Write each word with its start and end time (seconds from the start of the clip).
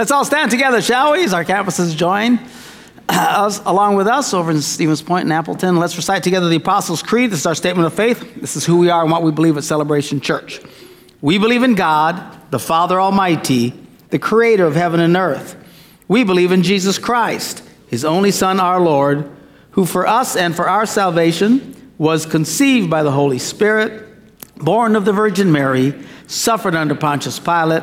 Let's 0.00 0.12
all 0.12 0.24
stand 0.24 0.50
together, 0.50 0.80
shall 0.80 1.12
we, 1.12 1.24
as 1.24 1.34
our 1.34 1.44
campuses 1.44 1.94
join 1.94 2.40
us, 3.10 3.60
along 3.66 3.96
with 3.96 4.06
us 4.06 4.32
over 4.32 4.50
in 4.50 4.62
Stevens 4.62 5.02
Point 5.02 5.24
and 5.24 5.32
Appleton. 5.34 5.76
Let's 5.76 5.94
recite 5.94 6.22
together 6.22 6.48
the 6.48 6.56
Apostles' 6.56 7.02
Creed. 7.02 7.30
This 7.30 7.40
is 7.40 7.44
our 7.44 7.54
statement 7.54 7.84
of 7.86 7.92
faith. 7.92 8.34
This 8.36 8.56
is 8.56 8.64
who 8.64 8.78
we 8.78 8.88
are 8.88 9.02
and 9.02 9.10
what 9.10 9.22
we 9.22 9.30
believe 9.30 9.58
at 9.58 9.64
Celebration 9.64 10.22
Church. 10.22 10.58
We 11.20 11.36
believe 11.36 11.62
in 11.62 11.74
God, 11.74 12.50
the 12.50 12.58
Father 12.58 12.98
Almighty, 12.98 13.74
the 14.08 14.18
creator 14.18 14.64
of 14.64 14.74
heaven 14.74 15.00
and 15.00 15.18
earth. 15.18 15.54
We 16.08 16.24
believe 16.24 16.50
in 16.50 16.62
Jesus 16.62 16.96
Christ, 16.96 17.62
his 17.88 18.02
only 18.02 18.30
Son, 18.30 18.58
our 18.58 18.80
Lord, 18.80 19.30
who 19.72 19.84
for 19.84 20.06
us 20.06 20.34
and 20.34 20.56
for 20.56 20.66
our 20.66 20.86
salvation 20.86 21.92
was 21.98 22.24
conceived 22.24 22.88
by 22.88 23.02
the 23.02 23.12
Holy 23.12 23.38
Spirit, 23.38 24.02
born 24.56 24.96
of 24.96 25.04
the 25.04 25.12
Virgin 25.12 25.52
Mary, 25.52 25.92
suffered 26.26 26.74
under 26.74 26.94
Pontius 26.94 27.38
Pilate, 27.38 27.82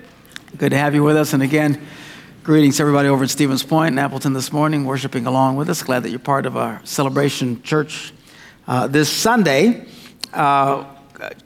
Good 0.57 0.71
to 0.71 0.77
have 0.77 0.93
you 0.93 1.03
with 1.03 1.15
us. 1.15 1.31
And 1.33 1.41
again, 1.41 1.81
greetings 2.43 2.77
to 2.77 2.83
everybody 2.83 3.07
over 3.07 3.23
at 3.23 3.29
Stevens 3.29 3.63
Point 3.63 3.93
and 3.93 3.99
Appleton 3.99 4.33
this 4.33 4.51
morning, 4.51 4.83
worshiping 4.83 5.25
along 5.25 5.55
with 5.55 5.69
us. 5.69 5.81
Glad 5.81 6.03
that 6.03 6.09
you're 6.09 6.19
part 6.19 6.45
of 6.45 6.57
our 6.57 6.81
celebration 6.83 7.63
church 7.63 8.13
uh, 8.67 8.85
this 8.87 9.09
Sunday. 9.09 9.85
Uh, 10.33 10.83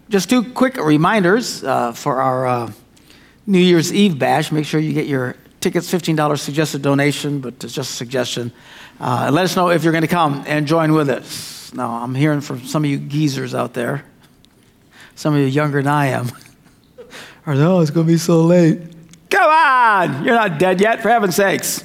just 0.09 0.27
two 0.27 0.43
quick 0.53 0.77
reminders 0.77 1.63
uh, 1.63 1.91
for 1.91 2.19
our 2.19 2.47
uh, 2.47 2.71
New 3.45 3.59
Year's 3.59 3.93
Eve 3.93 4.17
bash. 4.17 4.51
Make 4.51 4.65
sure 4.65 4.79
you 4.79 4.93
get 4.93 5.05
your 5.05 5.35
tickets, 5.61 5.91
$15 5.91 6.39
suggested 6.39 6.81
donation, 6.81 7.41
but 7.41 7.63
it's 7.63 7.73
just 7.73 7.91
a 7.91 7.95
suggestion. 7.95 8.51
Uh, 8.99 9.29
let 9.31 9.45
us 9.45 9.55
know 9.55 9.69
if 9.69 9.83
you're 9.83 9.93
going 9.93 10.01
to 10.01 10.07
come 10.07 10.43
and 10.47 10.65
join 10.65 10.93
with 10.93 11.09
us. 11.09 11.71
Now, 11.73 11.91
I'm 11.91 12.15
hearing 12.15 12.41
from 12.41 12.65
some 12.65 12.83
of 12.83 12.89
you 12.89 12.97
geezers 12.97 13.53
out 13.53 13.75
there, 13.75 14.03
some 15.13 15.35
of 15.35 15.39
you 15.39 15.45
younger 15.45 15.81
than 15.83 15.91
I 15.91 16.07
am. 16.07 16.31
or, 17.45 17.53
oh, 17.53 17.81
it's 17.81 17.91
going 17.91 18.07
to 18.07 18.13
be 18.13 18.17
so 18.17 18.41
late. 18.41 18.94
Come 19.29 19.49
on, 19.49 20.23
you're 20.23 20.35
not 20.35 20.59
dead 20.59 20.79
yet, 20.79 21.01
for 21.01 21.09
heaven's 21.09 21.35
sakes. 21.35 21.83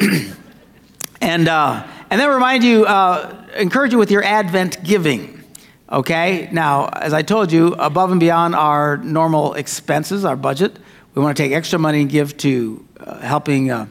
and, 1.20 1.48
uh, 1.48 1.86
and 2.10 2.20
then 2.20 2.28
remind 2.30 2.64
you, 2.64 2.86
uh, 2.86 3.46
encourage 3.56 3.92
you 3.92 3.98
with 3.98 4.10
your 4.10 4.22
Advent 4.22 4.82
giving. 4.82 5.42
Okay, 5.90 6.48
now, 6.52 6.88
as 6.88 7.12
I 7.12 7.22
told 7.22 7.50
you, 7.50 7.74
above 7.74 8.10
and 8.10 8.20
beyond 8.20 8.54
our 8.54 8.98
normal 8.98 9.54
expenses, 9.54 10.24
our 10.24 10.36
budget, 10.36 10.78
we 11.14 11.22
want 11.22 11.36
to 11.36 11.42
take 11.42 11.52
extra 11.52 11.78
money 11.78 12.02
and 12.02 12.10
give 12.10 12.36
to 12.38 12.86
uh, 13.00 13.18
helping 13.20 13.70
uh, 13.70 13.86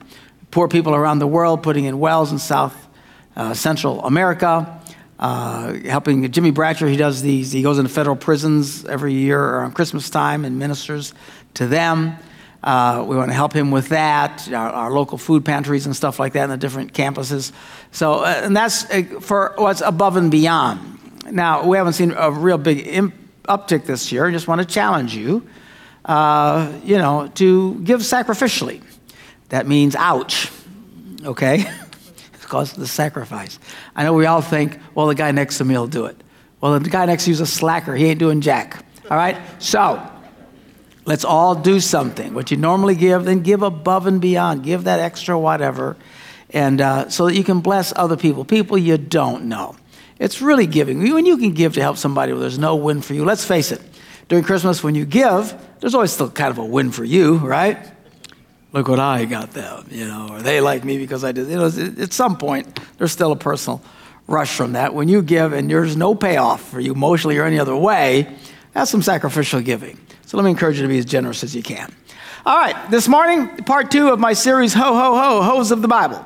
poor 0.51 0.67
people 0.67 0.95
around 0.95 1.19
the 1.19 1.27
world, 1.27 1.63
putting 1.63 1.85
in 1.85 1.99
wells 1.99 2.31
in 2.31 2.39
South 2.39 2.87
uh, 3.35 3.53
Central 3.53 4.03
America, 4.03 4.79
uh, 5.19 5.73
helping 5.85 6.31
Jimmy 6.31 6.51
Bratcher. 6.51 6.89
He 6.89 6.97
does 6.97 7.21
these, 7.21 7.51
he 7.51 7.61
goes 7.61 7.79
into 7.79 7.89
federal 7.89 8.15
prisons 8.15 8.85
every 8.85 9.13
year 9.13 9.41
around 9.41 9.73
Christmas 9.73 10.09
time 10.09 10.45
and 10.45 10.57
ministers 10.57 11.13
to 11.55 11.67
them. 11.67 12.17
Uh, 12.67 13.01
we 13.07 13.15
want 13.15 13.29
to 13.29 13.33
help 13.33 13.53
him 13.53 13.71
with 13.71 13.87
that, 13.87 14.51
our, 14.51 14.69
our, 14.69 14.91
local 14.91 15.17
food 15.17 15.45
pantries 15.45 15.85
and 15.85 15.95
stuff 15.95 16.19
like 16.19 16.33
that 16.33 16.43
in 16.43 16.49
the 16.49 16.57
different 16.57 16.91
campuses. 16.91 17.53
So, 17.93 18.25
uh, 18.25 18.41
and 18.43 18.57
that's 18.57 18.83
for 19.25 19.53
what's 19.55 19.79
above 19.79 20.17
and 20.17 20.29
beyond. 20.29 21.31
Now, 21.31 21.65
we 21.65 21.77
haven't 21.77 21.93
seen 21.93 22.11
a 22.11 22.29
real 22.29 22.57
big 22.57 22.85
imp- 22.85 23.15
uptick 23.47 23.85
this 23.85 24.11
year. 24.11 24.27
I 24.27 24.31
just 24.31 24.49
want 24.49 24.59
to 24.59 24.67
challenge 24.67 25.15
you, 25.15 25.47
uh, 26.03 26.69
you 26.83 26.97
know, 26.97 27.31
to 27.35 27.75
give 27.85 28.01
sacrificially. 28.01 28.83
That 29.47 29.65
means 29.65 29.95
ouch, 29.95 30.51
okay? 31.23 31.71
because 32.33 32.73
of 32.73 32.79
the 32.79 32.87
sacrifice. 32.87 33.59
I 33.95 34.03
know 34.03 34.11
we 34.11 34.25
all 34.25 34.41
think, 34.41 34.77
well, 34.93 35.07
the 35.07 35.15
guy 35.15 35.31
next 35.31 35.59
to 35.59 35.63
me 35.63 35.77
will 35.77 35.87
do 35.87 36.05
it. 36.07 36.21
Well, 36.59 36.77
the 36.77 36.89
guy 36.89 37.05
next 37.05 37.23
to 37.23 37.29
you 37.29 37.33
is 37.35 37.39
a 37.39 37.45
slacker. 37.45 37.95
He 37.95 38.07
ain't 38.07 38.19
doing 38.19 38.41
jack. 38.41 38.83
All 39.09 39.15
right? 39.15 39.37
So, 39.59 40.05
let's 41.07 41.25
all 41.25 41.55
do 41.55 41.79
something. 41.79 42.35
What 42.35 42.51
you 42.51 42.57
normally 42.57 42.93
give, 42.93 43.23
then 43.23 43.41
give 43.41 43.63
above 43.63 44.05
and 44.05 44.21
beyond. 44.21 44.63
Give 44.63 44.83
that 44.83 44.99
extra 44.99 45.39
whatever. 45.39 45.97
And 46.51 46.79
uh, 46.79 47.09
so 47.09 47.25
that 47.25 47.35
you 47.35 47.43
can 47.43 47.61
bless 47.61 47.91
other 47.95 48.17
people, 48.17 48.45
people 48.45 48.77
you 48.77 48.97
don't 48.97 49.45
know. 49.45 49.75
It's 50.19 50.41
really 50.41 50.67
giving. 50.67 50.99
When 51.13 51.25
you 51.25 51.37
can 51.37 51.53
give 51.53 51.73
to 51.73 51.81
help 51.81 51.97
somebody 51.97 52.33
where 52.33 52.41
there's 52.41 52.59
no 52.59 52.75
win 52.75 53.01
for 53.01 53.13
you, 53.13 53.23
let's 53.23 53.45
face 53.45 53.71
it, 53.71 53.81
during 54.27 54.43
Christmas, 54.43 54.83
when 54.83 54.95
you 54.95 55.05
give, 55.05 55.55
there's 55.79 55.95
always 55.95 56.11
still 56.11 56.29
kind 56.29 56.51
of 56.51 56.57
a 56.57 56.65
win 56.65 56.91
for 56.91 57.03
you, 57.03 57.37
right? 57.37 57.77
Look 58.73 58.89
what 58.89 58.99
I 58.99 59.25
got 59.25 59.51
them, 59.51 59.87
you 59.89 60.05
know, 60.05 60.29
or 60.31 60.41
they 60.41 60.59
like 60.59 60.83
me 60.83 60.97
because 60.97 61.23
I 61.23 61.31
did. 61.31 61.47
You 61.47 61.55
know, 61.55 61.67
at 61.67 62.11
some 62.11 62.37
point, 62.37 62.79
there's 62.97 63.13
still 63.13 63.31
a 63.31 63.37
personal 63.37 63.81
rush 64.27 64.53
from 64.55 64.73
that. 64.73 64.93
When 64.93 65.07
you 65.07 65.21
give 65.21 65.53
and 65.53 65.69
there's 65.69 65.95
no 65.95 66.15
payoff 66.15 66.61
for 66.69 66.79
you 66.81 66.91
emotionally 66.91 67.37
or 67.37 67.45
any 67.45 67.59
other 67.59 67.75
way, 67.75 68.35
that's 68.73 68.91
some 68.91 69.01
sacrificial 69.01 69.61
giving. 69.61 69.97
So 70.27 70.37
let 70.37 70.43
me 70.43 70.51
encourage 70.51 70.75
you 70.75 70.83
to 70.83 70.87
be 70.87 70.99
as 70.99 71.05
generous 71.05 71.43
as 71.43 71.55
you 71.55 71.63
can. 71.63 71.91
All 72.45 72.57
right, 72.57 72.91
this 72.91 73.07
morning, 73.07 73.47
part 73.63 73.89
two 73.89 74.09
of 74.09 74.19
my 74.19 74.33
series, 74.33 74.73
Ho, 74.73 74.93
Ho, 74.93 75.15
Ho, 75.17 75.41
Hoes 75.41 75.71
of 75.71 75.81
the 75.81 75.87
Bible. 75.87 76.23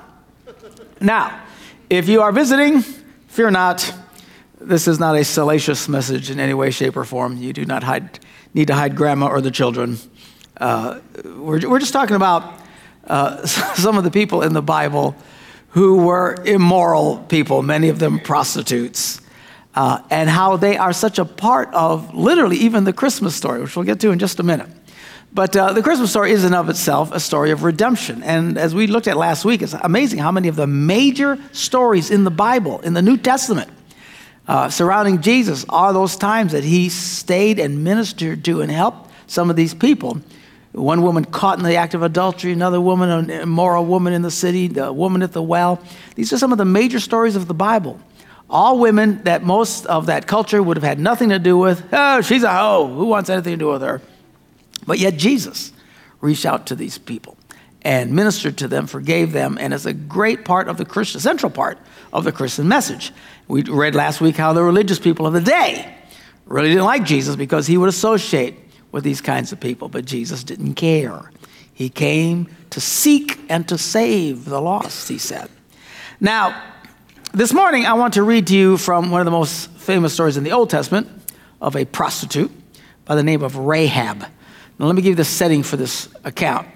Now, 1.00 1.42
if 1.90 2.10
you 2.10 2.22
are 2.22 2.34
visiting, 2.34 2.84
Fear 3.32 3.52
not. 3.52 3.94
This 4.60 4.90
is 4.90 5.00
not 5.00 5.16
a 5.16 5.24
salacious 5.24 5.88
message 5.88 6.30
in 6.30 6.38
any 6.38 6.54
way, 6.54 6.70
shape, 6.70 6.98
or 6.98 7.06
form. 7.06 7.38
You 7.38 7.54
do 7.54 7.64
not 7.64 7.82
hide, 7.82 8.20
need 8.54 8.68
to 8.68 8.74
hide 8.74 8.94
grandma 8.94 9.28
or 9.28 9.40
the 9.40 9.52
children. 9.52 9.98
Uh, 10.58 11.00
we're, 11.24 11.66
we're 11.70 11.80
just 11.80 11.94
talking 11.94 12.18
about 12.18 12.60
uh, 13.08 13.46
some 13.46 13.98
of 13.98 14.04
the 14.04 14.12
people 14.12 14.42
in 14.42 14.52
the 14.52 14.62
Bible 14.62 15.16
who 15.70 16.04
were 16.04 16.44
immoral 16.44 17.20
people, 17.30 17.62
many 17.62 17.88
of 17.88 18.00
them 18.00 18.20
prostitutes, 18.20 19.21
uh, 19.76 20.02
and 20.10 20.30
how 20.30 20.58
they 20.58 20.78
are 20.78 20.94
such 20.94 21.20
a 21.20 21.26
part 21.26 21.74
of 21.74 22.14
literally 22.14 22.58
even 22.58 22.84
the 22.84 22.94
Christmas 22.94 23.36
story, 23.36 23.62
which 23.62 23.76
we'll 23.76 23.86
get 23.86 24.00
to 24.02 24.12
in 24.12 24.20
just 24.20 24.40
a 24.40 24.44
minute. 24.44 24.70
But 25.34 25.56
uh, 25.56 25.72
the 25.72 25.82
Christmas 25.82 26.10
story 26.10 26.32
is 26.32 26.44
in 26.44 26.54
of 26.54 26.68
itself 26.70 27.14
a 27.14 27.20
story 27.20 27.52
of 27.52 27.64
redemption. 27.64 28.22
And 28.24 28.58
as 28.58 28.76
we 28.76 28.88
looked 28.88 29.08
at 29.08 29.16
last 29.16 29.46
week, 29.46 29.62
it's 29.62 29.74
amazing 29.74 30.20
how 30.20 30.32
many 30.32 30.50
of 30.50 30.58
the 30.58 30.68
major 30.68 31.40
stories 31.54 32.12
in 32.12 32.26
the 32.26 32.32
Bible, 32.32 32.82
in 32.82 32.94
the 32.94 33.02
New 33.02 33.16
Testament, 33.16 33.72
uh, 34.48 34.70
surrounding 34.70 35.22
Jesus 35.22 35.66
are 35.70 35.94
those 35.94 36.18
times 36.18 36.52
that 36.52 36.66
he 36.66 36.90
stayed 36.90 37.60
and 37.60 37.84
ministered 37.84 38.44
to 38.46 38.62
and 38.62 38.70
helped 38.70 39.10
some 39.28 39.50
of 39.50 39.56
these 39.56 39.74
people. 39.74 40.20
One 40.74 41.02
woman 41.02 41.24
caught 41.24 41.58
in 41.58 41.64
the 41.64 41.76
act 41.76 41.94
of 41.94 42.04
adultery, 42.04 42.52
another 42.52 42.82
woman, 42.82 43.10
an 43.10 43.30
immoral 43.30 43.86
woman 43.86 44.12
in 44.12 44.22
the 44.22 44.32
city, 44.32 44.68
the 44.68 44.92
woman 44.92 45.22
at 45.22 45.32
the 45.32 45.42
well. 45.42 45.82
These 46.16 46.34
are 46.34 46.38
some 46.38 46.52
of 46.52 46.58
the 46.58 46.66
major 46.66 47.00
stories 47.00 47.38
of 47.38 47.48
the 47.48 47.54
Bible. 47.54 48.00
All 48.52 48.78
women 48.78 49.24
that 49.24 49.44
most 49.44 49.86
of 49.86 50.08
that 50.08 50.28
culture 50.28 50.62
would 50.62 50.78
have 50.78 50.84
had 50.84 51.00
nothing 51.00 51.30
to 51.30 51.40
do 51.40 51.58
with. 51.58 51.84
Oh, 51.92 52.22
she's 52.22 52.44
a 52.44 52.52
hoe. 52.52 52.86
Who 52.94 53.06
wants 53.06 53.30
anything 53.30 53.54
to 53.54 53.58
do 53.58 53.70
with 53.70 53.82
her? 53.82 54.02
But 54.86 55.00
yet 55.00 55.16
Jesus 55.16 55.72
reached 56.20 56.46
out 56.46 56.68
to 56.68 56.76
these 56.76 56.98
people 56.98 57.38
and 57.82 58.14
ministered 58.14 58.58
to 58.58 58.68
them, 58.68 58.88
forgave 58.88 59.32
them, 59.32 59.58
and 59.60 59.74
is 59.74 59.86
a 59.86 59.94
great 59.94 60.46
part 60.46 60.68
of 60.68 60.78
the 60.78 60.86
Christian, 60.86 61.22
central 61.22 61.50
part 61.50 61.80
of 62.14 62.26
the 62.26 62.32
Christian 62.32 62.68
message. 62.68 63.12
We 63.48 63.64
read 63.64 63.96
last 63.96 64.22
week 64.22 64.36
how 64.36 64.54
the 64.54 64.64
religious 64.64 65.00
people 65.00 65.26
of 65.26 65.34
the 65.34 65.42
day 65.42 65.96
really 66.46 66.70
didn't 66.70 66.84
like 66.84 67.06
Jesus 67.06 67.36
because 67.36 67.68
he 67.68 67.78
would 67.78 67.90
associate 67.90 68.56
with 68.92 69.04
these 69.04 69.22
kinds 69.22 69.52
of 69.52 69.60
people, 69.60 69.88
but 69.88 70.06
Jesus 70.06 70.44
didn't 70.44 70.76
care. 70.76 71.32
He 71.74 71.90
came 71.90 72.48
to 72.72 72.82
seek 72.82 73.40
and 73.50 73.68
to 73.70 73.78
save 73.78 74.46
the 74.46 74.62
lost, 74.62 75.08
he 75.08 75.18
said. 75.18 75.50
Now, 76.20 76.62
this 77.34 77.54
morning 77.54 77.86
I 77.86 77.94
want 77.94 78.16
to 78.16 78.24
read 78.24 78.48
to 78.48 78.56
you 78.56 78.78
from 78.78 79.10
one 79.10 79.22
of 79.22 79.26
the 79.26 79.32
most 79.32 79.70
famous 79.72 80.14
stories 80.14 80.38
in 80.38 80.44
the 80.44 80.52
Old 80.52 80.70
Testament 80.70 81.08
of 81.62 81.76
a 81.76 81.86
prostitute 81.86 82.52
by 83.06 83.16
the 83.16 83.24
name 83.24 83.42
of 83.42 83.56
Rahab. 83.56 84.22
Now, 84.78 84.86
let 84.86 84.96
me 84.96 85.02
give 85.02 85.12
you 85.12 85.16
the 85.16 85.24
setting 85.24 85.64
for 85.64 85.78
this 85.78 86.10
account. 86.24 86.68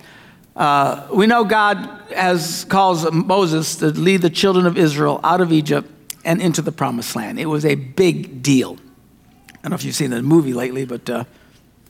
Uh, 0.55 1.07
we 1.11 1.27
know 1.27 1.43
God 1.43 1.77
has 2.15 2.65
calls 2.65 3.09
Moses 3.11 3.75
to 3.77 3.87
lead 3.87 4.21
the 4.21 4.29
children 4.29 4.65
of 4.65 4.77
Israel 4.77 5.19
out 5.23 5.41
of 5.41 5.51
Egypt 5.51 5.89
and 6.23 6.41
into 6.41 6.61
the 6.61 6.71
promised 6.71 7.15
land. 7.15 7.39
It 7.39 7.47
was 7.47 7.65
a 7.65 7.75
big 7.75 8.41
deal. 8.41 8.77
I 9.49 9.57
don't 9.63 9.71
know 9.71 9.75
if 9.75 9.83
you've 9.83 9.95
seen 9.95 10.11
the 10.11 10.21
movie 10.21 10.53
lately, 10.53 10.85
but 10.85 11.09
uh, 11.09 11.25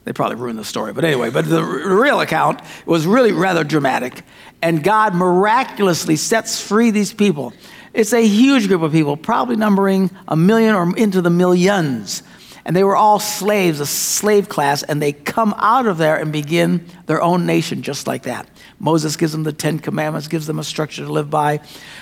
they 0.06 0.14
probably 0.14 0.38
ruined 0.38 0.58
the 0.58 0.66
story. 0.66 0.94
But 0.94 1.04
anyway, 1.04 1.30
but 1.30 1.48
the 1.48 1.64
real 1.64 2.22
account 2.22 2.62
was 2.86 3.06
really 3.06 3.32
rather 3.32 3.64
dramatic. 3.64 4.24
And 4.62 4.84
God 4.84 5.14
miraculously 5.14 6.16
sets 6.16 6.60
free 6.60 6.90
these 6.90 7.14
people. 7.14 7.54
It's 7.96 8.12
a 8.12 8.28
huge 8.28 8.68
group 8.68 8.82
of 8.82 8.92
people, 8.92 9.16
probably 9.16 9.56
numbering 9.56 10.12
a 10.28 10.36
million 10.36 10.76
or 10.76 10.96
into 10.98 11.22
the 11.22 11.30
millions. 11.30 12.24
And 12.66 12.76
they 12.76 12.84
were 12.84 12.96
all 12.96 13.20
slaves, 13.20 13.80
a 13.80 13.86
slave 13.86 14.50
class, 14.50 14.84
and 14.84 15.02
they 15.02 15.14
come 15.14 15.56
out 15.58 15.86
of 15.86 15.98
there 15.98 16.18
and 16.18 16.32
begin 16.32 16.86
their 17.06 17.22
own 17.22 17.46
nation 17.46 17.84
just 17.84 18.06
like 18.06 18.24
that. 18.24 18.50
Moses 18.80 19.16
gives 19.16 19.32
them 19.32 19.44
the 19.44 19.54
Ten 19.54 19.80
Commandments, 19.80 20.28
gives 20.28 20.46
them 20.46 20.60
a 20.60 20.64
structure 20.64 21.06
to 21.06 21.12
live 21.12 21.30
by. 21.30 21.62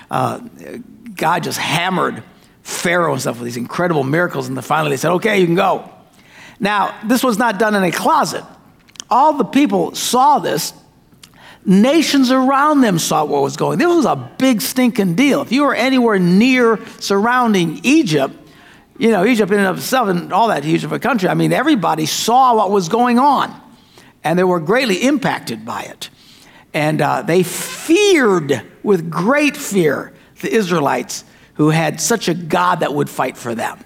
Uh, 0.09 0.39
God 1.13 1.43
just 1.43 1.59
hammered 1.59 2.23
Pharaoh 2.63 3.11
and 3.11 3.21
stuff 3.21 3.37
with 3.37 3.45
these 3.45 3.57
incredible 3.57 4.03
miracles, 4.03 4.47
and 4.47 4.57
then 4.57 4.63
finally 4.63 4.89
they 4.91 4.97
said, 4.97 5.11
okay, 5.11 5.39
you 5.39 5.45
can 5.45 5.55
go. 5.55 5.87
Now, 6.59 6.97
this 7.03 7.23
was 7.23 7.37
not 7.37 7.59
done 7.59 7.75
in 7.75 7.83
a 7.83 7.91
closet. 7.91 8.43
All 9.11 9.33
the 9.33 9.43
people 9.43 9.93
saw 9.93 10.39
this. 10.39 10.73
Nations 11.65 12.31
around 12.31 12.81
them 12.81 12.99
saw 12.99 13.23
what 13.23 13.41
was 13.41 13.55
going. 13.55 13.79
This 13.79 13.87
was 13.87 14.05
a 14.05 14.15
big 14.37 14.61
stinking 14.61 15.15
deal. 15.15 15.41
If 15.41 15.51
you 15.51 15.63
were 15.63 15.73
anywhere 15.73 16.19
near 16.19 16.79
surrounding 16.99 17.79
Egypt, 17.83 18.35
you 18.97 19.11
know, 19.11 19.25
Egypt 19.25 19.51
in 19.51 19.59
and 19.59 19.67
of 19.67 19.77
itself 19.77 20.09
and 20.09 20.33
all 20.33 20.49
that 20.49 20.63
huge 20.63 20.83
of 20.83 20.91
a 20.91 20.99
country, 20.99 21.29
I 21.29 21.33
mean, 21.33 21.53
everybody 21.53 22.05
saw 22.05 22.55
what 22.55 22.69
was 22.69 22.89
going 22.89 23.17
on. 23.17 23.61
And 24.25 24.37
they 24.37 24.43
were 24.43 24.59
greatly 24.59 25.03
impacted 25.03 25.65
by 25.65 25.83
it. 25.83 26.09
And 26.73 27.01
uh, 27.01 27.21
they 27.21 27.43
feared 27.43 28.61
with 28.81 29.09
great 29.09 29.55
fear 29.55 30.13
the 30.41 30.53
Israelites 30.53 31.23
who 31.55 31.69
had 31.69 32.01
such 32.01 32.27
a 32.27 32.33
God 32.33 32.81
that 32.81 32.93
would 32.93 33.09
fight 33.09 33.37
for 33.37 33.55
them. 33.55 33.79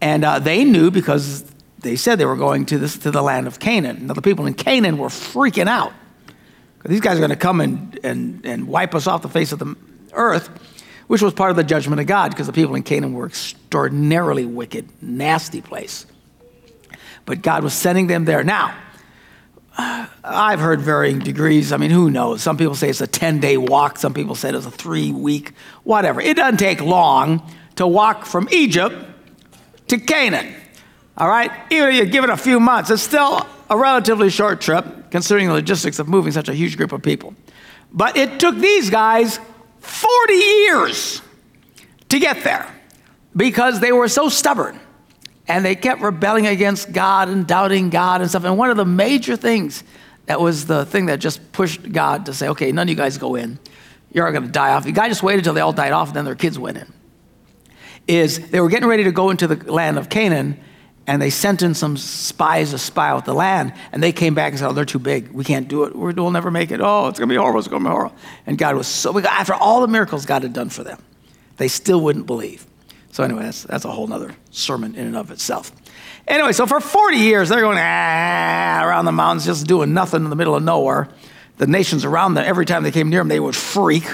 And 0.00 0.24
uh, 0.24 0.38
they 0.38 0.64
knew 0.64 0.90
because 0.90 1.44
they 1.80 1.96
said 1.96 2.16
they 2.18 2.26
were 2.26 2.36
going 2.36 2.66
to, 2.66 2.78
this, 2.78 2.98
to 2.98 3.10
the 3.10 3.22
land 3.22 3.46
of 3.46 3.58
Canaan. 3.58 4.06
Now, 4.06 4.14
the 4.14 4.22
people 4.22 4.46
in 4.46 4.54
Canaan 4.54 4.98
were 4.98 5.08
freaking 5.08 5.68
out. 5.68 5.92
These 6.88 7.00
guys 7.00 7.16
are 7.16 7.20
going 7.20 7.30
to 7.30 7.36
come 7.36 7.60
and, 7.60 7.98
and, 8.02 8.44
and 8.44 8.66
wipe 8.66 8.94
us 8.94 9.06
off 9.06 9.22
the 9.22 9.28
face 9.28 9.52
of 9.52 9.58
the 9.58 9.76
earth, 10.14 10.48
which 11.06 11.20
was 11.20 11.34
part 11.34 11.50
of 11.50 11.56
the 11.56 11.64
judgment 11.64 12.00
of 12.00 12.06
God 12.06 12.30
because 12.30 12.46
the 12.46 12.52
people 12.52 12.74
in 12.74 12.82
Canaan 12.82 13.12
were 13.12 13.26
extraordinarily 13.26 14.46
wicked, 14.46 14.88
nasty 15.02 15.60
place. 15.60 16.06
But 17.26 17.42
God 17.42 17.62
was 17.62 17.74
sending 17.74 18.06
them 18.06 18.24
there. 18.24 18.42
Now, 18.42 18.74
uh, 19.76 20.06
I've 20.24 20.60
heard 20.60 20.80
varying 20.80 21.18
degrees. 21.18 21.72
I 21.72 21.76
mean, 21.76 21.90
who 21.90 22.10
knows? 22.10 22.42
Some 22.42 22.56
people 22.56 22.74
say 22.74 22.88
it's 22.88 23.00
a 23.00 23.06
10 23.06 23.38
day 23.38 23.56
walk, 23.56 23.98
some 23.98 24.14
people 24.14 24.34
say 24.34 24.50
it's 24.50 24.66
a 24.66 24.70
three 24.70 25.12
week, 25.12 25.52
whatever. 25.84 26.20
It 26.20 26.36
doesn't 26.36 26.56
take 26.56 26.80
long 26.80 27.42
to 27.76 27.86
walk 27.86 28.24
from 28.24 28.48
Egypt 28.50 28.96
to 29.88 29.98
Canaan. 29.98 30.54
All 31.16 31.28
right? 31.28 31.50
Even 31.70 31.90
if 31.90 31.94
you 31.96 32.06
give 32.06 32.24
it 32.24 32.30
a 32.30 32.36
few 32.36 32.58
months, 32.58 32.90
it's 32.90 33.02
still 33.02 33.46
a 33.70 33.76
relatively 33.76 34.30
short 34.30 34.60
trip, 34.60 34.86
considering 35.10 35.48
the 35.48 35.54
logistics 35.54 35.98
of 35.98 36.08
moving 36.08 36.32
such 36.32 36.48
a 36.48 36.54
huge 36.54 36.76
group 36.76 36.92
of 36.92 37.02
people. 37.02 37.34
But 37.92 38.16
it 38.16 38.38
took 38.38 38.56
these 38.56 38.90
guys 38.90 39.40
40 39.80 40.34
years 40.34 41.22
to 42.08 42.18
get 42.18 42.44
there 42.44 42.66
because 43.36 43.80
they 43.80 43.92
were 43.92 44.08
so 44.08 44.28
stubborn 44.28 44.78
and 45.46 45.64
they 45.64 45.74
kept 45.74 46.02
rebelling 46.02 46.46
against 46.46 46.92
God 46.92 47.28
and 47.28 47.46
doubting 47.46 47.90
God 47.90 48.20
and 48.20 48.28
stuff. 48.28 48.44
And 48.44 48.58
one 48.58 48.70
of 48.70 48.76
the 48.76 48.84
major 48.84 49.36
things 49.36 49.82
that 50.26 50.40
was 50.40 50.66
the 50.66 50.84
thing 50.84 51.06
that 51.06 51.20
just 51.20 51.52
pushed 51.52 51.90
God 51.90 52.26
to 52.26 52.34
say, 52.34 52.48
okay, 52.48 52.70
none 52.70 52.86
of 52.86 52.90
you 52.90 52.94
guys 52.94 53.16
go 53.16 53.34
in. 53.34 53.58
You're 54.12 54.26
all 54.26 54.32
going 54.32 54.44
to 54.44 54.50
die 54.50 54.74
off. 54.74 54.84
The 54.84 54.92
guy 54.92 55.08
just 55.08 55.22
waited 55.22 55.38
until 55.38 55.54
they 55.54 55.60
all 55.60 55.72
died 55.72 55.92
off 55.92 56.08
and 56.08 56.16
then 56.16 56.24
their 56.26 56.34
kids 56.34 56.58
went 56.58 56.76
in. 56.76 56.92
Is 58.06 58.50
they 58.50 58.60
were 58.60 58.68
getting 58.68 58.88
ready 58.88 59.04
to 59.04 59.12
go 59.12 59.30
into 59.30 59.46
the 59.46 59.72
land 59.72 59.98
of 59.98 60.08
Canaan 60.08 60.60
and 61.08 61.22
they 61.22 61.30
sent 61.30 61.62
in 61.62 61.72
some 61.72 61.96
spies 61.96 62.72
to 62.72 62.78
spy 62.78 63.08
out 63.08 63.24
the 63.24 63.32
land 63.32 63.72
and 63.92 64.02
they 64.02 64.12
came 64.12 64.34
back 64.34 64.52
and 64.52 64.58
said, 64.58 64.68
oh, 64.68 64.72
they're 64.74 64.84
too 64.84 64.98
big. 64.98 65.32
We 65.32 65.42
can't 65.42 65.66
do 65.66 65.84
it. 65.84 65.96
We'll 65.96 66.30
never 66.30 66.50
make 66.50 66.70
it. 66.70 66.82
Oh, 66.82 67.08
it's 67.08 67.18
going 67.18 67.30
to 67.30 67.32
be 67.32 67.38
horrible. 67.38 67.60
It's 67.60 67.68
going 67.68 67.82
to 67.82 67.88
be 67.88 67.90
horrible. 67.90 68.14
And 68.46 68.58
God 68.58 68.76
was 68.76 68.86
so, 68.86 69.18
after 69.18 69.54
all 69.54 69.80
the 69.80 69.88
miracles 69.88 70.26
God 70.26 70.42
had 70.42 70.52
done 70.52 70.68
for 70.68 70.84
them, 70.84 71.02
they 71.56 71.66
still 71.66 72.02
wouldn't 72.02 72.26
believe. 72.26 72.66
So, 73.10 73.24
anyway, 73.24 73.44
that's, 73.44 73.62
that's 73.62 73.86
a 73.86 73.90
whole 73.90 74.12
other 74.12 74.36
sermon 74.50 74.94
in 74.96 75.06
and 75.06 75.16
of 75.16 75.30
itself. 75.30 75.72
Anyway, 76.26 76.52
so 76.52 76.66
for 76.66 76.78
40 76.78 77.16
years, 77.16 77.48
they're 77.48 77.62
going 77.62 77.78
ah, 77.80 78.82
around 78.84 79.06
the 79.06 79.12
mountains, 79.12 79.46
just 79.46 79.66
doing 79.66 79.94
nothing 79.94 80.24
in 80.24 80.30
the 80.30 80.36
middle 80.36 80.54
of 80.54 80.62
nowhere. 80.62 81.08
The 81.56 81.66
nations 81.66 82.04
around 82.04 82.34
them, 82.34 82.44
every 82.46 82.66
time 82.66 82.82
they 82.82 82.90
came 82.90 83.08
near 83.08 83.20
them, 83.20 83.28
they 83.28 83.40
would 83.40 83.56
freak. 83.56 84.04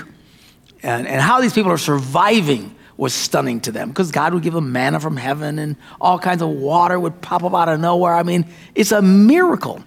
And, 0.85 1.08
and 1.08 1.20
how 1.20 1.40
these 1.40 1.52
people 1.55 1.73
are 1.73 1.76
surviving 1.79 2.74
was 2.96 3.12
stunning 3.12 3.61
to 3.61 3.73
them 3.73 3.88
because 3.88 4.12
God 4.12 4.35
would 4.35 4.43
give 4.43 4.55
them 4.55 4.73
manna 4.73 5.00
from 5.00 5.17
heaven 5.17 5.58
and 5.58 5.76
all 6.00 6.19
kinds 6.19 6.43
of 6.43 6.49
water 6.49 6.99
would 6.99 7.20
pop 7.20 7.43
up 7.43 7.55
out 7.55 7.69
of 7.69 7.81
nowhere. 7.81 8.14
I 8.14 8.23
mean, 8.23 8.46
it's 8.75 8.93
a 8.93 9.02
miracle 9.02 9.82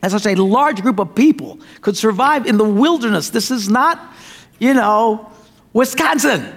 that 0.00 0.10
such 0.10 0.26
a 0.26 0.34
large 0.34 0.82
group 0.82 0.98
of 0.98 1.14
people 1.14 1.58
could 1.80 1.96
survive 1.96 2.46
in 2.46 2.58
the 2.58 2.64
wilderness. 2.64 3.30
This 3.30 3.50
is 3.50 3.70
not, 3.70 3.98
you 4.58 4.74
know, 4.74 5.30
Wisconsin, 5.72 6.54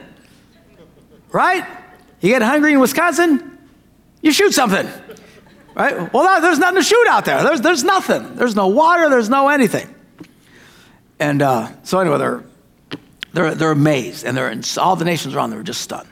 right? 1.32 1.66
You 2.20 2.30
get 2.30 2.42
hungry 2.42 2.74
in 2.74 2.80
Wisconsin, 2.80 3.58
you 4.22 4.34
shoot 4.34 4.54
something, 4.54 4.88
right? 5.76 6.12
Well, 6.12 6.42
there's 6.42 6.60
nothing 6.60 6.78
to 6.78 6.84
shoot 6.84 7.08
out 7.08 7.24
there. 7.24 7.42
There's, 7.44 7.62
there's 7.62 7.84
nothing. 7.84 8.36
There's 8.36 8.56
no 8.56 8.68
water, 8.68 9.10
there's 9.10 9.30
no 9.30 9.48
anything. 9.48 9.94
And 11.20 11.42
uh, 11.42 11.70
so, 11.84 12.00
anyway, 12.00 12.18
they're, 12.18 12.44
they're, 13.38 13.54
they're 13.54 13.72
amazed, 13.72 14.26
and 14.26 14.36
they're 14.36 14.50
in, 14.50 14.64
all 14.80 14.96
the 14.96 15.06
nations 15.06 15.36
around 15.36 15.52
them 15.52 15.60
are 15.60 15.64
just 15.64 15.82
stunned. 15.82 16.10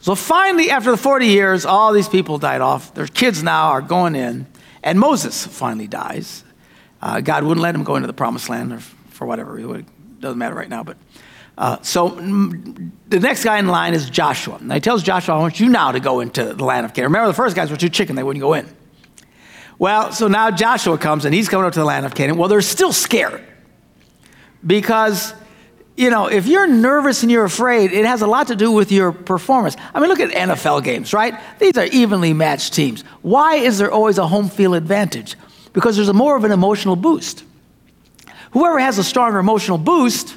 So, 0.00 0.16
finally, 0.16 0.70
after 0.70 0.90
the 0.90 0.96
40 0.96 1.28
years, 1.28 1.64
all 1.64 1.92
these 1.92 2.08
people 2.08 2.36
died 2.38 2.60
off. 2.60 2.92
Their 2.94 3.06
kids 3.06 3.44
now 3.44 3.68
are 3.68 3.80
going 3.80 4.16
in, 4.16 4.46
and 4.82 4.98
Moses 4.98 5.46
finally 5.46 5.86
dies. 5.86 6.42
Uh, 7.00 7.20
God 7.20 7.44
wouldn't 7.44 7.62
let 7.62 7.76
him 7.76 7.84
go 7.84 7.94
into 7.94 8.08
the 8.08 8.12
promised 8.12 8.48
land 8.48 8.72
or 8.72 8.80
for 8.80 9.24
whatever. 9.24 9.56
It 9.76 9.86
doesn't 10.18 10.36
matter 10.36 10.56
right 10.56 10.68
now, 10.68 10.82
but 10.82 10.96
uh, 11.56 11.80
so 11.82 12.10
mm, 12.10 12.90
the 13.08 13.20
next 13.20 13.44
guy 13.44 13.58
in 13.58 13.68
line 13.68 13.94
is 13.94 14.10
Joshua. 14.10 14.56
And 14.56 14.72
he 14.72 14.80
tells 14.80 15.04
Joshua, 15.04 15.36
I 15.36 15.38
want 15.38 15.60
you 15.60 15.68
now 15.68 15.92
to 15.92 16.00
go 16.00 16.18
into 16.18 16.54
the 16.54 16.64
land 16.64 16.86
of 16.86 16.92
Canaan. 16.92 17.12
Remember, 17.12 17.28
the 17.28 17.34
first 17.34 17.54
guys 17.54 17.70
were 17.70 17.76
too 17.76 17.88
chicken, 17.88 18.16
they 18.16 18.24
wouldn't 18.24 18.42
go 18.42 18.54
in. 18.54 18.68
Well, 19.78 20.10
so 20.12 20.26
now 20.26 20.50
Joshua 20.50 20.98
comes 20.98 21.24
and 21.24 21.32
he's 21.32 21.48
coming 21.48 21.66
up 21.66 21.72
to 21.74 21.78
the 21.78 21.84
land 21.84 22.04
of 22.04 22.16
Canaan. 22.16 22.36
Well, 22.36 22.48
they're 22.48 22.62
still 22.62 22.92
scared 22.92 23.44
because, 24.66 25.34
you 25.96 26.10
know, 26.10 26.26
if 26.26 26.46
you're 26.46 26.66
nervous 26.66 27.22
and 27.22 27.30
you're 27.30 27.44
afraid, 27.44 27.92
it 27.92 28.04
has 28.04 28.22
a 28.22 28.26
lot 28.26 28.48
to 28.48 28.56
do 28.56 28.72
with 28.72 28.90
your 28.90 29.12
performance. 29.12 29.76
I 29.94 30.00
mean, 30.00 30.08
look 30.08 30.20
at 30.20 30.30
NFL 30.30 30.82
games, 30.82 31.12
right? 31.12 31.34
These 31.60 31.76
are 31.78 31.86
evenly 31.86 32.32
matched 32.32 32.74
teams. 32.74 33.02
Why 33.22 33.56
is 33.56 33.78
there 33.78 33.92
always 33.92 34.18
a 34.18 34.26
home 34.26 34.48
field 34.48 34.74
advantage? 34.74 35.36
Because 35.72 35.96
there's 35.96 36.08
a 36.08 36.14
more 36.14 36.36
of 36.36 36.44
an 36.44 36.50
emotional 36.50 36.96
boost. 36.96 37.44
Whoever 38.52 38.78
has 38.78 38.98
a 38.98 39.04
stronger 39.04 39.38
emotional 39.38 39.78
boost, 39.78 40.36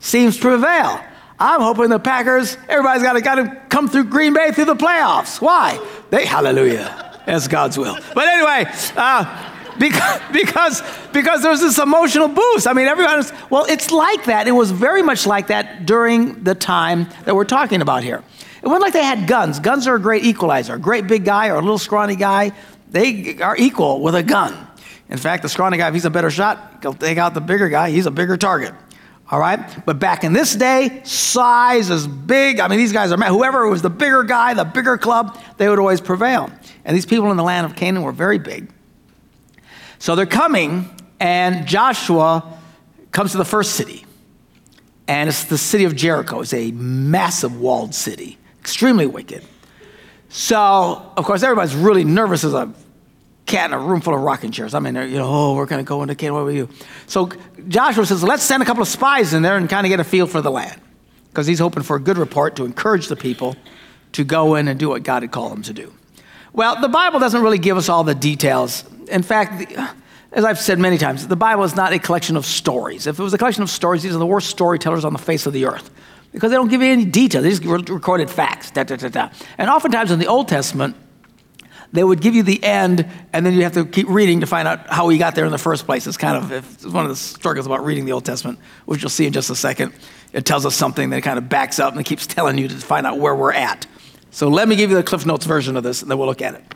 seems 0.00 0.36
to 0.36 0.42
prevail. 0.42 1.00
I'm 1.38 1.60
hoping 1.60 1.88
the 1.88 1.98
Packers, 1.98 2.56
everybody's 2.68 3.02
got 3.02 3.34
to, 3.36 3.60
come 3.68 3.88
through 3.88 4.04
Green 4.04 4.34
Bay 4.34 4.50
through 4.52 4.66
the 4.66 4.74
playoffs. 4.74 5.40
Why? 5.40 5.78
They, 6.10 6.26
hallelujah. 6.26 7.20
That's 7.24 7.48
God's 7.48 7.78
will. 7.78 7.96
But 8.14 8.26
anyway, 8.26 8.70
uh, 8.96 9.49
because, 9.80 10.20
because, 10.32 10.82
because 11.12 11.42
there's 11.42 11.60
this 11.60 11.78
emotional 11.78 12.28
boost. 12.28 12.68
I 12.68 12.72
mean, 12.72 12.86
everyone's, 12.86 13.32
well, 13.50 13.64
it's 13.64 13.90
like 13.90 14.26
that. 14.26 14.46
It 14.46 14.52
was 14.52 14.70
very 14.70 15.02
much 15.02 15.26
like 15.26 15.48
that 15.48 15.86
during 15.86 16.44
the 16.44 16.54
time 16.54 17.08
that 17.24 17.34
we're 17.34 17.44
talking 17.44 17.82
about 17.82 18.04
here. 18.04 18.22
It 18.62 18.66
wasn't 18.66 18.82
like 18.82 18.92
they 18.92 19.02
had 19.02 19.26
guns. 19.26 19.58
Guns 19.58 19.88
are 19.88 19.96
a 19.96 20.00
great 20.00 20.24
equalizer. 20.24 20.74
A 20.74 20.78
great 20.78 21.08
big 21.08 21.24
guy 21.24 21.48
or 21.48 21.54
a 21.54 21.60
little 21.60 21.78
scrawny 21.78 22.14
guy, 22.14 22.52
they 22.90 23.38
are 23.40 23.56
equal 23.56 24.02
with 24.02 24.14
a 24.14 24.22
gun. 24.22 24.68
In 25.08 25.16
fact, 25.16 25.42
the 25.42 25.48
scrawny 25.48 25.78
guy, 25.78 25.88
if 25.88 25.94
he's 25.94 26.04
a 26.04 26.10
better 26.10 26.30
shot, 26.30 26.78
he'll 26.82 26.94
take 26.94 27.18
out 27.18 27.34
the 27.34 27.40
bigger 27.40 27.68
guy, 27.68 27.90
he's 27.90 28.06
a 28.06 28.10
bigger 28.10 28.36
target. 28.36 28.74
All 29.30 29.40
right? 29.40 29.60
But 29.86 29.98
back 29.98 30.24
in 30.24 30.32
this 30.32 30.54
day, 30.54 31.00
size 31.04 31.88
is 31.88 32.06
big. 32.06 32.60
I 32.60 32.68
mean, 32.68 32.78
these 32.78 32.92
guys 32.92 33.12
are 33.12 33.16
mad. 33.16 33.30
Whoever 33.30 33.66
was 33.68 33.80
the 33.80 33.90
bigger 33.90 34.24
guy, 34.24 34.54
the 34.54 34.64
bigger 34.64 34.98
club, 34.98 35.38
they 35.56 35.68
would 35.68 35.78
always 35.78 36.00
prevail. 36.00 36.50
And 36.84 36.96
these 36.96 37.06
people 37.06 37.30
in 37.30 37.36
the 37.36 37.44
land 37.44 37.64
of 37.64 37.76
Canaan 37.76 38.02
were 38.02 38.12
very 38.12 38.38
big. 38.38 38.70
So 40.00 40.16
they're 40.16 40.26
coming, 40.26 40.90
and 41.20 41.66
Joshua 41.68 42.58
comes 43.12 43.32
to 43.32 43.38
the 43.38 43.44
first 43.44 43.72
city. 43.72 44.04
And 45.06 45.28
it's 45.28 45.44
the 45.44 45.58
city 45.58 45.84
of 45.84 45.94
Jericho. 45.94 46.40
It's 46.40 46.54
a 46.54 46.72
massive 46.72 47.60
walled 47.60 47.94
city, 47.94 48.38
extremely 48.58 49.06
wicked. 49.06 49.44
So, 50.30 51.12
of 51.16 51.24
course, 51.24 51.42
everybody's 51.42 51.74
really 51.74 52.04
nervous 52.04 52.44
as 52.44 52.54
a 52.54 52.72
cat 53.44 53.70
in 53.70 53.74
a 53.74 53.78
room 53.78 54.00
full 54.00 54.14
of 54.14 54.20
rocking 54.20 54.52
chairs. 54.52 54.74
I 54.74 54.78
mean, 54.78 54.94
you 54.94 55.18
know, 55.18 55.28
oh, 55.28 55.54
we're 55.54 55.66
going 55.66 55.84
to 55.84 55.88
go 55.88 56.02
into 56.02 56.14
Canaan. 56.14 56.34
What 56.34 56.44
will 56.44 56.52
you? 56.52 56.68
So 57.06 57.30
Joshua 57.68 58.06
says, 58.06 58.22
let's 58.22 58.42
send 58.42 58.62
a 58.62 58.66
couple 58.66 58.82
of 58.82 58.88
spies 58.88 59.34
in 59.34 59.42
there 59.42 59.56
and 59.56 59.68
kind 59.68 59.86
of 59.86 59.90
get 59.90 60.00
a 60.00 60.04
feel 60.04 60.26
for 60.26 60.40
the 60.40 60.50
land. 60.50 60.80
Because 61.28 61.46
he's 61.46 61.58
hoping 61.58 61.82
for 61.82 61.96
a 61.96 62.00
good 62.00 62.16
report 62.16 62.56
to 62.56 62.64
encourage 62.64 63.08
the 63.08 63.16
people 63.16 63.56
to 64.12 64.24
go 64.24 64.54
in 64.54 64.66
and 64.66 64.80
do 64.80 64.88
what 64.88 65.02
God 65.02 65.22
had 65.22 65.30
called 65.30 65.52
them 65.52 65.62
to 65.62 65.72
do. 65.72 65.92
Well, 66.52 66.80
the 66.80 66.88
Bible 66.88 67.20
doesn't 67.20 67.42
really 67.42 67.58
give 67.58 67.76
us 67.76 67.88
all 67.88 68.04
the 68.04 68.14
details. 68.14 68.84
In 69.08 69.22
fact, 69.22 69.72
as 70.32 70.44
I've 70.44 70.58
said 70.58 70.78
many 70.78 70.98
times, 70.98 71.26
the 71.26 71.36
Bible 71.36 71.64
is 71.64 71.76
not 71.76 71.92
a 71.92 71.98
collection 71.98 72.36
of 72.36 72.46
stories. 72.46 73.06
If 73.06 73.18
it 73.18 73.22
was 73.22 73.34
a 73.34 73.38
collection 73.38 73.62
of 73.62 73.70
stories, 73.70 74.02
these 74.02 74.14
are 74.14 74.18
the 74.18 74.26
worst 74.26 74.50
storytellers 74.50 75.04
on 75.04 75.12
the 75.12 75.18
face 75.18 75.46
of 75.46 75.52
the 75.52 75.66
earth 75.66 75.90
because 76.32 76.50
they 76.50 76.56
don't 76.56 76.68
give 76.68 76.82
you 76.82 76.88
any 76.88 77.04
detail. 77.04 77.42
They 77.42 77.50
just 77.50 77.64
recorded 77.64 78.30
facts. 78.30 78.70
Da, 78.70 78.84
da, 78.84 78.96
da, 78.96 79.30
and 79.58 79.70
oftentimes 79.70 80.10
in 80.10 80.18
the 80.18 80.26
Old 80.26 80.48
Testament, 80.48 80.96
they 81.92 82.04
would 82.04 82.20
give 82.20 82.36
you 82.36 82.44
the 82.44 82.62
end, 82.62 83.08
and 83.32 83.44
then 83.44 83.54
you 83.54 83.64
have 83.64 83.72
to 83.72 83.84
keep 83.84 84.08
reading 84.08 84.40
to 84.40 84.46
find 84.46 84.68
out 84.68 84.88
how 84.88 85.06
we 85.06 85.18
got 85.18 85.34
there 85.34 85.44
in 85.44 85.50
the 85.50 85.58
first 85.58 85.86
place. 85.86 86.06
It's 86.06 86.16
kind 86.16 86.36
of 86.36 86.52
it's 86.52 86.86
one 86.86 87.04
of 87.04 87.10
the 87.10 87.16
struggles 87.16 87.66
about 87.66 87.84
reading 87.84 88.04
the 88.04 88.12
Old 88.12 88.24
Testament, 88.24 88.60
which 88.86 89.02
you'll 89.02 89.10
see 89.10 89.26
in 89.26 89.32
just 89.32 89.50
a 89.50 89.56
second. 89.56 89.92
It 90.32 90.44
tells 90.44 90.64
us 90.64 90.76
something 90.76 91.10
that 91.10 91.22
kind 91.24 91.38
of 91.38 91.48
backs 91.48 91.80
up 91.80 91.96
and 91.96 92.04
keeps 92.04 92.28
telling 92.28 92.58
you 92.58 92.68
to 92.68 92.76
find 92.76 93.06
out 93.06 93.18
where 93.18 93.34
we're 93.34 93.52
at. 93.52 93.86
So 94.30 94.48
let 94.48 94.68
me 94.68 94.76
give 94.76 94.90
you 94.90 94.96
the 94.96 95.02
Cliff 95.02 95.26
Notes 95.26 95.44
version 95.44 95.76
of 95.76 95.82
this, 95.82 96.02
and 96.02 96.10
then 96.10 96.18
we'll 96.18 96.28
look 96.28 96.42
at 96.42 96.54
it. 96.54 96.74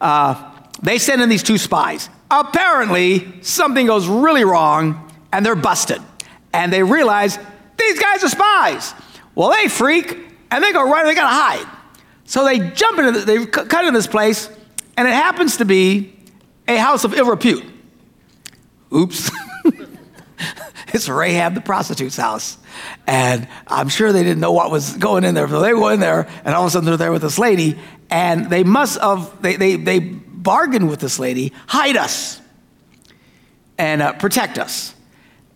uh, 0.00 0.50
they 0.82 0.98
send 0.98 1.22
in 1.22 1.28
these 1.28 1.42
two 1.42 1.58
spies. 1.58 2.08
Apparently, 2.30 3.40
something 3.42 3.86
goes 3.86 4.08
really 4.08 4.44
wrong 4.44 5.10
and 5.32 5.46
they're 5.46 5.54
busted. 5.54 6.00
And 6.52 6.72
they 6.72 6.82
realize 6.82 7.38
these 7.78 8.00
guys 8.00 8.24
are 8.24 8.28
spies. 8.28 8.94
Well, 9.34 9.50
they 9.50 9.68
freak 9.68 10.18
and 10.50 10.64
they 10.64 10.72
go 10.72 10.82
right, 10.90 11.04
they 11.04 11.14
gotta 11.14 11.34
hide. 11.34 11.78
So 12.24 12.44
they 12.44 12.58
jump 12.70 12.98
into, 12.98 13.12
the, 13.12 13.24
they 13.24 13.46
cut 13.46 13.84
into 13.84 13.96
this 13.96 14.06
place, 14.06 14.48
and 14.96 15.06
it 15.06 15.12
happens 15.14 15.58
to 15.58 15.64
be 15.64 16.16
a 16.66 16.76
house 16.76 17.04
of 17.04 17.14
ill 17.14 17.26
repute. 17.26 17.64
Oops. 18.92 19.30
it's 20.88 21.08
Rahab 21.08 21.54
the 21.54 21.60
prostitute's 21.60 22.16
house. 22.16 22.58
And 23.06 23.48
I'm 23.66 23.88
sure 23.88 24.12
they 24.12 24.22
didn't 24.22 24.40
know 24.40 24.52
what 24.52 24.70
was 24.70 24.96
going 24.96 25.24
in 25.24 25.34
there. 25.34 25.48
So 25.48 25.60
they 25.60 25.70
go 25.70 25.88
in 25.88 26.00
there, 26.00 26.28
and 26.44 26.54
all 26.54 26.62
of 26.62 26.68
a 26.68 26.70
sudden 26.70 26.86
they're 26.86 26.96
there 26.96 27.12
with 27.12 27.22
this 27.22 27.38
lady, 27.38 27.78
and 28.10 28.50
they 28.50 28.64
must 28.64 29.00
have, 29.00 29.40
they, 29.42 29.56
they, 29.56 29.76
they 29.76 29.98
bargained 29.98 30.88
with 30.88 31.00
this 31.00 31.18
lady 31.18 31.52
hide 31.66 31.96
us 31.96 32.40
and 33.78 34.02
uh, 34.02 34.12
protect 34.14 34.58
us. 34.58 34.94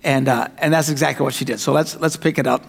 And, 0.03 0.29
uh, 0.29 0.49
and 0.59 0.73
that's 0.73 0.89
exactly 0.89 1.25
what 1.25 1.35
she 1.35 1.45
did. 1.45 1.59
So 1.59 1.73
let's, 1.73 1.99
let's 1.99 2.17
pick 2.17 2.39
it 2.39 2.47
up 2.47 2.65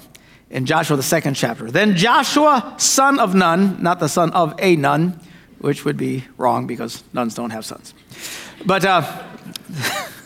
in 0.50 0.66
Joshua, 0.66 0.98
the 0.98 1.04
second 1.04 1.36
chapter. 1.36 1.70
Then 1.70 1.96
Joshua, 1.96 2.76
son 2.78 3.20
of 3.20 3.36
Nun, 3.36 3.82
not 3.82 4.00
the 4.00 4.08
son 4.08 4.32
of 4.32 4.56
a 4.60 4.76
nun, 4.76 5.20
which 5.60 5.86
would 5.86 5.98
be 5.98 6.26
wrong 6.38 6.68
because 6.68 7.04
nuns 7.14 7.36
don't 7.36 7.50
have 7.50 7.66
sons. 7.66 7.94
But 8.66 8.86
uh, 8.86 9.24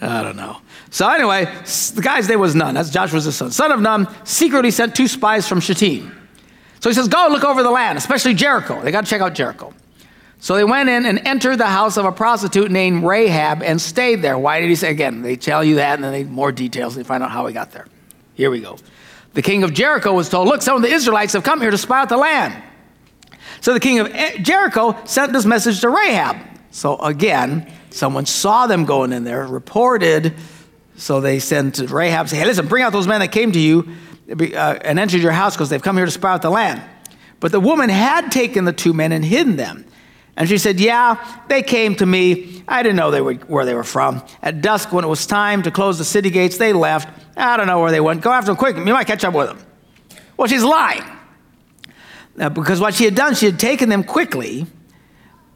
I 0.00 0.22
don't 0.22 0.36
know. 0.36 0.58
So 0.90 1.08
anyway, 1.08 1.44
the 1.44 2.00
guy's 2.02 2.28
name 2.28 2.40
was 2.40 2.54
Nun. 2.54 2.74
That's 2.74 2.90
Joshua's 2.90 3.34
son. 3.34 3.50
Son 3.50 3.70
of 3.70 3.80
Nun 3.80 4.08
secretly 4.24 4.70
sent 4.70 4.94
two 4.94 5.06
spies 5.06 5.46
from 5.46 5.60
Shittim. 5.60 6.16
So 6.80 6.88
he 6.88 6.94
says, 6.94 7.08
Go 7.08 7.28
look 7.30 7.44
over 7.44 7.62
the 7.62 7.70
land, 7.70 7.98
especially 7.98 8.34
Jericho. 8.34 8.80
They 8.82 8.90
got 8.90 9.04
to 9.04 9.10
check 9.10 9.20
out 9.20 9.34
Jericho. 9.34 9.74
So 10.40 10.56
they 10.56 10.64
went 10.64 10.88
in 10.88 11.04
and 11.04 11.18
entered 11.26 11.58
the 11.58 11.66
house 11.66 11.98
of 11.98 12.06
a 12.06 12.12
prostitute 12.12 12.70
named 12.70 13.04
Rahab 13.04 13.62
and 13.62 13.78
stayed 13.78 14.22
there. 14.22 14.38
Why 14.38 14.60
did 14.60 14.70
he 14.70 14.74
say 14.74 14.90
again? 14.90 15.20
They 15.20 15.36
tell 15.36 15.62
you 15.62 15.74
that 15.74 15.96
and 15.96 16.04
then 16.04 16.12
they 16.12 16.24
more 16.24 16.50
details. 16.50 16.94
They 16.94 17.02
find 17.02 17.22
out 17.22 17.30
how 17.30 17.46
he 17.46 17.52
got 17.52 17.72
there. 17.72 17.86
Here 18.34 18.50
we 18.50 18.60
go. 18.60 18.78
The 19.34 19.42
king 19.42 19.62
of 19.62 19.74
Jericho 19.74 20.14
was 20.14 20.30
told, 20.30 20.48
Look, 20.48 20.62
some 20.62 20.76
of 20.76 20.82
the 20.82 20.88
Israelites 20.88 21.34
have 21.34 21.44
come 21.44 21.60
here 21.60 21.70
to 21.70 21.78
spy 21.78 22.00
out 22.00 22.08
the 22.08 22.16
land. 22.16 22.62
So 23.60 23.74
the 23.74 23.80
king 23.80 23.98
of 23.98 24.06
eh, 24.14 24.38
Jericho 24.38 24.96
sent 25.04 25.34
this 25.34 25.44
message 25.44 25.82
to 25.82 25.90
Rahab. 25.90 26.38
So 26.70 26.96
again, 26.98 27.70
someone 27.90 28.26
saw 28.26 28.66
them 28.66 28.84
going 28.84 29.12
in 29.12 29.24
there, 29.24 29.46
reported. 29.46 30.34
So 30.96 31.20
they 31.20 31.38
sent 31.38 31.76
to 31.76 31.86
Rahab, 31.86 32.28
say, 32.28 32.36
Hey, 32.36 32.44
listen, 32.44 32.66
bring 32.66 32.82
out 32.82 32.92
those 32.92 33.06
men 33.06 33.20
that 33.20 33.32
came 33.32 33.52
to 33.52 33.60
you 33.60 33.88
uh, 34.30 34.78
and 34.82 34.98
entered 34.98 35.22
your 35.22 35.32
house 35.32 35.56
because 35.56 35.70
they've 35.70 35.82
come 35.82 35.96
here 35.96 36.06
to 36.06 36.12
spy 36.12 36.32
out 36.32 36.42
the 36.42 36.50
land. 36.50 36.82
But 37.40 37.52
the 37.52 37.60
woman 37.60 37.88
had 37.88 38.30
taken 38.30 38.64
the 38.64 38.72
two 38.72 38.92
men 38.92 39.12
and 39.12 39.24
hidden 39.24 39.56
them. 39.56 39.86
And 40.36 40.48
she 40.48 40.58
said, 40.58 40.78
Yeah, 40.78 41.16
they 41.48 41.62
came 41.62 41.96
to 41.96 42.06
me. 42.06 42.62
I 42.68 42.82
didn't 42.82 42.96
know 42.96 43.10
they 43.10 43.20
were, 43.20 43.34
where 43.34 43.64
they 43.64 43.74
were 43.74 43.84
from. 43.84 44.22
At 44.42 44.62
dusk, 44.62 44.92
when 44.92 45.04
it 45.04 45.08
was 45.08 45.26
time 45.26 45.62
to 45.62 45.70
close 45.70 45.98
the 45.98 46.04
city 46.04 46.30
gates, 46.30 46.56
they 46.56 46.72
left. 46.72 47.08
I 47.36 47.56
don't 47.56 47.66
know 47.66 47.80
where 47.80 47.90
they 47.90 48.00
went. 48.00 48.22
Go 48.22 48.30
after 48.30 48.46
them 48.46 48.56
quick. 48.56 48.76
You 48.76 48.84
might 48.92 49.06
catch 49.06 49.24
up 49.24 49.34
with 49.34 49.48
them. 49.48 49.58
Well, 50.36 50.48
she's 50.48 50.62
lying. 50.62 51.02
Uh, 52.38 52.48
because 52.48 52.80
what 52.80 52.94
she 52.94 53.04
had 53.04 53.14
done, 53.14 53.34
she 53.34 53.46
had 53.46 53.58
taken 53.58 53.88
them 53.88 54.04
quickly, 54.04 54.66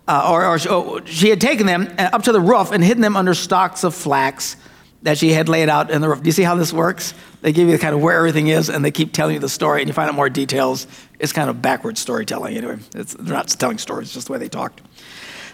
uh, 0.07 0.31
or, 0.31 0.45
or, 0.45 0.69
or, 0.69 1.07
she 1.07 1.31
had 1.31 1.41
taken 1.41 1.67
them 1.67 1.93
uh, 1.99 2.11
up 2.13 2.25
to 2.25 2.33
the 2.33 2.41
roof 2.41 2.73
and 2.73 2.85
hidden 2.85 3.01
them 3.01 3.17
under 3.17 3.35
stalks 3.35 3.85
of 3.85 3.95
flax 3.95 4.57
that 5.03 5.19
she 5.19 5.33
had 5.33 5.49
laid 5.49 5.69
out 5.69 5.91
in 5.91 6.01
the 6.01 6.09
roof. 6.09 6.23
Do 6.23 6.29
you 6.29 6.33
see 6.33 6.43
how 6.43 6.55
this 6.55 6.73
works? 6.73 7.15
They 7.43 7.53
give 7.53 7.69
you 7.69 7.79
kind 7.79 7.95
of 7.95 8.01
where 8.01 8.17
everything 8.17 8.49
is, 8.49 8.71
and 8.71 8.85
they 8.85 8.91
keep 8.91 9.13
telling 9.13 9.35
you 9.35 9.41
the 9.41 9.51
story, 9.51 9.83
and 9.83 9.89
you 9.89 9.93
find 9.93 10.09
out 10.09 10.15
more 10.15 10.31
details. 10.31 10.87
It's 11.19 11.33
kind 11.33 11.51
of 11.51 11.61
backwards 11.61 12.01
storytelling, 12.01 12.57
anyway. 12.57 12.79
It's, 12.95 13.13
they're 13.15 13.35
not 13.35 13.49
telling 13.49 13.79
stories, 13.79 14.13
just 14.13 14.27
the 14.27 14.33
way 14.33 14.39
they 14.39 14.49
talked. 14.49 14.81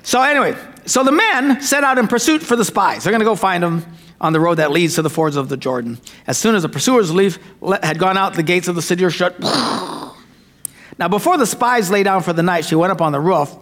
So, 0.04 0.23
anyway, 0.23 0.57
so 0.87 1.02
the 1.02 1.12
men 1.12 1.61
set 1.61 1.83
out 1.83 1.99
in 1.99 2.07
pursuit 2.07 2.42
for 2.42 2.54
the 2.54 2.64
spies. 2.64 3.02
They're 3.02 3.11
going 3.11 3.21
to 3.21 3.25
go 3.25 3.35
find 3.35 3.62
them 3.62 3.85
on 4.21 4.33
the 4.33 4.40
road 4.40 4.57
that 4.57 4.71
leads 4.71 4.95
to 4.97 5.02
the 5.02 5.11
fords 5.11 5.35
of 5.35 5.49
the 5.49 5.57
Jordan. 5.57 5.99
As 6.26 6.38
soon 6.38 6.54
as 6.54 6.62
the 6.62 6.69
pursuers 6.69 7.12
leave, 7.12 7.38
had 7.83 7.99
gone 7.99 8.16
out, 8.16 8.35
the 8.35 8.42
gates 8.42 8.69
of 8.69 8.76
the 8.76 8.83
city 8.83 9.04
are 9.04 9.11
shut. 9.11 9.38
Now, 9.40 11.09
before 11.09 11.38
the 11.38 11.47
spies 11.47 11.90
lay 11.90 12.02
down 12.02 12.23
for 12.23 12.33
the 12.33 12.42
night, 12.42 12.66
she 12.66 12.75
went 12.75 12.92
up 12.92 13.00
on 13.00 13.12
the 13.12 13.21
roof 13.21 13.57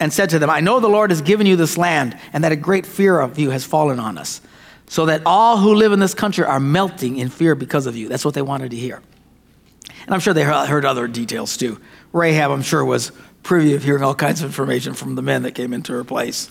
and 0.00 0.12
said 0.12 0.30
to 0.30 0.38
them, 0.38 0.50
I 0.50 0.60
know 0.60 0.80
the 0.80 0.88
Lord 0.88 1.10
has 1.10 1.20
given 1.20 1.46
you 1.46 1.54
this 1.56 1.76
land, 1.76 2.18
and 2.32 2.42
that 2.42 2.50
a 2.50 2.56
great 2.56 2.86
fear 2.86 3.20
of 3.20 3.38
you 3.38 3.50
has 3.50 3.64
fallen 3.64 4.00
on 4.00 4.18
us, 4.18 4.40
so 4.88 5.06
that 5.06 5.22
all 5.26 5.58
who 5.58 5.74
live 5.74 5.92
in 5.92 6.00
this 6.00 6.14
country 6.14 6.44
are 6.44 6.58
melting 6.58 7.18
in 7.18 7.28
fear 7.28 7.54
because 7.54 7.86
of 7.86 7.96
you. 7.96 8.08
That's 8.08 8.24
what 8.24 8.34
they 8.34 8.42
wanted 8.42 8.70
to 8.70 8.76
hear. 8.76 9.02
And 10.06 10.14
I'm 10.14 10.20
sure 10.20 10.34
they 10.34 10.42
heard 10.42 10.84
other 10.84 11.06
details 11.06 11.56
too. 11.56 11.80
Rahab, 12.12 12.50
I'm 12.50 12.62
sure, 12.62 12.84
was 12.84 13.12
privy 13.42 13.74
of 13.74 13.84
hearing 13.84 14.02
all 14.02 14.14
kinds 14.14 14.42
of 14.42 14.46
information 14.46 14.94
from 14.94 15.14
the 15.14 15.22
men 15.22 15.42
that 15.42 15.52
came 15.52 15.72
into 15.72 15.92
her 15.92 16.04
place. 16.04 16.50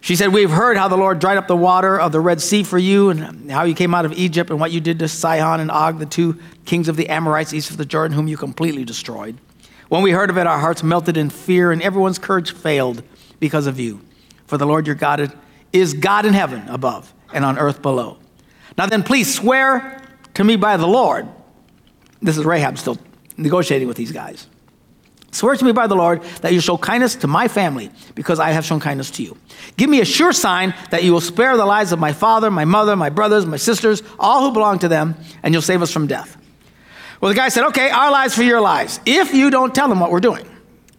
She 0.00 0.14
said, 0.14 0.32
We've 0.32 0.50
heard 0.50 0.76
how 0.76 0.88
the 0.88 0.96
Lord 0.96 1.18
dried 1.18 1.38
up 1.38 1.48
the 1.48 1.56
water 1.56 1.98
of 1.98 2.12
the 2.12 2.20
Red 2.20 2.40
Sea 2.40 2.62
for 2.62 2.78
you, 2.78 3.10
and 3.10 3.50
how 3.50 3.64
you 3.64 3.74
came 3.74 3.94
out 3.94 4.04
of 4.04 4.12
Egypt, 4.12 4.50
and 4.50 4.60
what 4.60 4.70
you 4.70 4.80
did 4.80 4.98
to 5.00 5.08
Sihon 5.08 5.58
and 5.60 5.70
Og, 5.70 5.98
the 5.98 6.06
two 6.06 6.38
kings 6.64 6.88
of 6.88 6.96
the 6.96 7.08
Amorites 7.08 7.52
east 7.52 7.70
of 7.70 7.78
the 7.78 7.86
Jordan, 7.86 8.14
whom 8.14 8.28
you 8.28 8.36
completely 8.36 8.84
destroyed. 8.84 9.38
When 9.88 10.02
we 10.02 10.10
heard 10.10 10.30
of 10.30 10.38
it, 10.38 10.46
our 10.46 10.58
hearts 10.58 10.82
melted 10.82 11.16
in 11.16 11.30
fear, 11.30 11.70
and 11.70 11.80
everyone's 11.80 12.18
courage 12.18 12.52
failed 12.52 13.02
because 13.38 13.66
of 13.66 13.78
you. 13.78 14.00
For 14.46 14.58
the 14.58 14.66
Lord 14.66 14.86
your 14.86 14.96
God 14.96 15.32
is 15.72 15.94
God 15.94 16.26
in 16.26 16.34
heaven 16.34 16.68
above 16.68 17.12
and 17.32 17.44
on 17.44 17.58
earth 17.58 17.82
below. 17.82 18.18
Now 18.78 18.86
then, 18.86 19.02
please 19.02 19.32
swear 19.32 20.02
to 20.34 20.44
me 20.44 20.56
by 20.56 20.76
the 20.76 20.86
Lord. 20.86 21.28
This 22.20 22.36
is 22.36 22.44
Rahab 22.44 22.78
still 22.78 22.98
negotiating 23.36 23.88
with 23.88 23.96
these 23.96 24.12
guys. 24.12 24.46
Swear 25.32 25.54
to 25.54 25.64
me 25.64 25.72
by 25.72 25.86
the 25.86 25.94
Lord 25.94 26.22
that 26.40 26.54
you 26.54 26.60
show 26.60 26.78
kindness 26.78 27.14
to 27.16 27.26
my 27.26 27.46
family 27.46 27.90
because 28.14 28.40
I 28.40 28.52
have 28.52 28.64
shown 28.64 28.80
kindness 28.80 29.10
to 29.12 29.22
you. 29.22 29.36
Give 29.76 29.90
me 29.90 30.00
a 30.00 30.04
sure 30.04 30.32
sign 30.32 30.74
that 30.90 31.04
you 31.04 31.12
will 31.12 31.20
spare 31.20 31.56
the 31.56 31.66
lives 31.66 31.92
of 31.92 31.98
my 31.98 32.12
father, 32.12 32.50
my 32.50 32.64
mother, 32.64 32.96
my 32.96 33.10
brothers, 33.10 33.44
my 33.44 33.58
sisters, 33.58 34.02
all 34.18 34.46
who 34.46 34.52
belong 34.52 34.78
to 34.78 34.88
them, 34.88 35.14
and 35.42 35.52
you'll 35.52 35.62
save 35.62 35.82
us 35.82 35.92
from 35.92 36.06
death. 36.06 36.38
Well, 37.20 37.30
the 37.30 37.34
guy 37.36 37.48
said, 37.48 37.64
Okay, 37.68 37.90
our 37.90 38.10
lives 38.10 38.34
for 38.34 38.42
your 38.42 38.60
lives. 38.60 39.00
If 39.06 39.34
you 39.34 39.50
don't 39.50 39.74
tell 39.74 39.88
them 39.88 40.00
what 40.00 40.10
we're 40.10 40.20
doing, 40.20 40.46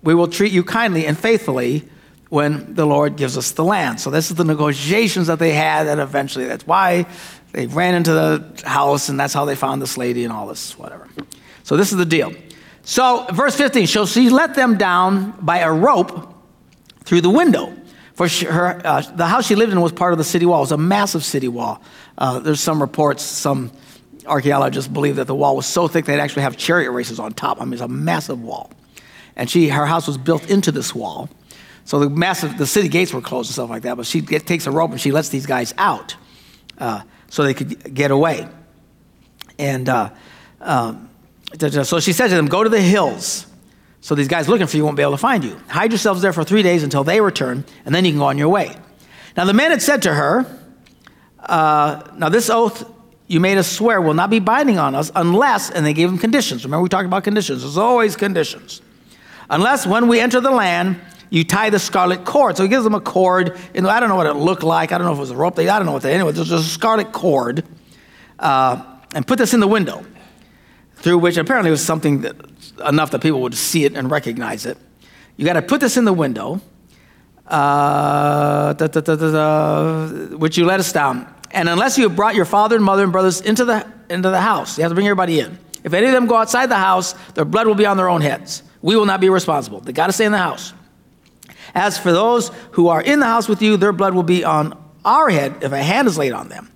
we 0.03 0.15
will 0.15 0.27
treat 0.27 0.51
you 0.51 0.63
kindly 0.63 1.05
and 1.05 1.17
faithfully 1.17 1.87
when 2.29 2.73
the 2.75 2.85
Lord 2.85 3.15
gives 3.15 3.37
us 3.37 3.51
the 3.51 3.63
land. 3.63 3.99
So, 3.99 4.09
this 4.09 4.29
is 4.29 4.37
the 4.37 4.43
negotiations 4.43 5.27
that 5.27 5.39
they 5.39 5.53
had, 5.53 5.87
and 5.87 6.01
eventually 6.01 6.45
that's 6.45 6.65
why 6.67 7.05
they 7.53 7.67
ran 7.67 7.95
into 7.95 8.11
the 8.11 8.61
house, 8.65 9.09
and 9.09 9.19
that's 9.19 9.33
how 9.33 9.45
they 9.45 9.55
found 9.55 9.81
this 9.81 9.97
lady 9.97 10.23
and 10.23 10.33
all 10.33 10.47
this, 10.47 10.77
whatever. 10.77 11.07
So, 11.63 11.77
this 11.77 11.91
is 11.91 11.97
the 11.97 12.05
deal. 12.05 12.33
So, 12.83 13.25
verse 13.31 13.55
15, 13.55 13.87
so 13.87 14.05
she 14.05 14.29
let 14.29 14.55
them 14.55 14.77
down 14.77 15.31
by 15.41 15.59
a 15.59 15.71
rope 15.71 16.33
through 17.03 17.21
the 17.21 17.29
window. 17.29 17.73
For 18.13 18.27
she, 18.27 18.45
her, 18.45 18.81
uh, 18.83 19.01
the 19.01 19.27
house 19.27 19.45
she 19.45 19.55
lived 19.55 19.71
in 19.71 19.79
was 19.79 19.91
part 19.91 20.11
of 20.11 20.17
the 20.17 20.23
city 20.23 20.45
wall. 20.45 20.59
It 20.59 20.61
was 20.61 20.71
a 20.71 20.77
massive 20.77 21.23
city 21.23 21.47
wall. 21.47 21.81
Uh, 22.17 22.39
there's 22.39 22.61
some 22.61 22.81
reports, 22.81 23.21
some 23.21 23.71
archaeologists 24.27 24.87
believe 24.87 25.15
that 25.15 25.27
the 25.27 25.35
wall 25.35 25.55
was 25.55 25.65
so 25.65 25.87
thick 25.87 26.05
they'd 26.05 26.19
actually 26.19 26.43
have 26.43 26.57
chariot 26.57 26.91
races 26.91 27.19
on 27.19 27.33
top. 27.33 27.61
I 27.61 27.65
mean, 27.65 27.73
it's 27.73 27.81
a 27.81 27.87
massive 27.87 28.41
wall. 28.41 28.71
And 29.35 29.49
she, 29.49 29.69
her 29.69 29.85
house 29.85 30.07
was 30.07 30.17
built 30.17 30.49
into 30.49 30.71
this 30.71 30.93
wall. 30.93 31.29
So 31.85 31.99
the 31.99 32.09
massive, 32.09 32.57
the 32.57 32.67
city 32.67 32.89
gates 32.89 33.13
were 33.13 33.21
closed 33.21 33.49
and 33.49 33.53
stuff 33.53 33.69
like 33.69 33.83
that. 33.83 33.95
But 33.97 34.05
she 34.05 34.21
get, 34.21 34.45
takes 34.45 34.67
a 34.67 34.71
rope 34.71 34.91
and 34.91 34.99
she 34.99 35.11
lets 35.11 35.29
these 35.29 35.45
guys 35.45 35.73
out 35.77 36.15
uh, 36.77 37.01
so 37.29 37.43
they 37.43 37.53
could 37.53 37.93
get 37.93 38.11
away. 38.11 38.47
And 39.57 39.87
uh, 39.87 40.09
um, 40.59 41.09
so 41.59 41.99
she 41.99 42.13
said 42.13 42.27
to 42.27 42.35
them, 42.35 42.47
Go 42.47 42.63
to 42.63 42.69
the 42.69 42.81
hills. 42.81 43.45
So 44.01 44.15
these 44.15 44.27
guys 44.27 44.47
looking 44.47 44.67
for 44.67 44.77
you 44.77 44.85
won't 44.85 44.95
be 44.95 45.01
able 45.01 45.13
to 45.13 45.17
find 45.17 45.43
you. 45.43 45.57
Hide 45.67 45.91
yourselves 45.91 46.21
there 46.21 46.33
for 46.33 46.43
three 46.43 46.63
days 46.63 46.83
until 46.83 47.03
they 47.03 47.19
return, 47.19 47.65
and 47.85 47.93
then 47.93 48.05
you 48.05 48.11
can 48.11 48.19
go 48.19 48.25
on 48.25 48.37
your 48.37 48.49
way. 48.49 48.75
Now 49.35 49.45
the 49.45 49.53
men 49.53 49.71
had 49.71 49.81
said 49.81 50.03
to 50.03 50.13
her, 50.13 50.45
uh, 51.39 52.03
Now 52.15 52.29
this 52.29 52.49
oath 52.49 52.89
you 53.27 53.39
made 53.39 53.57
us 53.57 53.69
swear 53.69 53.99
will 54.01 54.13
not 54.13 54.29
be 54.29 54.39
binding 54.39 54.79
on 54.79 54.95
us 54.95 55.11
unless, 55.15 55.69
and 55.69 55.85
they 55.85 55.93
gave 55.93 56.09
them 56.09 56.17
conditions. 56.17 56.63
Remember, 56.63 56.81
we 56.81 56.89
talked 56.89 57.05
about 57.05 57.23
conditions. 57.23 57.61
There's 57.61 57.77
always 57.77 58.15
conditions. 58.15 58.81
Unless 59.49 59.85
when 59.85 60.07
we 60.07 60.19
enter 60.19 60.39
the 60.39 60.51
land, 60.51 60.99
you 61.29 61.43
tie 61.43 61.69
the 61.69 61.79
scarlet 61.79 62.23
cord. 62.23 62.55
So 62.55 62.63
he 62.63 62.69
gives 62.69 62.83
them 62.83 62.95
a 62.95 63.01
cord. 63.01 63.57
I 63.75 63.99
don't 63.99 64.09
know 64.09 64.15
what 64.15 64.27
it 64.27 64.33
looked 64.33 64.63
like. 64.63 64.91
I 64.91 64.97
don't 64.97 65.05
know 65.05 65.13
if 65.13 65.17
it 65.17 65.21
was 65.21 65.31
a 65.31 65.35
rope. 65.35 65.59
I 65.59 65.65
don't 65.65 65.85
know 65.85 65.91
what 65.91 66.03
they, 66.03 66.13
anyway, 66.13 66.31
there's 66.31 66.49
just 66.49 66.65
a 66.65 66.69
scarlet 66.69 67.11
cord. 67.11 67.65
Uh, 68.39 68.83
and 69.13 69.25
put 69.25 69.37
this 69.37 69.53
in 69.53 69.59
the 69.59 69.67
window 69.67 70.05
through 70.95 71.17
which 71.17 71.37
apparently 71.37 71.71
was 71.71 71.83
something 71.83 72.21
that 72.21 72.35
enough 72.87 73.11
that 73.11 73.21
people 73.21 73.41
would 73.41 73.55
see 73.55 73.85
it 73.85 73.95
and 73.95 74.09
recognize 74.09 74.65
it. 74.65 74.77
You 75.35 75.45
got 75.45 75.53
to 75.53 75.61
put 75.61 75.81
this 75.81 75.97
in 75.97 76.05
the 76.05 76.13
window, 76.13 76.61
uh, 77.45 78.73
da, 78.73 78.87
da, 78.87 79.01
da, 79.01 80.07
which 80.37 80.57
you 80.57 80.65
let 80.65 80.79
us 80.79 80.91
down. 80.91 81.33
And 81.51 81.69
unless 81.69 81.97
you 81.97 82.03
have 82.03 82.15
brought 82.15 82.35
your 82.35 82.45
father 82.45 82.75
and 82.75 82.83
mother 82.83 83.03
and 83.03 83.11
brothers 83.11 83.41
into 83.41 83.65
the, 83.65 83.91
into 84.09 84.29
the 84.29 84.41
house, 84.41 84.77
you 84.77 84.83
have 84.83 84.91
to 84.91 84.95
bring 84.95 85.07
everybody 85.07 85.39
in. 85.39 85.57
If 85.83 85.93
any 85.93 86.07
of 86.07 86.13
them 86.13 86.27
go 86.27 86.35
outside 86.35 86.67
the 86.67 86.75
house, 86.75 87.13
their 87.33 87.45
blood 87.45 87.67
will 87.67 87.75
be 87.75 87.85
on 87.85 87.97
their 87.97 88.09
own 88.09 88.21
heads. 88.21 88.63
We 88.81 88.95
will 88.95 89.05
not 89.05 89.21
be 89.21 89.29
responsible. 89.29 89.79
They 89.79 89.93
got 89.93 90.07
to 90.07 90.13
stay 90.13 90.25
in 90.25 90.31
the 90.31 90.37
house. 90.37 90.73
As 91.73 91.97
for 91.97 92.11
those 92.11 92.49
who 92.71 92.87
are 92.89 93.01
in 93.01 93.19
the 93.19 93.25
house 93.25 93.47
with 93.47 93.61
you, 93.61 93.77
their 93.77 93.93
blood 93.93 94.13
will 94.13 94.23
be 94.23 94.43
on 94.43 94.77
our 95.05 95.29
head 95.29 95.57
if 95.61 95.71
a 95.71 95.81
hand 95.81 96.07
is 96.07 96.17
laid 96.17 96.33
on 96.33 96.49
them. 96.49 96.71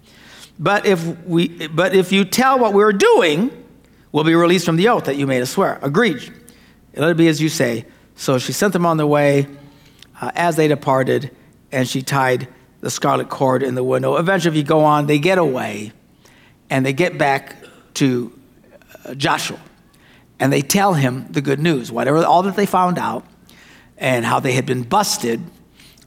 But 0.60 0.86
if, 0.86 1.04
we, 1.26 1.68
but 1.68 1.96
if 1.96 2.12
you 2.12 2.24
tell 2.24 2.60
what 2.60 2.74
we're 2.74 2.94
doing, 2.94 3.52
we'll 4.12 4.24
be 4.24 4.36
released 4.36 4.66
from 4.66 4.76
the 4.76 4.90
oath 4.90 5.06
that 5.06 5.16
you 5.16 5.26
made 5.28 5.42
us 5.42 5.50
swear. 5.50 5.80
Agreed. 5.82 6.32
Let 6.96 7.10
it 7.10 7.18
be 7.18 7.28
as 7.28 7.42
you 7.42 7.50
say. 7.50 7.86
So 8.16 8.38
she 8.38 8.54
sent 8.54 8.74
them 8.74 8.86
on 8.86 8.98
their 8.98 9.08
way 9.08 9.48
uh, 10.22 10.32
as 10.36 10.56
they 10.56 10.68
departed, 10.68 11.36
and 11.72 11.88
she 11.88 12.02
tied 12.02 12.48
the 12.82 12.90
scarlet 12.90 13.30
cord 13.30 13.64
in 13.64 13.76
the 13.76 13.84
window. 13.84 14.18
Eventually, 14.18 14.54
if 14.54 14.58
you 14.58 14.68
go 14.68 14.84
on, 14.84 15.08
they 15.08 15.20
get 15.20 15.38
away 15.38 15.94
and 16.70 16.86
they 16.86 16.94
get 16.94 17.18
back 17.18 17.56
to 17.96 18.38
uh, 19.06 19.14
Joshua 19.16 19.60
and 20.42 20.52
they 20.52 20.62
tell 20.62 20.96
him 20.96 21.28
the 21.30 21.40
good 21.40 21.60
news, 21.60 21.92
whatever, 21.92 22.26
all 22.26 22.42
that 22.42 22.56
they 22.56 22.66
found 22.66 22.98
out, 22.98 23.24
and 23.98 24.26
how 24.26 24.40
they 24.40 24.54
had 24.54 24.66
been 24.66 24.82
busted, 24.82 25.40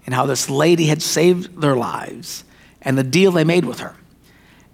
and 0.04 0.14
how 0.14 0.26
this 0.26 0.50
lady 0.50 0.86
had 0.86 1.00
saved 1.00 1.60
their 1.60 1.76
lives, 1.76 2.42
and 2.82 2.98
the 2.98 3.04
deal 3.04 3.30
they 3.30 3.44
made 3.44 3.64
with 3.64 3.78
her. 3.78 3.94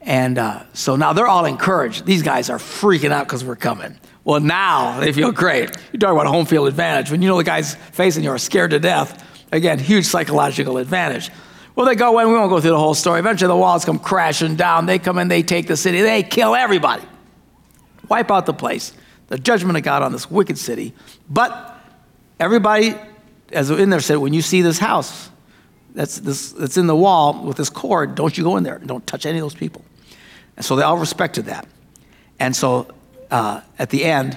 And 0.01 0.39
uh, 0.39 0.63
so 0.73 0.97
now 0.97 1.13
they're 1.13 1.29
all 1.29 1.45
encouraged. 1.45 2.07
These 2.07 2.23
guys 2.23 2.49
are 2.49 2.57
freaking 2.57 3.11
out 3.11 3.27
because 3.27 3.45
we're 3.45 3.55
coming. 3.55 3.99
Well, 4.25 4.41
now 4.41 4.99
they 4.99 5.13
feel 5.13 5.31
great. 5.31 5.71
You 5.93 5.99
talk 5.99 6.13
about 6.13 6.27
home 6.27 6.47
field 6.47 6.67
advantage. 6.67 7.11
When 7.11 7.21
you 7.21 7.29
know 7.29 7.37
the 7.37 7.45
guy's 7.45 7.75
facing 7.75 8.25
you 8.25 8.31
are 8.31 8.39
scared 8.39 8.71
to 8.71 8.79
death, 8.79 9.23
again, 9.53 9.79
huge 9.79 10.07
psychological 10.07 10.79
advantage. 10.79 11.31
Well, 11.75 11.87
they 11.87 11.95
go 11.95 12.19
in, 12.19 12.29
we 12.29 12.35
won't 12.35 12.51
go 12.51 12.61
through 12.61 12.71
the 12.71 12.79
whole 12.79 12.95
story. 12.95 13.21
Eventually, 13.21 13.49
the 13.49 13.57
walls 13.57 13.85
come 13.85 13.99
crashing 13.99 14.57
down. 14.57 14.87
They 14.87 14.99
come 14.99 15.19
in, 15.19 15.29
they 15.29 15.43
take 15.43 15.67
the 15.67 15.77
city, 15.77 16.03
they 16.03 16.23
kill 16.23 16.55
everybody, 16.55 17.05
wipe 18.09 18.31
out 18.31 18.47
the 18.47 18.53
place 18.53 18.93
the 19.31 19.39
judgment 19.39 19.79
of 19.79 19.83
God 19.83 20.03
on 20.03 20.13
this 20.13 20.31
wicked 20.31 20.59
city. 20.59 20.93
But 21.31 21.81
everybody, 22.39 22.95
as 23.53 23.71
in 23.71 23.89
there 23.89 24.01
said, 24.01 24.17
when 24.17 24.35
you 24.35 24.43
see 24.43 24.61
this 24.61 24.79
house 24.79 25.31
that's, 25.95 26.19
this, 26.19 26.51
that's 26.53 26.77
in 26.77 26.87
the 26.89 26.97
wall 26.97 27.45
with 27.45 27.57
this 27.57 27.71
cord, 27.71 28.17
don't 28.17 28.37
you 28.37 28.45
go 28.45 28.57
in 28.57 28.65
there. 28.65 28.79
Don't 28.79 29.07
touch 29.07 29.25
any 29.25 29.39
of 29.39 29.43
those 29.43 29.55
people. 29.55 29.83
And 30.57 30.65
so 30.65 30.77
they 30.77 30.83
all 30.83 30.99
respected 30.99 31.47
that. 31.47 31.67
And 32.41 32.55
so 32.55 32.89
uh, 33.31 33.61
at 33.79 33.91
the 33.91 34.05
end, 34.05 34.37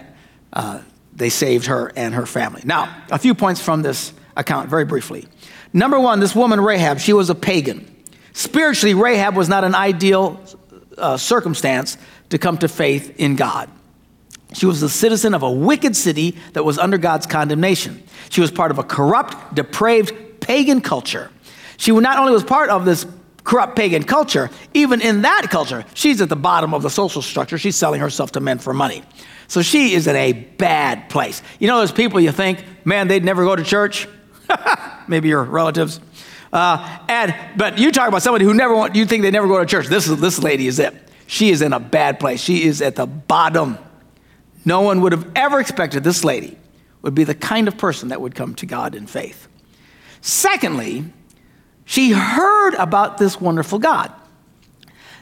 uh, 0.53 0.81
they 1.11 1.29
saved 1.29 1.65
her 1.65 1.91
and 1.95 2.13
her 2.13 2.27
family. 2.27 2.61
Now, 2.63 3.03
a 3.09 3.17
few 3.17 3.33
points 3.33 3.59
from 3.59 3.81
this 3.81 4.13
account, 4.37 4.69
very 4.69 4.85
briefly. 4.85 5.27
Number 5.73 5.99
one, 5.99 6.19
this 6.19 6.35
woman, 6.35 6.61
Rahab, 6.61 6.99
she 6.99 7.13
was 7.13 7.29
a 7.29 7.35
pagan. 7.35 7.89
Spiritually, 8.33 8.93
Rahab 8.93 9.35
was 9.35 9.49
not 9.49 9.63
an 9.63 9.75
ideal 9.75 10.39
uh, 10.97 11.17
circumstance 11.17 11.97
to 12.29 12.37
come 12.37 12.57
to 12.59 12.67
faith 12.67 13.19
in 13.19 13.35
God. 13.35 13.69
She 14.53 14.67
was 14.67 14.83
a 14.83 14.89
citizen 14.89 15.33
of 15.33 15.41
a 15.41 15.51
wicked 15.51 15.95
city 15.95 16.37
that 16.53 16.63
was 16.63 16.77
under 16.77 16.97
God's 16.97 17.25
condemnation. 17.25 18.03
She 18.29 18.41
was 18.41 18.51
part 18.51 18.71
of 18.71 18.77
a 18.77 18.83
corrupt, 18.83 19.55
depraved 19.55 20.39
pagan 20.39 20.81
culture. 20.81 21.31
She 21.77 21.91
not 21.91 22.19
only 22.19 22.33
was 22.33 22.43
part 22.43 22.69
of 22.69 22.85
this 22.85 23.05
corrupt 23.43 23.75
pagan 23.75 24.03
culture, 24.03 24.49
even 24.73 25.01
in 25.01 25.23
that 25.23 25.47
culture, 25.49 25.85
she's 25.95 26.21
at 26.21 26.29
the 26.29 26.35
bottom 26.35 26.73
of 26.73 26.83
the 26.83 26.89
social 26.89 27.21
structure. 27.21 27.57
She's 27.57 27.75
selling 27.75 27.99
herself 27.99 28.31
to 28.33 28.39
men 28.39 28.59
for 28.59 28.73
money. 28.73 29.03
So 29.47 29.61
she 29.61 29.93
is 29.93 30.07
in 30.07 30.15
a 30.15 30.33
bad 30.33 31.09
place. 31.09 31.41
You 31.59 31.67
know, 31.67 31.79
those 31.79 31.91
people 31.91 32.19
you 32.19 32.31
think, 32.31 32.63
man, 32.85 33.07
they'd 33.07 33.23
never 33.23 33.43
go 33.43 33.55
to 33.55 33.63
church? 33.63 34.07
Maybe 35.07 35.29
your 35.29 35.43
relatives. 35.43 35.99
Uh, 36.51 36.99
and 37.07 37.35
but 37.57 37.77
you 37.77 37.91
talk 37.91 38.07
about 38.07 38.21
somebody 38.21 38.45
who 38.45 38.53
never 38.53 38.75
want, 38.75 38.95
you 38.95 39.05
think 39.05 39.23
they 39.23 39.31
never 39.31 39.47
go 39.47 39.59
to 39.59 39.65
church. 39.65 39.87
This 39.87 40.07
is 40.07 40.19
this 40.19 40.39
lady 40.39 40.67
is 40.67 40.79
it. 40.79 40.93
She 41.25 41.49
is 41.49 41.61
in 41.61 41.73
a 41.73 41.79
bad 41.79 42.19
place. 42.19 42.41
She 42.41 42.63
is 42.63 42.81
at 42.81 42.95
the 42.95 43.07
bottom 43.07 43.77
no 44.65 44.81
one 44.81 45.01
would 45.01 45.11
have 45.11 45.29
ever 45.35 45.59
expected 45.59 46.03
this 46.03 46.23
lady 46.23 46.57
would 47.01 47.15
be 47.15 47.23
the 47.23 47.35
kind 47.35 47.67
of 47.67 47.77
person 47.77 48.09
that 48.09 48.21
would 48.21 48.35
come 48.35 48.55
to 48.55 48.65
God 48.65 48.95
in 48.95 49.07
faith. 49.07 49.47
Secondly, 50.21 51.05
she 51.85 52.11
heard 52.11 52.75
about 52.75 53.17
this 53.17 53.41
wonderful 53.41 53.79
God. 53.79 54.11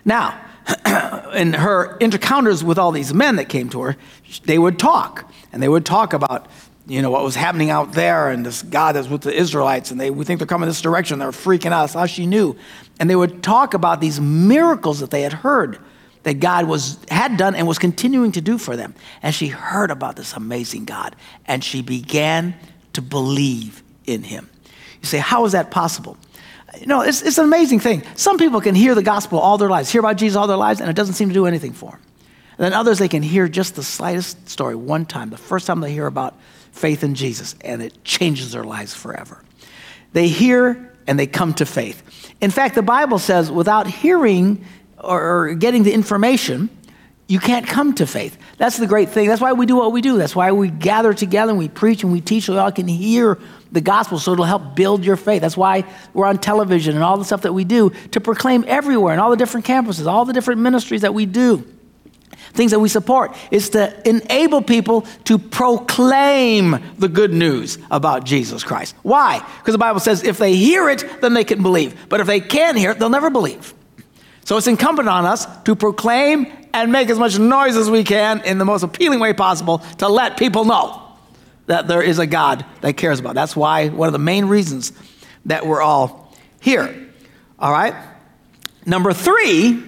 Now, 0.06 0.40
in 1.34 1.54
her 1.54 1.98
encounters 1.98 2.64
with 2.64 2.78
all 2.78 2.92
these 2.92 3.14
men 3.14 3.38
that 3.38 3.50
came 3.50 3.70
to 3.70 3.82
her, 3.82 3.98
they 4.46 4.60
would 4.60 4.78
talk, 4.78 5.32
and 5.52 5.62
they 5.62 5.70
would 5.70 5.86
talk 5.86 6.14
about 6.14 6.48
you 6.88 7.02
know 7.02 7.12
what 7.12 7.24
was 7.24 7.36
happening 7.36 7.70
out 7.70 7.94
there 7.94 8.30
and 8.30 8.46
this 8.46 8.64
God 8.64 8.96
is 8.96 9.08
with 9.08 9.22
the 9.22 9.34
Israelites, 9.34 9.92
and 9.92 10.00
they 10.00 10.10
we 10.10 10.26
think 10.26 10.40
they're 10.40 10.48
coming 10.48 10.68
this 10.68 10.82
direction. 10.82 11.20
They're 11.20 11.32
freaking 11.32 11.72
out. 11.72 11.82
That's 11.82 11.94
how 11.94 12.06
she 12.06 12.26
knew. 12.26 12.56
And 13.00 13.10
they 13.10 13.16
would 13.16 13.42
talk 13.44 13.74
about 13.74 14.02
these 14.02 14.20
miracles 14.20 15.00
that 15.00 15.12
they 15.12 15.22
had 15.22 15.34
heard 15.34 15.80
that 16.24 16.36
God 16.36 16.68
was, 16.68 17.00
had 17.10 17.38
done 17.38 17.56
and 17.56 17.68
was 17.68 17.80
continuing 17.80 18.32
to 18.34 18.42
do 18.42 18.58
for 18.58 18.76
them. 18.76 18.94
And 19.24 19.34
she 19.34 19.48
heard 19.48 19.92
about 19.92 20.16
this 20.16 20.34
amazing 20.34 20.86
God 20.86 21.16
and 21.46 21.64
she 21.64 21.82
began 21.82 22.56
to 22.94 23.02
believe 23.02 23.82
in 24.06 24.24
him. 24.24 24.50
You 25.02 25.08
say, 25.08 25.18
how 25.18 25.46
is 25.46 25.54
that 25.54 25.72
possible? 25.72 26.18
You 26.80 26.86
know, 26.86 27.02
it's, 27.02 27.22
it's 27.22 27.38
an 27.38 27.46
amazing 27.46 27.80
thing. 27.80 28.04
Some 28.16 28.38
people 28.38 28.62
can 28.62 28.76
hear 28.76 28.96
the 28.96 29.04
gospel 29.04 29.40
all 29.40 29.58
their 29.58 29.70
lives, 29.70 29.90
hear 29.90 30.00
about 30.00 30.18
Jesus 30.18 30.38
all 30.38 30.48
their 30.48 30.58
lives, 30.58 30.80
and 30.80 30.90
it 30.90 30.96
doesn't 30.96 31.16
seem 31.16 31.30
to 31.30 31.34
do 31.34 31.46
anything 31.46 31.74
for 31.74 31.92
them. 31.92 32.02
And 32.58 32.66
then 32.66 32.74
others, 32.74 33.00
they 33.00 33.08
can 33.08 33.24
hear 33.24 33.48
just 33.48 33.76
the 33.76 33.84
slightest 33.84 34.48
story 34.48 34.76
one 34.76 35.06
time, 35.06 35.32
the 35.32 35.38
first 35.38 35.66
time 35.66 35.80
they 35.80 35.92
hear 35.92 36.06
about 36.06 36.36
faith 36.72 37.04
in 37.04 37.16
Jesus, 37.16 37.56
and 37.62 37.82
it 37.82 38.04
changes 38.04 38.52
their 38.52 38.64
lives 38.64 38.94
forever. 38.94 39.44
They 40.14 40.28
hear 40.28 40.92
and 41.08 41.20
they 41.20 41.28
come 41.28 41.54
to 41.56 41.66
faith. 41.66 42.04
In 42.42 42.52
fact, 42.52 42.76
the 42.76 42.82
Bible 42.82 43.20
says, 43.20 43.52
without 43.52 43.88
hearing, 43.88 44.66
or, 44.98 45.54
getting 45.56 45.84
the 45.84 45.94
information, 45.94 46.70
you 47.28 47.40
can't 47.40 47.66
come 47.66 47.94
to 47.96 48.06
faith. 48.06 48.38
That's 48.58 48.78
the 48.78 48.88
great 48.88 49.10
thing. 49.10 49.28
That's 49.28 49.42
why 49.42 49.54
we 49.54 49.66
do 49.66 49.78
what 49.78 49.94
we 49.94 50.02
do. 50.02 50.18
That's 50.18 50.36
why 50.36 50.52
we 50.52 50.70
gather 50.70 51.14
together 51.14 51.52
and 51.52 51.60
we 51.60 51.70
preach 51.70 52.04
and 52.04 52.12
we 52.12 52.20
teach 52.20 52.46
so 52.46 52.54
y'all 52.54 52.72
can 52.72 52.88
hear 52.88 53.40
the 53.72 53.80
gospel 53.80 54.20
so 54.20 54.34
it'll 54.34 54.44
help 54.44 54.76
build 54.76 55.06
your 55.06 55.16
faith. 55.16 55.42
That's 55.42 55.56
why 55.56 55.86
we're 56.14 56.26
on 56.26 56.40
television 56.40 56.96
and 56.96 57.04
all 57.04 57.18
the 57.18 57.24
stuff 57.24 57.44
that 57.44 57.54
we 57.54 57.64
do 57.64 57.92
to 58.12 58.20
proclaim 58.20 58.66
everywhere 58.68 59.14
and 59.14 59.22
all 59.22 59.30
the 59.30 59.38
different 59.38 59.66
campuses, 59.66 60.08
all 60.08 60.26
the 60.26 60.34
different 60.34 60.60
ministries 60.60 61.02
that 61.02 61.14
we 61.14 61.26
do. 61.26 61.66
Things 62.54 62.72
that 62.72 62.80
we 62.80 62.90
support 62.90 63.36
is 63.50 63.70
to 63.70 64.08
enable 64.08 64.62
people 64.62 65.02
to 65.26 65.40
proclaim 65.40 66.78
the 66.98 67.08
good 67.08 67.34
news 67.34 67.78
about 67.90 68.26
Jesus 68.26 68.64
Christ. 68.64 68.96
Why? 69.04 69.40
Because 69.60 69.74
the 69.74 69.78
Bible 69.78 70.00
says 70.00 70.24
if 70.24 70.38
they 70.38 70.56
hear 70.56 70.90
it, 70.90 71.22
then 71.22 71.34
they 71.34 71.44
can 71.44 71.64
believe. 71.64 72.10
But 72.10 72.20
if 72.20 72.28
they 72.28 72.42
can't 72.42 72.78
hear 72.78 72.92
it, 72.92 73.00
they'll 73.00 73.10
never 73.10 73.30
believe. 73.30 73.74
So 74.44 74.58
it's 74.58 74.68
incumbent 74.68 75.08
on 75.08 75.26
us 75.26 75.46
to 75.64 75.76
proclaim 75.76 76.52
and 76.74 76.92
make 76.92 77.10
as 77.10 77.20
much 77.20 77.40
noise 77.40 77.78
as 77.78 77.90
we 77.90 78.04
can 78.04 78.42
in 78.42 78.58
the 78.58 78.66
most 78.66 78.84
appealing 78.84 79.20
way 79.20 79.34
possible 79.34 79.80
to 80.00 80.08
let 80.08 80.38
people 80.38 80.66
know 80.66 81.02
that 81.68 81.88
there 81.88 82.02
is 82.02 82.20
a 82.20 82.28
God 82.28 82.66
that 82.82 82.98
cares 82.98 83.20
about. 83.20 83.36
That's 83.36 83.56
why 83.56 83.90
one 83.90 84.08
of 84.08 84.14
the 84.14 84.20
main 84.20 84.46
reasons 84.46 84.92
that 85.46 85.66
we're 85.66 85.82
all 85.82 86.36
here. 86.60 87.08
All 87.60 87.72
right? 87.72 87.94
Number 88.86 89.14
three, 89.14 89.84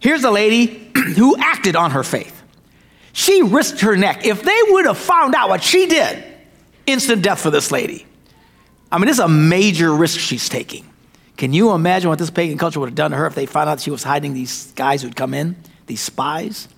here's 0.00 0.24
a 0.24 0.30
lady 0.30 0.90
who 1.16 1.36
acted 1.36 1.76
on 1.76 1.92
her 1.92 2.02
faith. 2.02 2.42
She 3.12 3.42
risked 3.42 3.80
her 3.80 3.96
neck. 3.96 4.26
If 4.26 4.42
they 4.42 4.58
would 4.68 4.86
have 4.86 4.98
found 4.98 5.34
out 5.34 5.48
what 5.48 5.62
she 5.62 5.86
did, 5.86 6.24
instant 6.86 7.22
death 7.22 7.40
for 7.40 7.50
this 7.50 7.70
lady. 7.70 8.06
I 8.92 8.98
mean, 8.98 9.06
this 9.06 9.16
is 9.16 9.24
a 9.24 9.28
major 9.28 9.94
risk 9.94 10.18
she's 10.18 10.48
taking. 10.48 10.86
Can 11.36 11.52
you 11.52 11.72
imagine 11.72 12.10
what 12.10 12.18
this 12.18 12.30
pagan 12.30 12.58
culture 12.58 12.80
would 12.80 12.90
have 12.90 12.94
done 12.94 13.12
to 13.12 13.16
her 13.16 13.26
if 13.26 13.34
they 13.34 13.46
found 13.46 13.70
out 13.70 13.80
she 13.80 13.90
was 13.90 14.02
hiding 14.02 14.34
these 14.34 14.72
guys 14.72 15.02
who'd 15.02 15.16
come 15.16 15.32
in, 15.32 15.56
these 15.86 16.00
spies? 16.00 16.68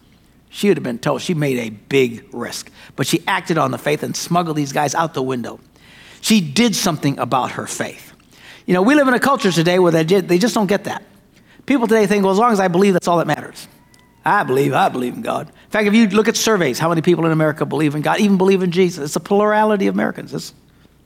She 0.50 0.68
would 0.68 0.76
have 0.76 0.84
been 0.84 0.98
told. 0.98 1.22
She 1.22 1.34
made 1.34 1.58
a 1.58 1.70
big 1.70 2.26
risk. 2.32 2.70
But 2.94 3.06
she 3.06 3.22
acted 3.26 3.56
on 3.56 3.70
the 3.70 3.78
faith 3.78 4.02
and 4.02 4.14
smuggled 4.14 4.56
these 4.56 4.72
guys 4.72 4.94
out 4.94 5.14
the 5.14 5.22
window. 5.22 5.58
She 6.20 6.40
did 6.40 6.76
something 6.76 7.18
about 7.18 7.52
her 7.52 7.66
faith. 7.66 8.12
You 8.66 8.74
know, 8.74 8.82
we 8.82 8.94
live 8.94 9.08
in 9.08 9.14
a 9.14 9.20
culture 9.20 9.50
today 9.50 9.78
where 9.78 9.90
they, 9.90 10.04
they 10.04 10.38
just 10.38 10.54
don't 10.54 10.66
get 10.66 10.84
that. 10.84 11.02
People 11.66 11.86
today 11.86 12.06
think, 12.06 12.24
well, 12.24 12.32
as 12.32 12.38
long 12.38 12.52
as 12.52 12.60
I 12.60 12.68
believe, 12.68 12.92
that's 12.92 13.08
all 13.08 13.18
that 13.18 13.26
matters. 13.26 13.68
I 14.24 14.44
believe, 14.44 14.72
I 14.72 14.88
believe 14.88 15.14
in 15.14 15.22
God. 15.22 15.48
In 15.48 15.70
fact, 15.70 15.86
if 15.86 15.94
you 15.94 16.08
look 16.08 16.28
at 16.28 16.36
surveys, 16.36 16.78
how 16.78 16.88
many 16.88 17.02
people 17.02 17.26
in 17.26 17.32
America 17.32 17.66
believe 17.66 17.94
in 17.94 18.02
God, 18.02 18.20
even 18.20 18.38
believe 18.38 18.62
in 18.62 18.70
Jesus? 18.70 19.04
It's 19.04 19.16
a 19.16 19.20
plurality 19.20 19.86
of 19.88 19.94
Americans. 19.94 20.32
It's 20.32 20.54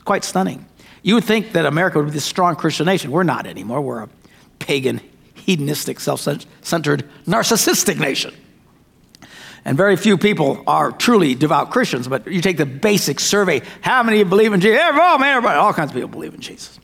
quite 0.05 0.25
stunning. 0.25 0.67
You 1.03 1.15
would 1.15 1.25
think 1.25 1.53
that 1.53 1.67
America 1.67 1.99
would 1.99 2.07
be 2.07 2.11
this 2.11 2.25
strong 2.25 2.57
Christian 2.57 2.87
nation. 2.87 3.11
We're 3.11 3.23
not 3.23 3.47
anymore. 3.47 3.81
We're 3.81 4.03
a 4.03 4.09
pagan, 4.59 5.01
hedonistic, 5.35 6.01
self 6.01 6.21
centered, 6.21 7.09
narcissistic 7.27 7.99
nation. 7.99 8.35
And 9.65 9.77
very 9.77 9.97
few 9.97 10.17
people 10.17 10.63
are 10.67 10.93
truly 10.93 11.35
devout 11.35 11.71
Christians, 11.71 12.07
but 12.07 12.27
you 12.27 12.41
take 12.41 12.57
the 12.57 12.67
basic 12.67 13.19
survey 13.19 13.63
how 13.81 14.03
many 14.03 14.23
believe 14.23 14.53
in 14.53 14.61
Jesus? 14.61 14.81
Oh, 14.81 15.19
man, 15.19 15.37
everybody, 15.37 15.59
all 15.59 15.73
kinds 15.73 15.91
of 15.91 15.95
people 15.95 16.09
believe 16.09 16.35
in 16.35 16.41
Jesus. 16.41 16.79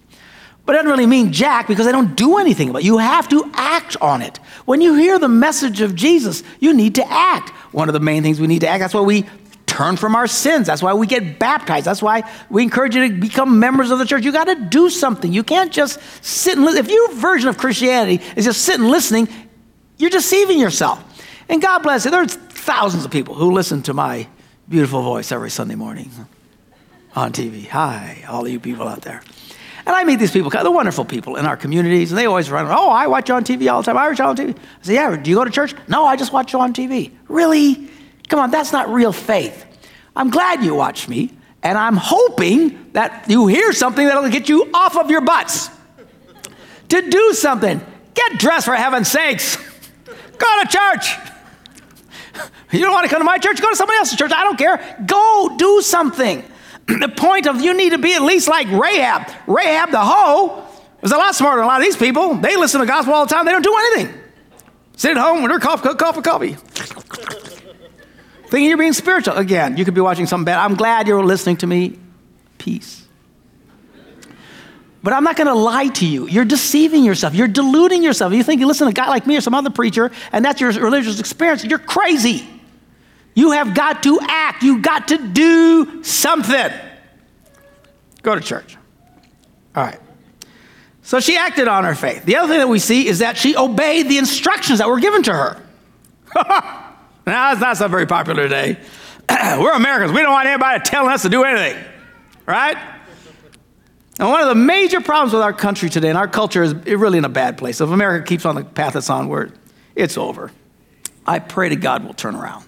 But 0.64 0.74
it 0.74 0.78
doesn't 0.78 0.90
really 0.90 1.06
mean 1.06 1.32
jack 1.32 1.66
because 1.66 1.86
they 1.86 1.92
don't 1.92 2.14
do 2.14 2.38
anything 2.38 2.68
about 2.68 2.82
it. 2.82 2.84
You 2.84 2.98
have 2.98 3.28
to 3.30 3.50
act 3.54 3.96
on 4.00 4.22
it. 4.22 4.36
When 4.64 4.80
you 4.80 4.94
hear 4.94 5.18
the 5.18 5.28
message 5.28 5.80
of 5.80 5.94
Jesus, 5.94 6.42
you 6.60 6.72
need 6.72 6.94
to 6.96 7.12
act. 7.12 7.50
One 7.72 7.88
of 7.88 7.92
the 7.94 8.00
main 8.00 8.22
things 8.22 8.40
we 8.40 8.46
need 8.46 8.60
to 8.60 8.68
act, 8.68 8.80
that's 8.80 8.94
why 8.94 9.00
we 9.00 9.26
turn 9.66 9.96
from 9.96 10.14
our 10.14 10.26
sins. 10.26 10.66
That's 10.66 10.82
why 10.82 10.92
we 10.92 11.06
get 11.06 11.38
baptized. 11.38 11.86
That's 11.86 12.02
why 12.02 12.30
we 12.50 12.62
encourage 12.62 12.94
you 12.94 13.08
to 13.08 13.14
become 13.14 13.58
members 13.58 13.90
of 13.90 13.98
the 13.98 14.04
church. 14.04 14.24
You 14.24 14.30
got 14.30 14.44
to 14.44 14.54
do 14.54 14.90
something. 14.90 15.32
You 15.32 15.42
can't 15.42 15.72
just 15.72 15.98
sit 16.22 16.56
and 16.56 16.64
listen. 16.64 16.84
If 16.84 16.90
your 16.90 17.12
version 17.14 17.48
of 17.48 17.58
Christianity 17.58 18.22
is 18.36 18.44
just 18.44 18.62
sitting 18.62 18.86
listening, 18.86 19.28
you're 19.98 20.10
deceiving 20.10 20.58
yourself. 20.58 21.02
And 21.48 21.60
God 21.60 21.80
bless 21.80 22.04
you. 22.04 22.10
There's 22.10 22.34
thousands 22.34 23.04
of 23.04 23.10
people 23.10 23.34
who 23.34 23.52
listen 23.52 23.82
to 23.82 23.94
my 23.94 24.28
beautiful 24.68 25.02
voice 25.02 25.32
every 25.32 25.50
Sunday 25.50 25.74
morning 25.74 26.10
on 27.16 27.32
TV. 27.32 27.66
Hi, 27.68 28.24
all 28.28 28.46
you 28.46 28.60
people 28.60 28.86
out 28.86 29.02
there. 29.02 29.22
And 29.84 29.96
I 29.96 30.04
meet 30.04 30.16
these 30.16 30.30
people, 30.30 30.50
they're 30.50 30.70
wonderful 30.70 31.04
people 31.04 31.36
in 31.36 31.44
our 31.44 31.56
communities, 31.56 32.12
and 32.12 32.18
they 32.18 32.26
always 32.26 32.50
run, 32.50 32.66
oh, 32.68 32.90
I 32.90 33.08
watch 33.08 33.28
you 33.28 33.34
on 33.34 33.44
TV 33.44 33.70
all 33.72 33.82
the 33.82 33.86
time. 33.86 33.96
I 33.96 34.08
watch 34.08 34.18
you 34.18 34.24
on 34.24 34.36
TV. 34.36 34.56
I 34.56 34.82
say, 34.82 34.94
yeah, 34.94 35.16
do 35.16 35.28
you 35.28 35.36
go 35.36 35.44
to 35.44 35.50
church? 35.50 35.74
No, 35.88 36.04
I 36.04 36.16
just 36.16 36.32
watch 36.32 36.52
you 36.52 36.60
on 36.60 36.72
TV. 36.72 37.10
Really? 37.28 37.88
Come 38.28 38.38
on, 38.38 38.50
that's 38.50 38.72
not 38.72 38.88
real 38.88 39.12
faith. 39.12 39.66
I'm 40.14 40.30
glad 40.30 40.62
you 40.62 40.74
watch 40.74 41.08
me, 41.08 41.32
And 41.62 41.78
I'm 41.78 41.96
hoping 41.96 42.90
that 42.92 43.26
you 43.28 43.46
hear 43.46 43.72
something 43.72 44.04
that'll 44.04 44.28
get 44.30 44.48
you 44.48 44.70
off 44.74 44.96
of 44.96 45.10
your 45.10 45.20
butts 45.20 45.70
to 46.88 47.10
do 47.10 47.32
something. 47.34 47.80
Get 48.14 48.38
dressed 48.38 48.66
for 48.66 48.74
heaven's 48.74 49.08
sakes. 49.08 49.56
Go 50.06 50.62
to 50.62 50.68
church. 50.68 51.16
You 52.72 52.80
don't 52.80 52.92
want 52.92 53.04
to 53.04 53.10
come 53.10 53.20
to 53.20 53.24
my 53.24 53.38
church? 53.38 53.60
Go 53.60 53.70
to 53.70 53.76
somebody 53.76 53.98
else's 53.98 54.18
church. 54.18 54.32
I 54.32 54.44
don't 54.44 54.58
care. 54.58 54.96
Go 55.06 55.54
do 55.56 55.82
something. 55.82 56.42
the 56.86 57.12
point 57.16 57.46
of 57.46 57.60
you 57.60 57.74
need 57.74 57.90
to 57.90 57.98
be 57.98 58.14
at 58.14 58.22
least 58.22 58.48
like 58.48 58.68
Rahab. 58.68 59.30
Rahab 59.46 59.90
the 59.90 60.00
hoe 60.00 60.66
was 61.00 61.12
a 61.12 61.16
lot 61.16 61.34
smarter 61.34 61.58
than 61.58 61.64
a 61.64 61.68
lot 61.68 61.80
of 61.80 61.86
these 61.86 61.96
people. 61.96 62.34
They 62.34 62.56
listen 62.56 62.80
to 62.80 62.86
the 62.86 62.90
gospel 62.90 63.14
all 63.14 63.26
the 63.26 63.34
time. 63.34 63.44
They 63.44 63.52
don't 63.52 63.64
do 63.64 63.76
anything. 63.76 64.20
Sit 64.96 65.12
at 65.12 65.16
home 65.16 65.42
with 65.42 65.50
their 65.50 65.58
coffee, 65.58 65.94
coffee, 65.94 66.22
coffee. 66.22 66.56
Thinking 68.48 68.68
you're 68.68 68.78
being 68.78 68.92
spiritual. 68.92 69.34
Again, 69.34 69.76
you 69.76 69.84
could 69.84 69.94
be 69.94 70.00
watching 70.00 70.26
something 70.26 70.44
bad. 70.44 70.58
I'm 70.58 70.74
glad 70.74 71.08
you're 71.08 71.24
listening 71.24 71.56
to 71.58 71.66
me. 71.66 71.98
Peace. 72.58 73.02
But 75.02 75.12
I'm 75.12 75.24
not 75.24 75.36
going 75.36 75.48
to 75.48 75.54
lie 75.54 75.88
to 75.88 76.06
you. 76.06 76.28
You're 76.28 76.44
deceiving 76.44 77.02
yourself. 77.02 77.34
You're 77.34 77.48
deluding 77.48 78.02
yourself. 78.02 78.32
You 78.32 78.44
think 78.44 78.60
you 78.60 78.66
listen 78.66 78.86
to 78.86 78.90
a 78.90 78.94
guy 78.94 79.08
like 79.08 79.26
me 79.26 79.36
or 79.36 79.40
some 79.40 79.54
other 79.54 79.70
preacher, 79.70 80.12
and 80.30 80.44
that's 80.44 80.60
your 80.60 80.70
religious 80.72 81.18
experience. 81.18 81.64
You're 81.64 81.78
crazy. 81.80 82.48
You 83.34 83.52
have 83.52 83.74
got 83.74 84.02
to 84.02 84.18
act. 84.22 84.62
You 84.62 84.80
got 84.80 85.08
to 85.08 85.18
do 85.18 86.02
something. 86.02 86.70
Go 88.22 88.34
to 88.34 88.40
church. 88.40 88.76
All 89.74 89.84
right. 89.84 89.98
So 91.02 91.18
she 91.18 91.36
acted 91.36 91.66
on 91.66 91.84
her 91.84 91.94
faith. 91.94 92.24
The 92.24 92.36
other 92.36 92.48
thing 92.48 92.60
that 92.60 92.68
we 92.68 92.78
see 92.78 93.08
is 93.08 93.18
that 93.18 93.36
she 93.36 93.56
obeyed 93.56 94.08
the 94.08 94.18
instructions 94.18 94.78
that 94.78 94.88
were 94.88 95.00
given 95.00 95.22
to 95.24 95.32
her. 95.32 95.62
now, 96.36 96.94
that's 97.26 97.60
not 97.60 97.76
so 97.76 97.88
very 97.88 98.06
popular 98.06 98.44
today. 98.44 98.78
We're 99.30 99.72
Americans. 99.72 100.12
We 100.12 100.22
don't 100.22 100.32
want 100.32 100.46
anybody 100.46 100.82
telling 100.84 101.10
us 101.10 101.22
to 101.22 101.28
do 101.28 101.44
anything, 101.44 101.82
right? 102.46 102.76
And 104.18 104.28
one 104.28 104.40
of 104.40 104.48
the 104.48 104.54
major 104.54 105.00
problems 105.00 105.32
with 105.32 105.42
our 105.42 105.52
country 105.52 105.88
today 105.88 106.08
and 106.08 106.18
our 106.18 106.28
culture 106.28 106.62
is 106.62 106.74
really 106.74 107.18
in 107.18 107.24
a 107.24 107.30
bad 107.30 107.58
place. 107.58 107.80
If 107.80 107.88
America 107.88 108.24
keeps 108.26 108.44
on 108.44 108.54
the 108.54 108.64
path 108.64 108.94
it's 108.94 109.10
on, 109.10 109.52
it's 109.96 110.16
over. 110.16 110.52
I 111.26 111.38
pray 111.38 111.70
to 111.70 111.76
God 111.76 112.04
we'll 112.04 112.14
turn 112.14 112.34
around. 112.34 112.64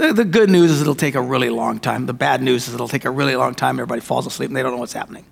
The, 0.00 0.14
the 0.14 0.24
good 0.24 0.48
news 0.48 0.70
is 0.70 0.80
it'll 0.80 0.94
take 0.94 1.14
a 1.14 1.20
really 1.20 1.50
long 1.50 1.78
time. 1.78 2.06
The 2.06 2.14
bad 2.14 2.42
news 2.42 2.66
is 2.66 2.72
it'll 2.72 2.88
take 2.88 3.04
a 3.04 3.10
really 3.10 3.36
long 3.36 3.54
time. 3.54 3.78
Everybody 3.78 4.00
falls 4.00 4.26
asleep 4.26 4.48
and 4.48 4.56
they 4.56 4.62
don't 4.62 4.72
know 4.72 4.78
what's 4.78 4.94
happening. 4.94 5.26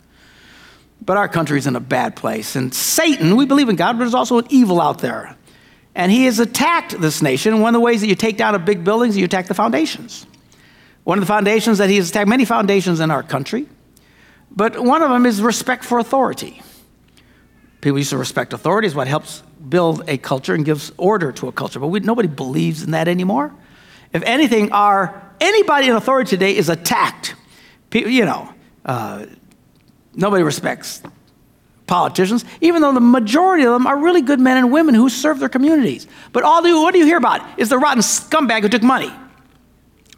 But 1.00 1.16
our 1.16 1.26
country's 1.26 1.66
in 1.66 1.74
a 1.74 1.80
bad 1.80 2.16
place. 2.16 2.54
And 2.54 2.74
Satan, 2.74 3.36
we 3.36 3.46
believe 3.46 3.70
in 3.70 3.76
God, 3.76 3.94
but 3.94 4.00
there's 4.00 4.12
also 4.12 4.36
an 4.36 4.46
evil 4.50 4.78
out 4.78 4.98
there. 4.98 5.34
And 5.94 6.12
he 6.12 6.26
has 6.26 6.38
attacked 6.38 7.00
this 7.00 7.22
nation. 7.22 7.60
One 7.60 7.74
of 7.74 7.78
the 7.78 7.82
ways 7.82 8.02
that 8.02 8.08
you 8.08 8.14
take 8.14 8.36
down 8.36 8.54
a 8.54 8.58
big 8.58 8.84
building 8.84 9.08
is 9.08 9.16
you 9.16 9.24
attack 9.24 9.46
the 9.46 9.54
foundations. 9.54 10.26
One 11.04 11.16
of 11.16 11.22
the 11.22 11.28
foundations 11.28 11.78
that 11.78 11.88
he 11.88 11.96
has 11.96 12.10
attacked, 12.10 12.28
many 12.28 12.44
foundations 12.44 13.00
in 13.00 13.10
our 13.10 13.22
country, 13.22 13.66
but 14.50 14.78
one 14.78 15.00
of 15.00 15.08
them 15.08 15.24
is 15.24 15.40
respect 15.40 15.82
for 15.82 15.98
authority. 15.98 16.60
People 17.80 17.96
used 17.96 18.10
to 18.10 18.18
respect 18.18 18.52
authority 18.52 18.86
is 18.86 18.94
what 18.94 19.08
helps 19.08 19.42
build 19.66 20.06
a 20.08 20.18
culture 20.18 20.52
and 20.52 20.66
gives 20.66 20.92
order 20.98 21.32
to 21.32 21.48
a 21.48 21.52
culture. 21.52 21.80
But 21.80 21.86
we, 21.86 22.00
nobody 22.00 22.28
believes 22.28 22.82
in 22.82 22.90
that 22.90 23.08
anymore. 23.08 23.54
If 24.12 24.22
anything, 24.24 24.72
our 24.72 25.32
anybody 25.40 25.88
in 25.88 25.96
authority 25.96 26.30
today 26.30 26.56
is 26.56 26.68
attacked. 26.68 27.34
People, 27.90 28.10
you 28.10 28.24
know, 28.24 28.52
uh, 28.84 29.26
nobody 30.14 30.42
respects 30.42 31.02
politicians, 31.86 32.44
even 32.60 32.82
though 32.82 32.92
the 32.92 33.00
majority 33.00 33.64
of 33.64 33.72
them 33.72 33.86
are 33.86 33.98
really 33.98 34.20
good 34.20 34.40
men 34.40 34.56
and 34.56 34.70
women 34.70 34.94
who 34.94 35.08
serve 35.08 35.38
their 35.38 35.48
communities. 35.48 36.06
But 36.32 36.44
all 36.44 36.62
do 36.62 36.82
what 36.82 36.92
do 36.92 36.98
you 36.98 37.06
hear 37.06 37.16
about 37.16 37.58
is 37.58 37.70
the 37.70 37.78
rotten 37.78 38.02
scumbag 38.02 38.62
who 38.62 38.68
took 38.68 38.82
money. 38.82 39.12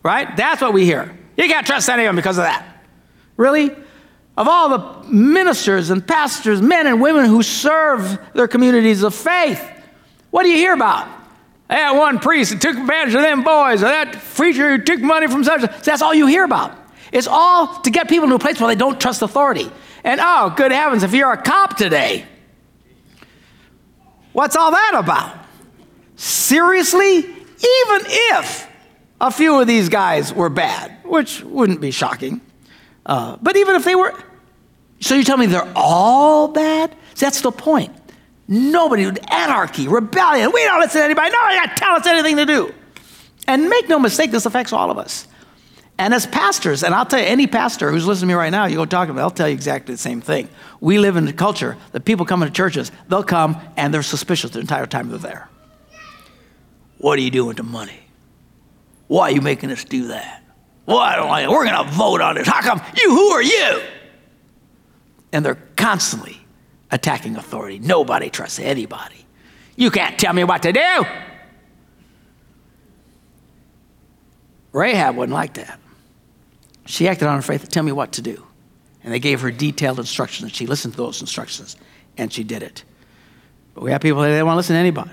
Right? 0.03 0.37
That's 0.37 0.61
what 0.61 0.73
we 0.73 0.85
hear. 0.85 1.17
You 1.37 1.45
can't 1.45 1.67
trust 1.67 1.89
any 1.89 2.05
of 2.05 2.09
them 2.09 2.17
because 2.17 2.39
of 2.39 2.45
that. 2.45 2.67
Really? 3.37 3.71
of 4.41 4.49
all 4.49 4.71
the 4.71 5.09
ministers 5.09 5.91
and 5.91 6.07
pastors, 6.07 6.63
men 6.63 6.87
and 6.87 6.99
women 6.99 7.27
who 7.27 7.43
serve 7.43 8.19
their 8.33 8.49
communities 8.49 9.03
of 9.03 9.15
faith, 9.15 9.63
what 10.31 10.45
do 10.45 10.49
you 10.49 10.57
hear 10.57 10.73
about? 10.73 11.07
That 11.71 11.95
one 11.95 12.19
priest 12.19 12.51
that 12.51 12.61
took 12.61 12.77
advantage 12.77 13.15
of 13.15 13.23
them 13.23 13.45
boys, 13.45 13.81
or 13.81 13.87
that 13.87 14.21
preacher 14.35 14.77
who 14.77 14.83
took 14.83 15.01
money 15.01 15.29
from 15.29 15.45
such. 15.45 15.61
That's 15.85 16.03
all 16.03 16.13
you 16.13 16.27
hear 16.27 16.43
about. 16.43 16.77
It's 17.13 17.29
all 17.29 17.81
to 17.83 17.91
get 17.91 18.09
people 18.09 18.29
to 18.29 18.35
a 18.35 18.39
place 18.41 18.61
where 18.61 18.67
they 18.67 18.79
don't 18.79 19.01
trust 19.01 19.23
authority. 19.23 19.71
And 20.03 20.21
oh, 20.21 20.53
good 20.57 20.73
heavens, 20.73 21.05
if 21.05 21.15
you're 21.15 21.31
a 21.31 21.41
cop 21.41 21.77
today, 21.77 22.25
what's 24.33 24.57
all 24.57 24.73
that 24.73 24.95
about? 24.97 25.37
Seriously? 26.17 27.19
Even 27.19 27.37
if 27.63 28.69
a 29.21 29.31
few 29.31 29.61
of 29.61 29.69
these 29.69 29.89
guys 29.89 30.35
were 30.35 30.49
bad, 30.49 30.97
which 31.05 31.41
wouldn't 31.43 31.81
be 31.81 31.93
shocking, 31.93 32.41
uh, 33.07 33.37
but 33.41 33.57
even 33.57 33.77
if 33.77 33.85
they 33.85 33.95
were, 33.95 34.13
so 34.99 35.15
you 35.15 35.23
tell 35.23 35.37
me 35.37 35.47
they're 35.47 35.73
all 35.77 36.49
bad? 36.49 36.97
See, 37.15 37.27
that's 37.27 37.43
the 37.43 37.53
point. 37.53 37.95
Nobody, 38.53 39.05
anarchy, 39.31 39.87
rebellion, 39.87 40.51
we 40.53 40.65
don't 40.65 40.81
listen 40.81 41.01
to 41.01 41.05
anybody. 41.05 41.31
Nobody 41.31 41.55
got 41.55 41.77
to 41.77 41.77
tell 41.77 41.95
us 41.95 42.07
anything 42.07 42.37
to 42.37 42.45
do. 42.45 42.75
And 43.47 43.69
make 43.69 43.89
no 43.89 44.01
mistake, 44.01 44.33
this 44.33 44.45
affects 44.45 44.73
all 44.73 44.91
of 44.91 44.99
us. 44.99 45.29
And 45.99 46.13
as 46.13 46.27
pastors, 46.27 46.83
and 46.83 46.93
I'll 46.93 47.07
tell 47.07 47.21
you, 47.21 47.27
any 47.27 47.47
pastor 47.47 47.93
who's 47.93 48.07
listening 48.07 48.31
to 48.31 48.35
me 48.35 48.35
right 48.35 48.51
now, 48.51 48.65
you 48.65 48.75
go 48.75 48.87
talk 48.87 49.07
to 49.07 49.13
them, 49.13 49.17
they'll 49.17 49.31
tell 49.31 49.49
you 49.49 49.55
exactly 49.55 49.95
the 49.95 49.99
same 49.99 50.21
thing. 50.21 50.49
We 50.81 50.99
live 50.99 51.15
in 51.15 51.29
a 51.29 51.33
culture 51.33 51.77
that 51.93 52.05
people 52.05 52.27
come 52.27 52.43
into 52.43 52.53
churches, 52.53 52.91
they'll 53.09 53.23
come 53.23 53.57
and 53.77 53.95
they're 53.95 54.03
suspicious 54.03 54.51
the 54.51 54.59
entire 54.59 54.87
time 54.87 55.11
they're 55.11 55.19
there. 55.19 55.49
What 56.99 57.21
are 57.21 57.23
you 57.23 57.31
doing 57.31 57.49
with 57.49 57.59
the 57.59 57.63
money? 57.63 58.01
Why 59.07 59.29
are 59.29 59.31
you 59.31 59.43
making 59.43 59.71
us 59.71 59.85
do 59.85 60.09
that? 60.09 60.43
Well, 60.87 60.99
I 60.99 61.15
don't 61.15 61.29
like 61.29 61.45
it. 61.45 61.51
We're 61.51 61.67
going 61.67 61.87
to 61.87 61.93
vote 61.93 62.21
on 62.21 62.35
this. 62.35 62.49
How 62.49 62.63
come? 62.63 62.83
You, 62.97 63.11
who 63.11 63.29
are 63.31 63.43
you? 63.43 63.83
And 65.33 65.45
they're 65.45 65.63
constantly 65.77 66.40
attacking 66.91 67.37
authority. 67.37 67.79
Nobody 67.79 68.31
trusts 68.31 68.59
anybody. 68.59 69.27
You 69.77 69.91
can't 69.91 70.19
tell 70.19 70.33
me 70.33 70.45
what 70.45 70.63
to 70.63 70.73
do. 70.73 71.05
Rahab 74.73 75.17
wasn't 75.17 75.33
like 75.33 75.55
that. 75.55 75.81
She 76.87 77.09
acted 77.09 77.29
on 77.29 77.37
her 77.37 77.43
faith 77.43 77.69
tell 77.69 77.83
me 77.83 77.93
what 77.93 78.13
to 78.13 78.23
do. 78.23 78.47
And 79.03 79.13
they 79.13 79.19
gave 79.19 79.41
her 79.41 79.51
detailed 79.51 79.99
instructions, 79.99 80.45
and 80.45 80.55
she 80.55 80.67
listened 80.67 80.95
to 80.95 80.99
those 80.99 81.21
instructions, 81.21 81.77
and 82.19 82.33
she 82.33 82.45
did 82.45 82.63
it. 82.63 82.85
But 83.75 83.85
we 83.85 83.93
have 83.93 84.01
people 84.01 84.21
that 84.21 84.37
don't 84.37 84.47
want 84.47 84.55
to 84.55 84.57
listen 84.59 84.75
to 84.75 84.81
anybody. 84.81 85.11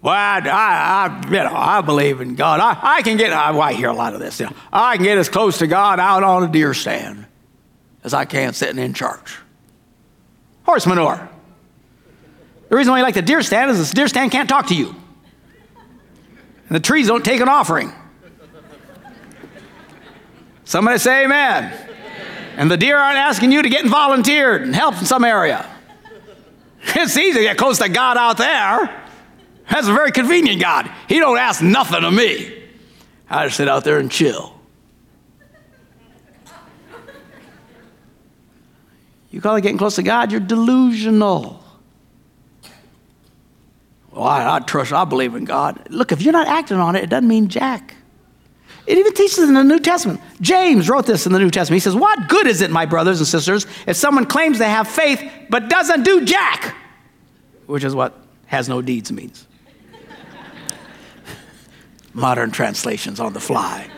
Well, 0.00 0.12
I, 0.12 0.38
I, 0.44 1.06
I, 1.08 1.24
you 1.24 1.30
know, 1.30 1.52
I 1.54 1.80
believe 1.80 2.20
in 2.20 2.34
God. 2.34 2.60
I, 2.60 2.78
I 2.98 3.02
can 3.02 3.16
get, 3.16 3.32
I, 3.32 3.58
I 3.58 3.72
hear 3.72 3.88
a 3.88 3.94
lot 3.94 4.14
of 4.14 4.20
this. 4.20 4.38
You 4.38 4.46
know, 4.46 4.52
I 4.72 4.96
can 4.96 5.04
get 5.04 5.18
as 5.18 5.28
close 5.28 5.58
to 5.58 5.66
God 5.66 5.98
out 5.98 6.22
on 6.22 6.44
a 6.44 6.48
deer 6.48 6.74
stand 6.74 7.26
as 8.04 8.12
I 8.12 8.26
can 8.26 8.52
sitting 8.52 8.78
in 8.78 8.92
church. 8.92 9.38
Horse 10.64 10.86
manure. 10.86 11.28
The 12.68 12.76
reason 12.76 12.90
why 12.90 12.98
you 12.98 13.04
like 13.04 13.14
the 13.14 13.22
deer 13.22 13.42
stand 13.42 13.70
is 13.70 13.90
the 13.90 13.94
deer 13.94 14.08
stand 14.08 14.32
can't 14.32 14.48
talk 14.48 14.66
to 14.68 14.74
you. 14.74 14.94
And 16.68 16.76
the 16.76 16.80
trees 16.80 17.06
don't 17.06 17.24
take 17.24 17.40
an 17.40 17.48
offering. 17.48 17.92
Somebody 20.64 20.98
say 20.98 21.24
amen. 21.24 21.64
amen. 21.64 21.86
And 22.56 22.70
the 22.70 22.76
deer 22.76 22.96
aren't 22.96 23.18
asking 23.18 23.52
you 23.52 23.62
to 23.62 23.68
get 23.68 23.86
volunteered 23.86 24.62
and 24.62 24.74
help 24.74 24.98
in 24.98 25.06
some 25.06 25.24
area. 25.24 25.70
It's 26.86 27.16
easy 27.16 27.38
to 27.38 27.44
get 27.44 27.56
close 27.56 27.78
to 27.78 27.88
God 27.88 28.18
out 28.18 28.36
there. 28.36 29.04
That's 29.70 29.88
a 29.88 29.92
very 29.94 30.12
convenient 30.12 30.60
God. 30.60 30.90
He 31.08 31.18
don't 31.18 31.38
ask 31.38 31.62
nothing 31.62 32.04
of 32.04 32.12
me. 32.12 32.62
I 33.28 33.46
just 33.46 33.56
sit 33.56 33.68
out 33.68 33.84
there 33.84 33.98
and 33.98 34.10
chill. 34.10 34.53
You 39.34 39.40
call 39.40 39.56
it 39.56 39.62
getting 39.62 39.78
close 39.78 39.96
to 39.96 40.04
God, 40.04 40.30
you're 40.30 40.40
delusional. 40.40 41.60
Well, 44.12 44.22
I, 44.22 44.54
I, 44.54 44.60
trust, 44.60 44.92
I 44.92 45.04
believe 45.04 45.34
in 45.34 45.44
God. 45.44 45.90
Look, 45.90 46.12
if 46.12 46.22
you're 46.22 46.32
not 46.32 46.46
acting 46.46 46.76
on 46.76 46.94
it, 46.94 47.02
it 47.02 47.10
doesn't 47.10 47.26
mean 47.26 47.48
jack. 47.48 47.96
It 48.86 48.96
even 48.96 49.12
teaches 49.12 49.40
in 49.40 49.54
the 49.54 49.64
New 49.64 49.80
Testament. 49.80 50.20
James 50.40 50.88
wrote 50.88 51.06
this 51.06 51.26
in 51.26 51.32
the 51.32 51.40
New 51.40 51.50
Testament. 51.50 51.78
He 51.78 51.80
says, 51.80 51.96
What 51.96 52.28
good 52.28 52.46
is 52.46 52.60
it, 52.60 52.70
my 52.70 52.86
brothers 52.86 53.18
and 53.18 53.26
sisters, 53.26 53.66
if 53.88 53.96
someone 53.96 54.24
claims 54.24 54.60
they 54.60 54.68
have 54.68 54.86
faith 54.86 55.20
but 55.50 55.68
doesn't 55.68 56.04
do 56.04 56.24
jack? 56.24 56.76
Which 57.66 57.82
is 57.82 57.92
what 57.92 58.16
has 58.46 58.68
no 58.68 58.82
deeds 58.82 59.10
means. 59.10 59.48
Modern 62.14 62.52
translations 62.52 63.18
on 63.18 63.32
the 63.32 63.40
fly. 63.40 63.90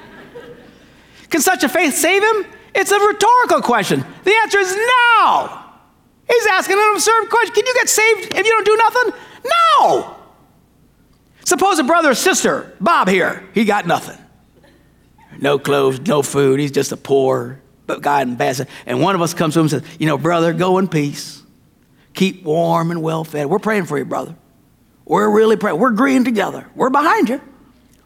Can 1.29 1.43
such 1.43 1.63
a 1.63 1.69
faith 1.69 1.95
save 1.95 2.23
him? 2.23 2.56
It's 2.77 2.93
a 2.93 3.01
rhetorical 3.01 3.63
question. 3.63 4.05
The 4.25 4.35
answer 4.43 4.59
is 4.59 4.77
no. 4.77 5.63
He's 6.29 6.47
asking 6.47 6.77
an 6.79 6.93
absurd 6.95 7.31
question. 7.31 7.55
Can 7.55 7.67
you 7.67 7.75
get 7.75 7.89
saved 7.89 8.35
if 8.35 8.47
you 8.47 8.53
don't 8.53 8.67
do 8.67 8.77
nothing? 8.77 9.13
No. 9.81 10.17
Suppose 11.47 11.79
a 11.79 11.85
brother 11.85 12.11
or 12.11 12.15
sister, 12.15 12.77
Bob 12.79 13.09
here, 13.09 13.43
he 13.55 13.65
got 13.65 13.87
nothing. 13.87 14.19
No 15.41 15.59
clothes, 15.59 16.01
no 16.01 16.21
food. 16.21 16.61
He's 16.61 16.71
just 16.71 16.93
a 16.93 16.99
poor 16.99 17.61
guy 18.01 18.23
in 18.23 18.37
bad. 18.37 18.69
And 18.85 19.01
one 19.01 19.15
of 19.15 19.23
us 19.23 19.33
comes 19.33 19.55
to 19.55 19.61
him 19.61 19.65
and 19.65 19.71
says, 19.71 19.83
You 19.99 20.07
know, 20.07 20.19
brother, 20.19 20.53
go 20.53 20.77
in 20.77 20.89
peace. 20.89 21.43
Keep 22.13 22.45
warm 22.45 22.91
and 22.91 23.03
well 23.03 23.25
fed. 23.25 23.47
We're 23.47 23.59
praying 23.59 23.87
for 23.87 23.97
you, 23.97 24.05
brother. 24.05 24.35
We're 25.07 25.31
really 25.31 25.57
praying. 25.57 25.79
We're 25.79 25.93
agreeing 25.93 26.25
together. 26.25 26.67
We're 26.75 26.91
behind 26.91 27.31
you. 27.31 27.41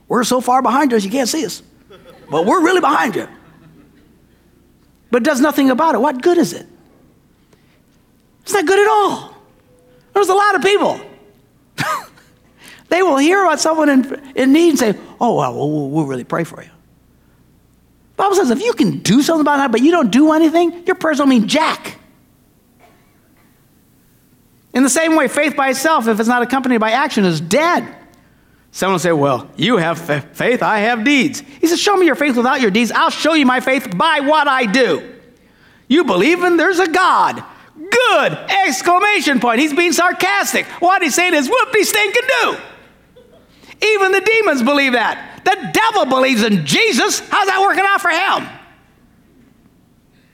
We're 0.06 0.24
so 0.24 0.40
far 0.40 0.62
behind 0.62 0.92
you 0.92 0.98
you 0.98 1.10
can't 1.10 1.28
see 1.28 1.44
us. 1.44 1.62
But 2.30 2.46
we're 2.46 2.62
really 2.62 2.80
behind 2.80 3.16
you. 3.16 3.26
But 5.10 5.22
does 5.22 5.40
nothing 5.40 5.70
about 5.70 5.94
it, 5.94 5.98
what 6.00 6.22
good 6.22 6.38
is 6.38 6.52
it? 6.52 6.66
It's 8.42 8.52
not 8.52 8.66
good 8.66 8.78
at 8.78 8.88
all. 8.88 9.36
There's 10.14 10.28
a 10.28 10.34
lot 10.34 10.54
of 10.54 10.62
people. 10.62 11.00
they 12.88 13.02
will 13.02 13.16
hear 13.16 13.42
about 13.42 13.60
someone 13.60 13.88
in, 13.88 14.32
in 14.34 14.52
need 14.52 14.70
and 14.70 14.78
say, 14.78 14.98
Oh, 15.20 15.36
well, 15.36 15.54
we'll, 15.54 15.90
we'll 15.90 16.06
really 16.06 16.24
pray 16.24 16.44
for 16.44 16.62
you. 16.62 16.70
The 18.16 18.24
Bible 18.24 18.36
says 18.36 18.50
if 18.50 18.60
you 18.60 18.72
can 18.72 18.98
do 18.98 19.22
something 19.22 19.42
about 19.42 19.58
that, 19.58 19.72
but 19.72 19.80
you 19.80 19.90
don't 19.90 20.10
do 20.10 20.32
anything, 20.32 20.86
your 20.86 20.96
prayers 20.96 21.18
don't 21.18 21.28
mean 21.28 21.48
jack. 21.48 21.98
In 24.72 24.82
the 24.82 24.90
same 24.90 25.16
way, 25.16 25.26
faith 25.26 25.56
by 25.56 25.70
itself, 25.70 26.06
if 26.06 26.20
it's 26.20 26.28
not 26.28 26.42
accompanied 26.42 26.78
by 26.78 26.92
action, 26.92 27.24
is 27.24 27.40
dead. 27.40 27.96
Someone 28.72 28.94
will 28.94 28.98
say, 29.00 29.12
Well, 29.12 29.50
you 29.56 29.76
have 29.78 29.98
faith, 29.98 30.62
I 30.62 30.80
have 30.80 31.04
deeds. 31.04 31.40
He 31.60 31.66
says, 31.66 31.80
Show 31.80 31.96
me 31.96 32.06
your 32.06 32.14
faith 32.14 32.36
without 32.36 32.60
your 32.60 32.70
deeds. 32.70 32.92
I'll 32.92 33.10
show 33.10 33.34
you 33.34 33.46
my 33.46 33.60
faith 33.60 33.96
by 33.96 34.20
what 34.20 34.46
I 34.46 34.66
do. 34.66 35.16
You 35.88 36.04
believe 36.04 36.42
in 36.44 36.56
there's 36.56 36.78
a 36.78 36.88
God. 36.88 37.42
Good! 37.74 38.32
Exclamation 38.66 39.40
point. 39.40 39.58
He's 39.58 39.74
being 39.74 39.92
sarcastic. 39.92 40.66
What 40.80 41.02
he's 41.02 41.14
saying 41.14 41.34
is, 41.34 41.48
whoopie 41.48 41.84
stinking 41.84 42.22
do. 42.42 42.56
Even 43.82 44.12
the 44.12 44.20
demons 44.20 44.62
believe 44.62 44.92
that. 44.92 45.40
The 45.44 45.70
devil 45.72 46.06
believes 46.06 46.42
in 46.42 46.66
Jesus. 46.66 47.20
How's 47.20 47.46
that 47.46 47.60
working 47.60 47.84
out 47.86 48.00
for 48.00 48.10
him? 48.10 48.60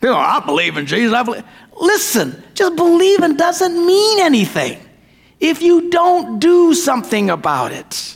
You 0.03 0.11
know, 0.11 0.17
I 0.17 0.41
believe 0.45 0.77
in 0.77 0.87
Jesus. 0.87 1.15
I 1.15 1.23
believe. 1.23 1.45
Listen, 1.81 2.43
just 2.55 2.77
believing 2.77 3.37
doesn't 3.37 3.87
mean 3.87 4.21
anything 4.21 4.79
if 5.41 5.63
you 5.63 5.91
don't 5.91 6.39
do 6.39 6.75
something 6.75 7.31
about 7.31 7.73
it. 7.73 8.16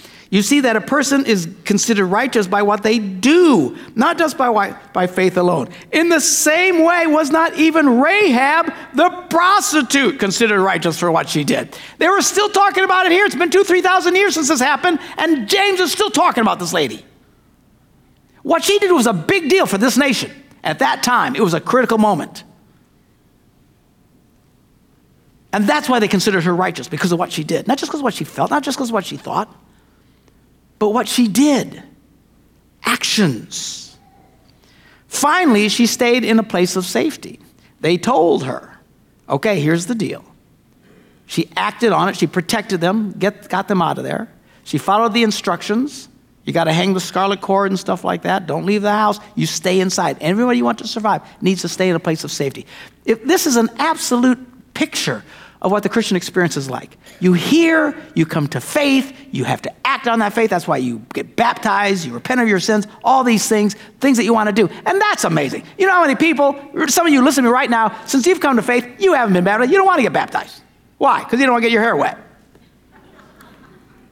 You 0.31 0.41
see 0.41 0.61
that 0.61 0.77
a 0.77 0.81
person 0.81 1.25
is 1.25 1.49
considered 1.65 2.05
righteous 2.05 2.47
by 2.47 2.61
what 2.61 2.83
they 2.83 2.99
do, 2.99 3.77
not 3.95 4.17
just 4.17 4.37
by, 4.37 4.77
by 4.93 5.05
faith 5.05 5.35
alone. 5.35 5.67
In 5.91 6.07
the 6.07 6.21
same 6.21 6.85
way, 6.85 7.05
was 7.05 7.31
not 7.31 7.55
even 7.55 7.99
Rahab 7.99 8.73
the 8.93 9.09
prostitute 9.29 10.21
considered 10.21 10.61
righteous 10.61 10.97
for 10.97 11.11
what 11.11 11.27
she 11.27 11.43
did. 11.43 11.77
They 11.97 12.07
were 12.07 12.21
still 12.21 12.47
talking 12.47 12.85
about 12.85 13.07
it 13.07 13.11
here. 13.11 13.25
It's 13.25 13.35
been 13.35 13.49
two, 13.49 13.65
3,000 13.65 14.15
years 14.15 14.35
since 14.35 14.47
this 14.47 14.61
happened, 14.61 14.99
and 15.17 15.49
James 15.49 15.81
is 15.81 15.91
still 15.91 16.09
talking 16.09 16.41
about 16.41 16.59
this 16.59 16.71
lady. 16.71 17.05
What 18.41 18.63
she 18.63 18.79
did 18.79 18.93
was 18.93 19.07
a 19.07 19.13
big 19.13 19.49
deal 19.49 19.65
for 19.65 19.77
this 19.77 19.97
nation. 19.97 20.31
At 20.63 20.79
that 20.79 21.03
time, 21.03 21.35
it 21.35 21.41
was 21.41 21.53
a 21.53 21.59
critical 21.59 21.97
moment. 21.97 22.45
And 25.51 25.67
that's 25.67 25.89
why 25.89 25.99
they 25.99 26.07
considered 26.07 26.45
her 26.45 26.55
righteous, 26.55 26.87
because 26.87 27.11
of 27.11 27.19
what 27.19 27.33
she 27.33 27.43
did. 27.43 27.67
Not 27.67 27.79
just 27.79 27.91
because 27.91 27.99
of 27.99 28.05
what 28.05 28.13
she 28.13 28.23
felt, 28.23 28.49
not 28.49 28.63
just 28.63 28.77
because 28.77 28.91
of 28.91 28.93
what 28.93 29.05
she 29.05 29.17
thought 29.17 29.53
but 30.81 30.93
what 30.93 31.07
she 31.07 31.27
did 31.27 31.83
actions. 32.81 33.95
Finally, 35.07 35.69
she 35.69 35.85
stayed 35.85 36.23
in 36.23 36.39
a 36.39 36.43
place 36.43 36.75
of 36.75 36.87
safety. 36.87 37.39
They 37.81 37.99
told 37.99 38.45
her, 38.45 38.79
okay, 39.29 39.59
here's 39.59 39.85
the 39.85 39.93
deal. 39.93 40.25
She 41.27 41.51
acted 41.55 41.91
on 41.91 42.09
it, 42.09 42.17
she 42.17 42.25
protected 42.25 42.81
them, 42.81 43.11
get, 43.11 43.47
got 43.47 43.67
them 43.67 43.79
out 43.79 43.99
of 43.99 44.03
there. 44.03 44.27
She 44.63 44.79
followed 44.79 45.13
the 45.13 45.21
instructions. 45.21 46.09
You 46.45 46.51
got 46.51 46.63
to 46.63 46.73
hang 46.73 46.95
the 46.95 46.99
scarlet 46.99 47.41
cord 47.41 47.69
and 47.69 47.79
stuff 47.79 48.03
like 48.03 48.23
that. 48.23 48.47
Don't 48.47 48.65
leave 48.65 48.81
the 48.81 48.91
house. 48.91 49.19
You 49.35 49.45
stay 49.45 49.81
inside. 49.81 50.17
Everybody 50.19 50.57
you 50.57 50.65
want 50.65 50.79
to 50.79 50.87
survive 50.87 51.21
needs 51.43 51.61
to 51.61 51.69
stay 51.69 51.89
in 51.89 51.95
a 51.95 51.99
place 51.99 52.23
of 52.23 52.31
safety. 52.31 52.65
If 53.05 53.23
this 53.23 53.45
is 53.45 53.55
an 53.55 53.69
absolute 53.77 54.73
picture 54.73 55.23
of 55.61 55.71
what 55.71 55.83
the 55.83 55.89
Christian 55.89 56.17
experience 56.17 56.57
is 56.57 56.69
like. 56.69 56.97
You 57.19 57.33
hear, 57.33 57.95
you 58.15 58.25
come 58.25 58.47
to 58.49 58.59
faith, 58.59 59.15
you 59.31 59.43
have 59.43 59.61
to 59.61 59.80
act 59.91 60.07
on 60.07 60.19
that 60.19 60.31
faith. 60.33 60.49
That's 60.49 60.67
why 60.67 60.77
you 60.77 60.99
get 61.13 61.35
baptized, 61.35 62.05
you 62.05 62.13
repent 62.13 62.39
of 62.39 62.47
your 62.47 62.59
sins, 62.59 62.87
all 63.03 63.23
these 63.23 63.47
things, 63.47 63.75
things 63.99 64.17
that 64.17 64.23
you 64.23 64.33
want 64.33 64.47
to 64.47 64.53
do. 64.53 64.69
And 64.85 65.01
that's 65.01 65.25
amazing. 65.25 65.63
You 65.77 65.85
know 65.85 65.91
how 65.91 66.01
many 66.01 66.15
people, 66.15 66.55
some 66.87 67.05
of 67.05 67.13
you 67.13 67.21
listen 67.21 67.43
to 67.43 67.49
me 67.49 67.53
right 67.53 67.69
now, 67.69 67.97
since 68.05 68.25
you've 68.25 68.39
come 68.39 68.55
to 68.55 68.61
faith, 68.61 68.87
you 68.99 69.13
haven't 69.13 69.33
been 69.33 69.43
baptized. 69.43 69.69
You 69.69 69.77
don't 69.77 69.85
want 69.85 69.97
to 69.97 70.03
get 70.03 70.13
baptized. 70.13 70.61
Why? 70.97 71.23
Because 71.23 71.39
you 71.39 71.45
don't 71.45 71.53
want 71.53 71.63
to 71.63 71.69
get 71.69 71.73
your 71.73 71.83
hair 71.83 71.95
wet. 71.95 72.17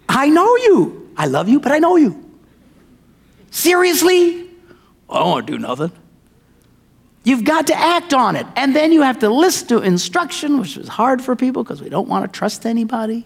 I 0.09 0.27
know 0.27 0.55
you. 0.57 1.11
I 1.15 1.27
love 1.27 1.47
you, 1.47 1.59
but 1.59 1.71
I 1.71 1.79
know 1.79 1.95
you. 1.95 2.29
Seriously? 3.51 4.49
I 5.09 5.19
don't 5.19 5.29
want 5.29 5.47
to 5.47 5.53
do 5.53 5.59
nothing. 5.59 5.91
You've 7.23 7.43
got 7.43 7.67
to 7.67 7.75
act 7.75 8.13
on 8.13 8.35
it. 8.35 8.47
And 8.55 8.75
then 8.75 8.91
you 8.91 9.01
have 9.01 9.19
to 9.19 9.29
listen 9.29 9.67
to 9.69 9.79
instruction, 9.79 10.59
which 10.59 10.77
is 10.77 10.87
hard 10.87 11.21
for 11.21 11.35
people 11.35 11.63
because 11.63 11.81
we 11.81 11.89
don't 11.89 12.07
want 12.09 12.31
to 12.31 12.37
trust 12.37 12.65
anybody. 12.65 13.25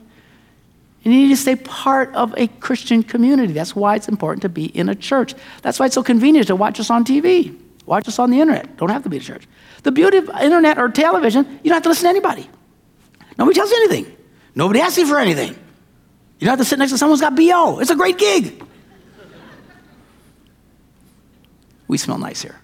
And 1.04 1.14
you 1.14 1.22
need 1.22 1.30
to 1.30 1.38
stay 1.38 1.56
part 1.56 2.14
of 2.16 2.34
a 2.38 2.48
Christian 2.48 3.04
community. 3.04 3.52
That's 3.52 3.76
why 3.76 3.96
it's 3.96 4.08
important 4.08 4.42
to 4.44 4.50
be 4.50 4.66
in 4.66 4.88
a 4.88 4.96
church. 4.96 5.36
That's 5.62 5.80
why 5.80 5.88
it's 5.88 5.96
so 5.96 6.04
convenient 6.04 6.48
to 6.48 6.56
watch 6.56 6.80
us 6.80 6.90
on 6.90 7.04
TV, 7.04 7.58
watch 7.86 8.08
us 8.08 8.20
on 8.20 8.32
the 8.32 8.40
internet. 8.40 8.78
Don't 8.78 8.90
have 8.90 9.04
to 9.04 9.10
be 9.10 9.18
at 9.18 9.24
church. 9.24 9.48
The 9.84 9.92
beauty 9.92 10.18
of 10.18 10.30
internet 10.30 10.78
or 10.78 10.88
television, 10.90 11.46
you 11.64 11.70
don't 11.70 11.74
have 11.74 11.84
to 11.84 11.90
listen 11.90 12.04
to 12.04 12.10
anybody. 12.10 12.50
Nobody 13.38 13.56
tells 13.56 13.70
you 13.72 13.78
anything. 13.84 14.16
Nobody 14.56 14.80
asks 14.80 14.98
you 14.98 15.08
for 15.08 15.20
anything. 15.20 15.50
You 15.50 16.46
don't 16.48 16.58
have 16.58 16.60
to 16.60 16.66
sit 16.66 16.80
next 16.80 16.92
to 16.92 16.98
someone 16.98 17.18
who's 17.18 17.22
got 17.22 17.36
BO. 17.36 17.80
It's 17.80 17.90
a 17.90 17.96
great 17.96 18.18
gig. 18.18 18.64
We 21.88 21.98
smell 21.98 22.18
nice 22.18 22.42
here. 22.42 22.60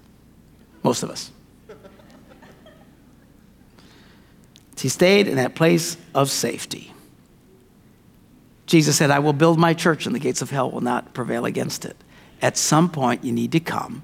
Most 0.81 1.03
of 1.03 1.09
us. 1.09 1.31
He 4.77 4.87
stayed 4.87 5.27
in 5.27 5.35
that 5.35 5.55
place 5.55 5.97
of 6.15 6.31
safety. 6.31 6.93
Jesus 8.69 8.97
said, 8.97 9.09
I 9.09 9.17
will 9.17 9.33
build 9.33 9.57
my 9.57 9.73
church, 9.73 10.05
and 10.05 10.13
the 10.13 10.19
gates 10.19 10.43
of 10.43 10.51
hell 10.51 10.69
will 10.69 10.79
not 10.79 11.15
prevail 11.15 11.45
against 11.45 11.85
it. 11.85 11.97
At 12.39 12.55
some 12.55 12.87
point, 12.87 13.23
you 13.23 13.31
need 13.31 13.51
to 13.53 13.59
come, 13.59 14.03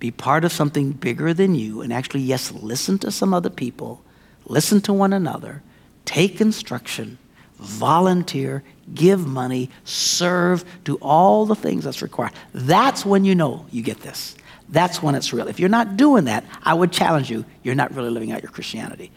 be 0.00 0.10
part 0.10 0.44
of 0.44 0.50
something 0.50 0.90
bigger 0.90 1.32
than 1.32 1.54
you, 1.54 1.80
and 1.80 1.92
actually, 1.92 2.22
yes, 2.22 2.50
listen 2.50 2.98
to 2.98 3.12
some 3.12 3.32
other 3.32 3.50
people, 3.50 4.02
listen 4.46 4.80
to 4.80 4.92
one 4.92 5.12
another, 5.12 5.62
take 6.06 6.40
instruction, 6.40 7.18
volunteer, 7.60 8.64
give 8.92 9.28
money, 9.28 9.70
serve, 9.84 10.64
do 10.82 10.96
all 10.96 11.46
the 11.46 11.54
things 11.54 11.84
that's 11.84 12.02
required. 12.02 12.32
That's 12.52 13.06
when 13.06 13.24
you 13.24 13.36
know 13.36 13.64
you 13.70 13.80
get 13.82 14.00
this. 14.00 14.34
That's 14.70 15.00
when 15.04 15.14
it's 15.14 15.32
real. 15.32 15.46
If 15.46 15.60
you're 15.60 15.68
not 15.68 15.96
doing 15.96 16.24
that, 16.24 16.44
I 16.64 16.74
would 16.74 16.90
challenge 16.90 17.30
you, 17.30 17.44
you're 17.62 17.76
not 17.76 17.94
really 17.94 18.10
living 18.10 18.32
out 18.32 18.42
your 18.42 18.50
Christianity. 18.50 19.12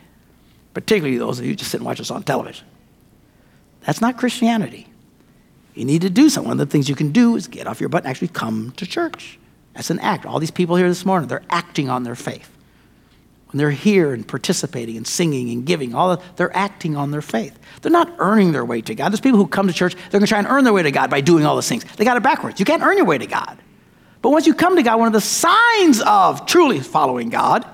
Particularly 0.75 1.17
those 1.17 1.39
of 1.39 1.45
you 1.45 1.55
just 1.55 1.71
sit 1.71 1.79
and 1.79 1.85
watch 1.87 1.99
us 1.99 2.11
on 2.11 2.21
television. 2.21 2.67
That's 3.87 4.01
not 4.01 4.17
Christianity. 4.17 4.85
You 5.73 5.85
need 5.85 6.01
to 6.01 6.09
do 6.09 6.27
something. 6.27 6.49
One 6.49 6.59
of 6.59 6.67
the 6.67 6.69
things 6.69 6.89
you 6.89 6.95
can 6.95 7.13
do 7.13 7.37
is 7.37 7.47
get 7.47 7.67
off 7.67 7.79
your 7.79 7.87
butt 7.87 8.03
and 8.03 8.09
actually 8.09 8.27
come 8.27 8.71
to 8.71 8.85
church. 8.85 9.39
That's 9.75 9.89
an 9.89 9.99
act. 9.99 10.25
All 10.25 10.39
these 10.39 10.51
people 10.51 10.75
here 10.75 10.89
this 10.89 11.05
morning, 11.05 11.29
they're 11.29 11.45
acting 11.49 11.89
on 11.89 12.03
their 12.03 12.13
faith. 12.13 12.51
When 13.49 13.59
they're 13.59 13.71
here 13.71 14.13
and 14.13 14.27
participating 14.27 14.97
and 14.97 15.07
singing 15.07 15.49
and 15.51 15.65
giving, 15.65 15.95
all 15.95 16.11
of, 16.11 16.23
they're 16.35 16.53
acting 16.55 16.97
on 16.97 17.11
their 17.11 17.21
faith. 17.21 17.57
They're 17.81 17.89
not 17.89 18.13
earning 18.17 18.51
their 18.51 18.65
way 18.65 18.81
to 18.81 18.93
God. 18.93 19.13
There's 19.13 19.21
people 19.21 19.39
who 19.39 19.47
come 19.47 19.67
to 19.67 19.73
church, 19.73 19.95
they're 19.95 20.19
going 20.19 20.23
to 20.23 20.27
try 20.27 20.39
and 20.39 20.47
earn 20.49 20.65
their 20.65 20.73
way 20.73 20.83
to 20.83 20.91
God 20.91 21.09
by 21.09 21.21
doing 21.21 21.45
all 21.45 21.55
those 21.55 21.69
things. 21.69 21.85
They 21.95 22.03
got 22.03 22.17
it 22.17 22.23
backwards. 22.23 22.59
You 22.59 22.65
can't 22.65 22.83
earn 22.83 22.97
your 22.97 23.05
way 23.05 23.17
to 23.17 23.27
God. 23.27 23.57
But 24.21 24.31
once 24.31 24.47
you 24.47 24.53
come 24.53 24.75
to 24.75 24.83
God, 24.83 24.99
one 24.99 25.07
of 25.07 25.13
the 25.13 25.21
signs 25.21 26.01
of 26.01 26.45
truly 26.45 26.81
following 26.81 27.29
God 27.29 27.65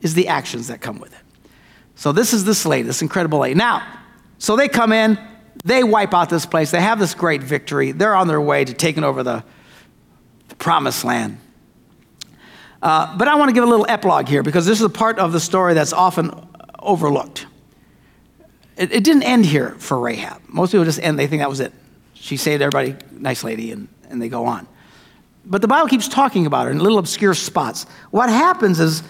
is 0.00 0.14
the 0.14 0.28
actions 0.28 0.68
that 0.68 0.80
come 0.80 1.00
with 1.00 1.12
it. 1.12 1.18
So 1.96 2.12
this 2.12 2.32
is 2.32 2.44
this 2.44 2.64
lady, 2.66 2.84
this 2.84 3.02
incredible 3.02 3.40
lady. 3.40 3.56
Now, 3.56 3.84
so 4.38 4.54
they 4.54 4.68
come 4.68 4.92
in, 4.92 5.18
they 5.66 5.82
wipe 5.82 6.14
out 6.14 6.30
this 6.30 6.46
place, 6.46 6.70
they 6.70 6.80
have 6.80 6.98
this 7.00 7.14
great 7.14 7.42
victory. 7.42 7.90
They're 7.90 8.14
on 8.14 8.28
their 8.28 8.40
way 8.40 8.64
to 8.64 8.72
taking 8.72 9.02
over 9.02 9.22
the, 9.24 9.44
the 10.48 10.54
promised 10.54 11.04
land. 11.04 11.38
Uh, 12.80 13.16
but 13.18 13.26
I 13.26 13.34
want 13.34 13.48
to 13.48 13.52
give 13.52 13.64
a 13.64 13.66
little 13.66 13.86
epilogue 13.88 14.28
here 14.28 14.44
because 14.44 14.64
this 14.64 14.78
is 14.78 14.84
a 14.84 14.90
part 14.90 15.18
of 15.18 15.32
the 15.32 15.40
story 15.40 15.74
that's 15.74 15.92
often 15.92 16.30
overlooked. 16.78 17.46
It, 18.76 18.92
it 18.92 19.02
didn't 19.02 19.24
end 19.24 19.44
here 19.44 19.70
for 19.78 19.98
Rahab. 19.98 20.40
Most 20.46 20.70
people 20.70 20.84
just 20.84 21.00
end, 21.00 21.18
they 21.18 21.26
think 21.26 21.42
that 21.42 21.48
was 21.48 21.58
it. 21.58 21.72
She 22.14 22.36
saved 22.36 22.62
everybody, 22.62 22.94
nice 23.10 23.42
lady, 23.42 23.72
and, 23.72 23.88
and 24.08 24.22
they 24.22 24.28
go 24.28 24.46
on. 24.46 24.68
But 25.44 25.62
the 25.62 25.68
Bible 25.68 25.88
keeps 25.88 26.06
talking 26.06 26.46
about 26.46 26.66
her 26.66 26.70
in 26.70 26.78
little 26.78 26.98
obscure 26.98 27.34
spots. 27.34 27.86
What 28.12 28.28
happens 28.28 28.78
is 28.78 29.02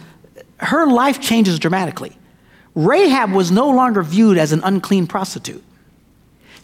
her 0.58 0.86
life 0.86 1.20
changes 1.20 1.58
dramatically. 1.58 2.16
Rahab 2.74 3.32
was 3.32 3.50
no 3.50 3.68
longer 3.68 4.02
viewed 4.02 4.38
as 4.38 4.52
an 4.52 4.62
unclean 4.64 5.06
prostitute. 5.06 5.62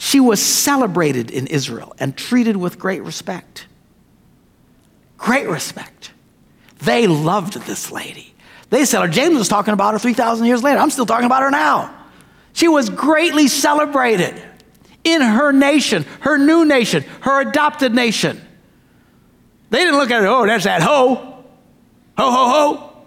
She 0.05 0.19
was 0.19 0.43
celebrated 0.43 1.31
in 1.31 1.47
Israel 1.47 1.95
and 1.97 2.17
treated 2.17 2.57
with 2.57 2.77
great 2.77 3.05
respect. 3.05 3.69
Great 5.17 5.47
respect. 5.47 6.11
They 6.79 7.07
loved 7.07 7.53
this 7.53 7.93
lady. 7.93 8.35
They 8.69 8.85
said, 8.85 9.01
oh, 9.01 9.07
James 9.07 9.39
was 9.39 9.47
talking 9.47 9.73
about 9.73 9.93
her 9.93 10.01
3,000 10.01 10.45
years 10.45 10.61
later. 10.61 10.81
I'm 10.81 10.91
still 10.91 11.07
talking 11.07 11.27
about 11.27 11.45
her 11.45 11.53
now. 11.53 11.95
She 12.53 12.67
was 12.67 12.91
greatly 12.91 13.47
celebrated 13.47 14.43
in 15.05 15.23
her 15.23 15.53
nation, 15.53 16.05
her 16.19 16.37
new 16.37 16.65
nation, 16.65 17.05
her 17.21 17.41
adopted 17.41 17.95
nation. 17.95 18.41
They 19.71 19.85
didn't 19.85 20.01
look 20.01 20.11
at 20.11 20.21
her, 20.21 20.27
oh, 20.27 20.45
that's 20.45 20.65
that 20.65 20.83
hoe. 20.83 21.15
Ho, 21.15 21.45
ho, 22.19 22.49
ho. 22.49 23.05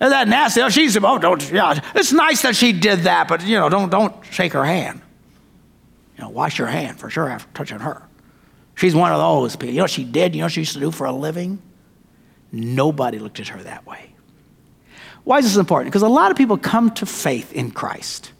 Is 0.00 0.10
that 0.10 0.26
nasty? 0.26 0.60
Oh, 0.60 0.70
she's, 0.70 0.96
oh, 0.96 1.18
don't, 1.18 1.52
yeah. 1.52 1.78
It's 1.94 2.12
nice 2.12 2.42
that 2.42 2.56
she 2.56 2.72
did 2.72 3.02
that, 3.02 3.28
but, 3.28 3.46
you 3.46 3.56
know, 3.60 3.68
don't, 3.68 3.90
don't 3.90 4.12
shake 4.28 4.54
her 4.54 4.64
hand. 4.64 5.00
You 6.16 6.24
know, 6.24 6.30
wash 6.30 6.58
your 6.58 6.68
hand 6.68 6.98
for 6.98 7.10
sure 7.10 7.28
after 7.28 7.50
touching 7.54 7.78
her. 7.78 8.02
She's 8.74 8.94
one 8.94 9.12
of 9.12 9.18
those 9.18 9.56
people. 9.56 9.70
You 9.70 9.76
know 9.76 9.84
what 9.84 9.90
she 9.90 10.04
did? 10.04 10.34
You 10.34 10.40
know 10.40 10.46
what 10.46 10.52
she 10.52 10.60
used 10.60 10.74
to 10.74 10.80
do 10.80 10.90
for 10.90 11.06
a 11.06 11.12
living? 11.12 11.60
Nobody 12.50 13.18
looked 13.18 13.40
at 13.40 13.48
her 13.48 13.62
that 13.62 13.86
way. 13.86 14.14
Why 15.24 15.38
is 15.38 15.44
this 15.44 15.56
important? 15.56 15.92
Because 15.92 16.02
a 16.02 16.08
lot 16.08 16.30
of 16.30 16.36
people 16.36 16.58
come 16.58 16.90
to 16.94 17.06
faith 17.06 17.52
in 17.52 17.70
Christ. 17.70 18.32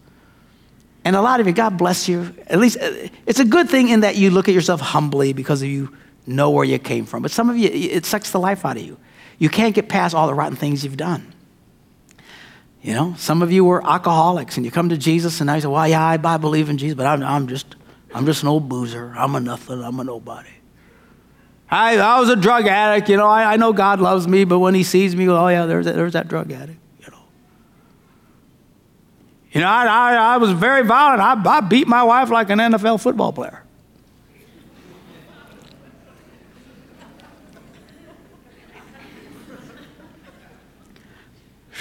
And 1.05 1.17
a 1.17 1.23
lot 1.23 1.41
of 1.41 1.47
you, 1.47 1.53
God 1.53 1.79
bless 1.79 2.09
you. 2.09 2.35
At 2.47 2.59
least 2.59 2.79
uh, 2.81 3.09
it's 3.27 3.41
a 3.41 3.45
good 3.45 3.69
thing 3.69 3.89
in 3.89 4.01
that 4.01 4.17
you 4.17 4.31
look 4.31 4.49
at 4.49 4.55
yourself 4.55 4.81
humbly 4.81 5.33
because 5.33 5.63
you 5.63 5.97
know 6.27 6.51
where 6.51 6.65
you 6.65 6.79
came 6.79 7.07
from. 7.07 7.23
But 7.23 7.31
some 7.31 7.51
of 7.51 7.57
you, 7.57 7.69
it 7.69 8.05
sucks 8.05 8.31
the 8.31 8.39
life 8.39 8.65
out 8.65 8.77
of 8.77 8.83
you. 8.83 8.99
You 9.39 9.49
can't 9.49 9.75
get 9.75 9.89
past 9.89 10.15
all 10.15 10.27
the 10.27 10.35
rotten 10.35 10.57
things 10.57 10.85
you've 10.85 10.97
done. 10.97 11.33
You 12.83 12.95
know, 12.95 13.15
some 13.17 13.43
of 13.43 13.53
you 13.53 13.65
were 13.65 13.85
alcoholics 13.87 14.57
and 14.57 14.67
you 14.67 14.73
come 14.73 14.89
to 14.89 14.99
Jesus 14.99 15.41
and 15.41 15.49
I 15.49 15.61
say, 15.61 15.69
well, 15.69 15.87
yeah, 15.87 16.05
I, 16.05 16.19
I 16.23 16.37
believe 16.37 16.69
in 16.69 16.79
Jesus, 16.79 16.97
but 16.97 17.07
I'm, 17.07 17.23
I'm, 17.23 17.47
just, 17.47 17.77
I'm 18.13 18.27
just 18.27 18.43
an 18.43 18.49
old 18.49 18.69
boozer. 18.69 19.15
I'm 19.17 19.37
a 19.37 19.41
nothing. 19.41 19.83
I'm 19.83 20.01
a 20.01 20.05
nobody. 20.05 20.49
I, 21.71 21.97
I 21.97 22.19
was 22.19 22.29
a 22.29 22.35
drug 22.37 22.67
addict. 22.67 23.09
You 23.09 23.17
know, 23.17 23.29
I, 23.29 23.53
I 23.53 23.57
know 23.57 23.73
God 23.73 24.01
loves 24.01 24.27
me, 24.27 24.45
but 24.45 24.59
when 24.59 24.75
he 24.75 24.83
sees 24.83 25.15
me, 25.15 25.29
oh, 25.29 25.47
yeah, 25.47 25.67
there's 25.67 25.85
that, 25.85 25.95
there's 25.95 26.15
that 26.15 26.27
drug 26.27 26.51
addict. 26.51 26.79
You 27.01 27.11
know, 27.13 27.23
you 29.53 29.61
know 29.61 29.69
I, 29.69 29.87
I, 29.87 30.15
I 30.35 30.37
was 30.39 30.51
very 30.51 30.83
violent. 30.83 31.23
I, 31.23 31.59
I 31.59 31.61
beat 31.61 31.87
my 31.87 32.03
wife 32.03 32.31
like 32.31 32.51
an 32.51 32.59
NFL 32.59 33.01
football 33.01 33.33
player. 33.33 33.63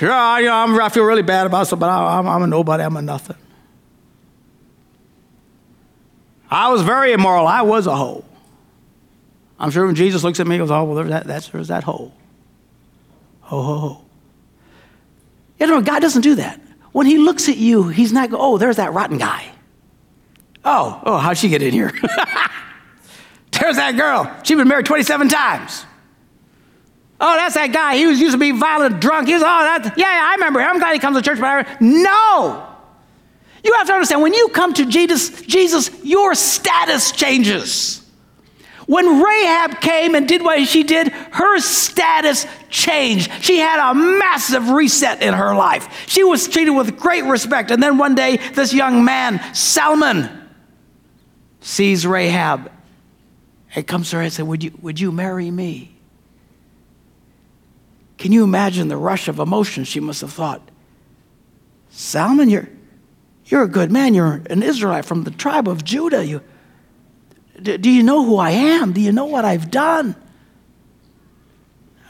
Sure, 0.02 0.12
I, 0.12 0.40
you 0.40 0.48
know, 0.48 0.80
i 0.82 0.90
feel 0.90 1.04
really 1.04 1.22
bad 1.22 1.46
about 1.46 1.72
it, 1.72 1.76
but 1.76 1.88
I, 1.88 2.18
I'm, 2.18 2.28
I'm 2.28 2.42
a 2.42 2.48
nobody. 2.48 2.82
I'm 2.82 2.98
a 2.98 3.04
nothing. 3.04 3.36
I 6.50 6.72
was 6.72 6.82
very 6.82 7.12
immoral. 7.12 7.46
I 7.46 7.62
was 7.62 7.86
a 7.86 7.96
hoe. 7.96 8.26
I'm 9.60 9.70
sure 9.70 9.86
when 9.86 9.94
Jesus 9.94 10.24
looks 10.24 10.40
at 10.40 10.48
me, 10.48 10.56
he 10.56 10.58
goes, 10.58 10.72
Oh, 10.72 10.86
well, 10.86 10.96
there's 10.96 11.10
that, 11.10 11.28
that's, 11.28 11.50
there's 11.50 11.68
that 11.68 11.84
hole. 11.84 12.16
Ho, 13.42 13.62
ho, 13.62 13.78
ho. 13.78 14.02
You 15.60 15.68
know, 15.68 15.82
God 15.82 16.00
doesn't 16.00 16.24
do 16.24 16.34
that. 16.34 16.60
When 16.94 17.06
he 17.06 17.20
looks 17.20 17.48
at 17.48 17.58
you, 17.58 17.90
he's 17.90 18.12
not 18.12 18.32
going, 18.32 18.42
Oh, 18.42 18.58
there's 18.58 18.78
that 18.78 18.94
rotten 18.94 19.20
guy. 19.20 19.52
Oh, 20.66 21.00
oh, 21.06 21.18
how'd 21.18 21.38
she 21.38 21.48
get 21.48 21.62
in 21.62 21.74
here? 21.74 21.92
there's 23.52 23.76
that 23.76 23.96
girl. 23.98 24.36
She's 24.42 24.58
been 24.58 24.68
married 24.68 24.88
27 24.88 25.30
times. 25.30 25.86
Oh, 27.24 27.36
that's 27.36 27.54
that 27.54 27.72
guy. 27.72 27.98
He 27.98 28.08
was 28.08 28.20
used 28.20 28.34
to 28.34 28.40
be 28.40 28.50
violent, 28.52 29.00
drunk. 29.00 29.28
He's, 29.28 29.42
oh, 29.42 29.46
that, 29.46 29.94
yeah, 29.96 30.12
yeah, 30.12 30.30
I 30.32 30.34
remember 30.34 30.60
him. 30.60 30.70
I'm 30.70 30.80
glad 30.80 30.94
he 30.94 31.00
comes 31.00 31.16
to 31.16 31.22
church, 31.22 31.40
but 31.40 31.68
I, 31.68 31.78
no. 31.80 32.68
You 33.64 33.74
have 33.76 33.86
to 33.88 33.94
understand, 33.94 34.24
when 34.24 34.34
you 34.34 34.50
come 34.50 34.74
to 34.74 34.88
Jesus, 34.88 35.44
Jesus, 35.44 35.92
your 36.04 36.34
status 36.34 37.12
changes. 37.12 38.04
When 38.88 39.22
Rahab 39.22 39.82
came 39.82 40.16
and 40.16 40.28
did 40.28 40.42
what 40.42 40.68
she 40.68 40.82
did, 40.82 41.10
her 41.10 41.60
status 41.60 42.48
changed. 42.70 43.32
She 43.42 43.60
had 43.60 43.92
a 43.92 43.94
massive 43.94 44.70
reset 44.70 45.22
in 45.22 45.36
her 45.36 45.54
life. 45.54 46.08
She 46.08 46.24
was 46.24 46.48
treated 46.48 46.72
with 46.72 46.98
great 46.98 47.24
respect. 47.26 47.70
And 47.70 47.84
then 47.84 48.00
one 48.00 48.16
day, 48.16 48.38
this 48.54 48.74
young 48.74 49.06
man, 49.06 49.40
Salmon, 49.54 50.28
sees 51.60 52.08
Rahab 52.08 52.72
and 53.76 53.86
comes 53.86 54.10
to 54.10 54.16
her 54.16 54.24
and 54.24 54.34
says, 54.34 54.44
Would 54.44 54.64
you, 54.64 54.72
would 54.82 55.00
you 55.00 55.12
marry 55.12 55.52
me? 55.52 56.01
Can 58.22 58.32
you 58.32 58.44
imagine 58.44 58.88
the 58.88 58.98
rush 58.98 59.28
of 59.28 59.40
emotion 59.40 59.84
she 59.84 60.00
must 60.00 60.22
have 60.22 60.32
thought? 60.32 60.62
Salmon, 61.90 62.52
you're, 62.52 62.70
you're 63.46 63.64
a 63.64 63.68
good 63.68 63.92
man. 63.92 64.14
You're 64.14 64.44
an 64.48 64.62
Israelite 64.62 65.06
from 65.06 65.24
the 65.24 65.32
tribe 65.32 65.68
of 65.68 65.84
Judah. 65.84 66.24
You, 66.24 66.44
do, 67.60 67.80
do 67.80 67.90
you 67.90 68.04
know 68.04 68.24
who 68.24 68.38
I 68.38 68.52
am? 68.52 68.94
Do 68.94 69.02
you 69.02 69.12
know 69.12 69.26
what 69.26 69.44
I've 69.44 69.72
done? 69.72 70.16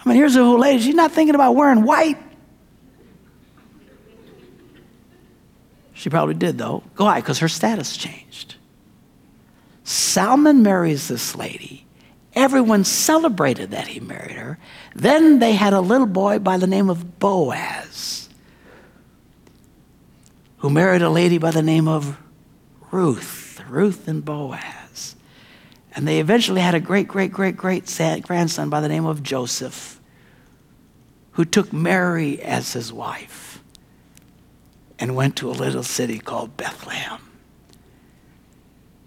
I 0.04 0.10
mean, 0.10 0.18
here's 0.18 0.36
a 0.36 0.44
whole 0.44 0.60
lady. 0.60 0.84
She's 0.84 0.96
not 0.96 1.14
thinking 1.14 1.34
about 1.34 1.56
wearing 1.56 1.84
white. 1.84 2.18
She 5.94 6.10
probably 6.10 6.36
did, 6.36 6.58
though. 6.58 6.84
Why? 6.98 7.22
Because 7.22 7.40
her 7.40 7.48
status 7.48 7.96
changed. 7.96 8.56
Salmon 9.86 10.62
marries 10.62 11.08
this 11.08 11.38
lady. 11.38 11.86
Everyone 12.34 12.84
celebrated 12.84 13.72
that 13.72 13.88
he 13.88 14.00
married 14.00 14.36
her. 14.38 14.58
Then 14.96 15.40
they 15.40 15.54
had 15.54 15.74
a 15.74 15.82
little 15.82 16.08
boy 16.08 16.40
by 16.40 16.58
the 16.58 16.68
name 16.68 16.90
of 16.90 17.20
Boaz, 17.20 18.30
who 20.58 20.70
married 20.70 21.02
a 21.02 21.10
lady 21.10 21.38
by 21.38 21.52
the 21.52 21.62
name 21.62 21.88
of 21.88 22.18
Ruth, 22.90 23.62
Ruth 23.68 24.08
and 24.08 24.24
Boaz. 24.24 25.16
And 25.94 26.08
they 26.08 26.20
eventually 26.20 26.62
had 26.62 26.76
a 26.76 26.80
great, 26.80 27.08
great, 27.08 27.34
great, 27.34 27.58
great 27.58 27.86
grandson 28.24 28.70
by 28.70 28.80
the 28.80 28.88
name 28.88 29.06
of 29.06 29.24
Joseph, 29.24 30.00
who 31.32 31.44
took 31.44 31.74
Mary 31.74 32.42
as 32.42 32.74
his 32.74 32.94
wife 32.94 33.62
and 35.00 35.16
went 35.16 35.36
to 35.38 35.50
a 35.50 35.52
little 35.52 35.84
city 35.84 36.20
called 36.20 36.56
Bethlehem. 36.56 37.20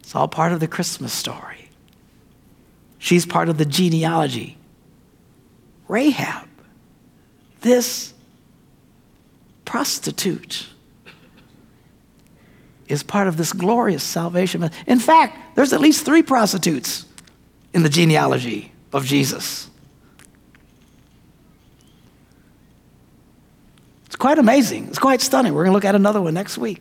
It's 0.01 0.15
all 0.15 0.29
part 0.29 0.53
of 0.53 0.61
the 0.61 0.69
Christmas 0.69 1.13
story. 1.13 1.64
She's 3.05 3.27
part 3.27 3.51
of 3.51 3.59
the 3.59 3.67
genealogy. 3.67 4.57
Rahab, 5.89 6.49
this 7.61 8.15
prostitute, 9.67 10.69
is 12.89 13.03
part 13.03 13.29
of 13.29 13.37
this 13.37 13.53
glorious 13.53 14.03
salvation. 14.03 14.71
In 14.87 14.99
fact, 14.99 15.55
there's 15.55 15.75
at 15.75 15.81
least 15.81 16.07
three 16.07 16.23
prostitutes 16.23 17.05
in 17.75 17.83
the 17.83 17.91
genealogy 17.91 18.73
of 18.91 19.05
Jesus. 19.05 19.69
It's 24.07 24.17
quite 24.17 24.39
amazing. 24.39 24.89
It's 24.89 24.99
quite 24.99 25.21
stunning. 25.21 25.53
We're 25.53 25.65
going 25.65 25.73
to 25.73 25.75
look 25.75 25.85
at 25.85 25.95
another 25.95 26.23
one 26.23 26.33
next 26.33 26.57
week. 26.57 26.81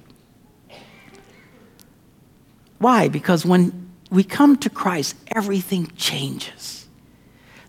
Why? 2.80 3.10
Because 3.10 3.46
when 3.46 3.83
we 4.14 4.24
come 4.24 4.58
to 4.58 4.70
Christ, 4.70 5.16
everything 5.28 5.92
changes. 5.98 6.88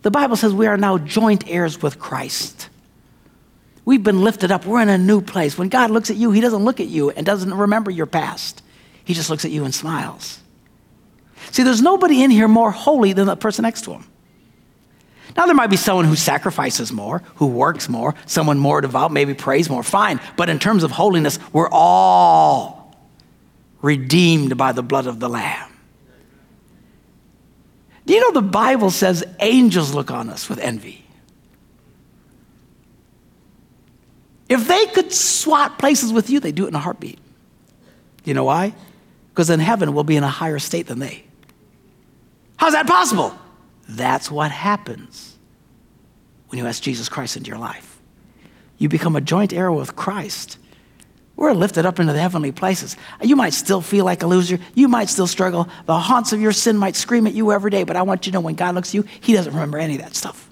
The 0.03 0.11
Bible 0.11 0.37
says 0.37 0.53
we 0.53 0.67
are 0.67 0.77
now 0.77 0.99
joint 0.99 1.45
heirs 1.49 1.81
with 1.81 1.99
Christ. 1.99 2.69
We've 3.87 4.03
been 4.03 4.23
lifted 4.23 4.53
up. 4.53 4.67
We're 4.67 4.83
in 4.83 4.91
a 4.91 4.99
new 4.99 5.23
place. 5.23 5.57
When 5.57 5.71
God 5.71 5.91
looks 5.91 6.11
at 6.11 6.17
you, 6.17 6.31
He 6.31 6.43
doesn't 6.43 6.65
look 6.65 6.81
at 6.81 6.87
you 6.87 7.11
and 7.11 7.25
doesn't 7.25 7.53
remember 7.53 7.91
your 7.91 8.07
past. 8.07 8.63
He 9.05 9.15
just 9.15 9.31
looks 9.31 9.45
at 9.45 9.51
you 9.51 9.65
and 9.65 9.75
smiles. 9.75 10.41
See, 11.51 11.63
there's 11.63 11.83
nobody 11.83 12.23
in 12.23 12.31
here 12.31 12.49
more 12.49 12.71
holy 12.71 13.13
than 13.13 13.27
the 13.27 13.37
person 13.37 13.63
next 13.63 13.83
to 13.85 13.93
him. 13.93 14.05
Now, 15.37 15.47
there 15.47 15.55
might 15.55 15.69
be 15.69 15.77
someone 15.77 16.05
who 16.05 16.17
sacrifices 16.17 16.93
more, 16.93 17.23
who 17.37 17.47
works 17.47 17.89
more, 17.89 18.15
someone 18.27 18.59
more 18.59 18.81
devout, 18.81 19.13
maybe 19.13 19.35
prays 19.35 19.69
more, 19.69 19.83
fine. 19.83 20.21
But 20.37 20.49
in 20.49 20.59
terms 20.59 20.85
of 20.85 20.91
holiness, 20.91 21.39
we're 21.53 21.69
all 21.71 22.97
redeemed 23.83 24.57
by 24.57 24.73
the 24.73 24.83
blood 24.83 25.07
of 25.07 25.21
the 25.21 25.29
Lamb. 25.29 25.74
Do 28.07 28.13
you 28.13 28.21
know 28.21 28.33
the 28.33 28.47
Bible 28.47 28.91
says 28.91 29.25
angels 29.41 29.95
look 29.95 30.11
on 30.11 30.29
us 30.29 30.49
with 30.49 30.59
envy? 30.59 31.05
If 34.49 34.69
they 34.69 34.87
could 34.87 35.13
swap 35.13 35.79
places 35.79 36.13
with 36.13 36.29
you, 36.29 36.39
they'd 36.39 36.55
do 36.55 36.65
it 36.65 36.69
in 36.69 36.75
a 36.75 36.79
heartbeat. 36.79 37.19
You 38.25 38.35
know 38.35 38.45
why? 38.45 38.75
Because 39.31 39.51
in 39.51 39.61
heaven, 39.61 39.95
we'll 39.95 40.05
be 40.05 40.17
in 40.17 40.23
a 40.23 40.29
higher 40.29 40.59
state 40.59 40.87
than 40.87 40.99
they. 40.99 41.25
How's 42.57 42.73
that 42.73 42.87
possible? 42.87 43.37
That's 43.89 44.31
what 44.31 44.51
happens 44.51 45.37
when 46.49 46.59
you 46.59 46.67
ask 46.67 46.83
Jesus 46.83 47.09
Christ 47.09 47.37
into 47.37 47.49
your 47.49 47.59
life. 47.59 48.01
You 48.79 48.89
become 48.89 49.17
a 49.17 49.21
joint 49.21 49.53
heir 49.53 49.73
with 49.73 49.97
Christ. 49.97 50.59
We're 51.37 51.53
lifted 51.53 51.85
up 51.85 51.99
into 51.99 52.13
the 52.13 52.21
heavenly 52.21 52.53
places. 52.53 52.97
You 53.21 53.35
might 53.35 53.55
still 53.55 53.81
feel 53.81 54.05
like 54.05 54.23
a 54.23 54.27
loser. 54.27 54.59
You 54.75 54.87
might 54.87 55.09
still 55.09 55.27
struggle. 55.27 55.69
The 55.87 55.99
haunts 55.99 56.33
of 56.33 56.41
your 56.41 56.53
sin 56.53 56.77
might 56.77 56.95
scream 56.95 57.27
at 57.27 57.35
you 57.35 57.51
every 57.51 57.71
day, 57.71 57.83
but 57.83 57.97
I 57.97 58.03
want 58.03 58.27
you 58.27 58.33
to 58.33 58.37
know 58.37 58.41
when 58.41 58.55
God 58.55 58.75
looks 58.75 58.91
at 58.91 58.95
you, 58.95 59.05
He 59.21 59.33
doesn't 59.33 59.53
remember 59.53 59.79
any 59.79 59.97
of 59.97 60.03
that 60.03 60.15
stuff. 60.15 60.49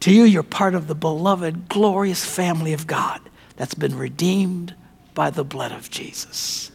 To 0.00 0.12
you, 0.12 0.24
you're 0.24 0.42
part 0.42 0.74
of 0.74 0.86
the 0.86 0.94
beloved, 0.94 1.68
glorious 1.68 2.24
family 2.24 2.72
of 2.72 2.86
God 2.86 3.20
that's 3.56 3.74
been 3.74 3.96
redeemed 3.96 4.74
by 5.14 5.30
the 5.30 5.44
blood 5.44 5.72
of 5.72 5.90
Jesus. 5.90 6.70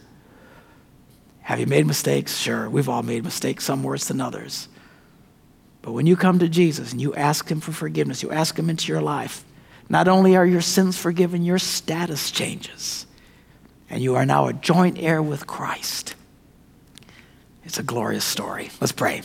Have 1.42 1.60
you 1.60 1.66
made 1.66 1.86
mistakes? 1.86 2.36
Sure, 2.36 2.68
we've 2.68 2.88
all 2.88 3.02
made 3.02 3.24
mistakes, 3.24 3.64
some 3.64 3.82
worse 3.82 4.06
than 4.06 4.20
others. 4.20 4.68
But 5.82 5.92
when 5.92 6.06
you 6.06 6.16
come 6.16 6.38
to 6.40 6.48
Jesus 6.48 6.92
and 6.92 7.00
you 7.00 7.14
ask 7.14 7.50
Him 7.50 7.60
for 7.60 7.72
forgiveness, 7.72 8.22
you 8.22 8.30
ask 8.30 8.58
Him 8.58 8.68
into 8.68 8.92
your 8.92 9.00
life, 9.00 9.44
not 9.88 10.08
only 10.08 10.36
are 10.36 10.46
your 10.46 10.60
sins 10.60 10.98
forgiven, 10.98 11.44
your 11.44 11.58
status 11.58 12.30
changes. 12.30 13.06
And 13.88 14.02
you 14.02 14.14
are 14.14 14.26
now 14.26 14.46
a 14.46 14.52
joint 14.52 14.98
heir 14.98 15.22
with 15.22 15.46
Christ. 15.46 16.14
It's 17.64 17.78
a 17.78 17.82
glorious 17.82 18.24
story. 18.24 18.70
Let's 18.80 18.92
pray. 18.92 19.22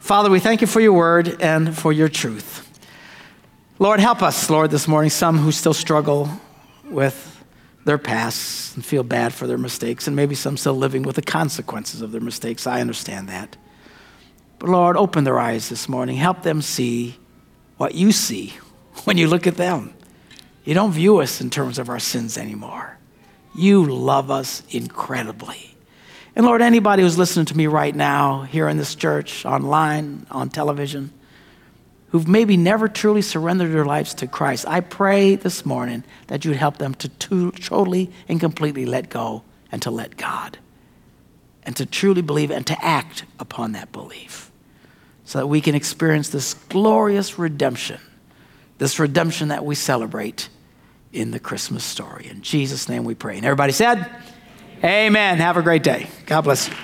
Father, 0.00 0.30
we 0.30 0.40
thank 0.40 0.60
you 0.60 0.66
for 0.66 0.80
your 0.80 0.92
word 0.92 1.40
and 1.40 1.76
for 1.76 1.92
your 1.92 2.08
truth. 2.08 2.64
Lord, 3.78 4.00
help 4.00 4.22
us, 4.22 4.50
Lord, 4.50 4.70
this 4.70 4.88
morning, 4.88 5.10
some 5.10 5.38
who 5.38 5.52
still 5.52 5.74
struggle 5.74 6.28
with 6.84 7.44
their 7.84 7.98
pasts 7.98 8.74
and 8.74 8.84
feel 8.84 9.02
bad 9.02 9.32
for 9.32 9.46
their 9.46 9.58
mistakes, 9.58 10.06
and 10.06 10.16
maybe 10.16 10.34
some 10.34 10.56
still 10.56 10.74
living 10.74 11.02
with 11.02 11.16
the 11.16 11.22
consequences 11.22 12.02
of 12.02 12.12
their 12.12 12.20
mistakes. 12.20 12.66
I 12.66 12.80
understand 12.80 13.28
that. 13.28 13.56
But 14.58 14.70
Lord, 14.70 14.96
open 14.96 15.24
their 15.24 15.38
eyes 15.38 15.68
this 15.68 15.88
morning. 15.88 16.16
Help 16.16 16.42
them 16.42 16.62
see 16.62 17.16
what 17.76 17.94
you 17.94 18.12
see 18.12 18.54
when 19.04 19.16
you 19.16 19.28
look 19.28 19.46
at 19.46 19.56
them. 19.56 19.94
You 20.64 20.74
don't 20.74 20.92
view 20.92 21.18
us 21.18 21.40
in 21.40 21.50
terms 21.50 21.78
of 21.78 21.88
our 21.88 21.98
sins 21.98 22.36
anymore. 22.36 22.98
You 23.54 23.84
love 23.84 24.30
us 24.30 24.62
incredibly. 24.70 25.74
And 26.36 26.44
Lord, 26.44 26.62
anybody 26.62 27.02
who's 27.02 27.18
listening 27.18 27.46
to 27.46 27.56
me 27.56 27.66
right 27.66 27.94
now, 27.94 28.42
here 28.42 28.68
in 28.68 28.76
this 28.76 28.94
church, 28.94 29.46
online, 29.46 30.26
on 30.30 30.50
television, 30.50 31.12
who've 32.10 32.28
maybe 32.28 32.56
never 32.56 32.86
truly 32.86 33.22
surrendered 33.22 33.72
their 33.72 33.84
lives 33.84 34.14
to 34.14 34.26
Christ, 34.26 34.66
I 34.68 34.80
pray 34.80 35.36
this 35.36 35.64
morning 35.64 36.04
that 36.26 36.44
you'd 36.44 36.56
help 36.56 36.78
them 36.78 36.94
to, 36.96 37.08
to 37.08 37.50
totally 37.52 38.12
and 38.28 38.38
completely 38.38 38.86
let 38.86 39.08
go 39.08 39.42
and 39.72 39.80
to 39.82 39.90
let 39.90 40.16
God 40.16 40.58
and 41.64 41.74
to 41.76 41.86
truly 41.86 42.22
believe 42.22 42.50
and 42.50 42.66
to 42.66 42.84
act 42.84 43.24
upon 43.38 43.72
that 43.72 43.90
belief 43.90 44.47
so 45.28 45.40
that 45.40 45.46
we 45.46 45.60
can 45.60 45.74
experience 45.74 46.30
this 46.30 46.54
glorious 46.54 47.38
redemption, 47.38 48.00
this 48.78 48.98
redemption 48.98 49.48
that 49.48 49.62
we 49.62 49.74
celebrate 49.74 50.48
in 51.12 51.32
the 51.32 51.38
Christmas 51.38 51.84
story. 51.84 52.28
In 52.30 52.40
Jesus' 52.40 52.88
name 52.88 53.04
we 53.04 53.14
pray. 53.14 53.36
And 53.36 53.44
everybody 53.44 53.72
said, 53.72 54.10
Amen. 54.82 55.36
Have 55.36 55.58
a 55.58 55.62
great 55.62 55.82
day. 55.82 56.06
God 56.24 56.40
bless 56.42 56.68
you. 56.68 56.74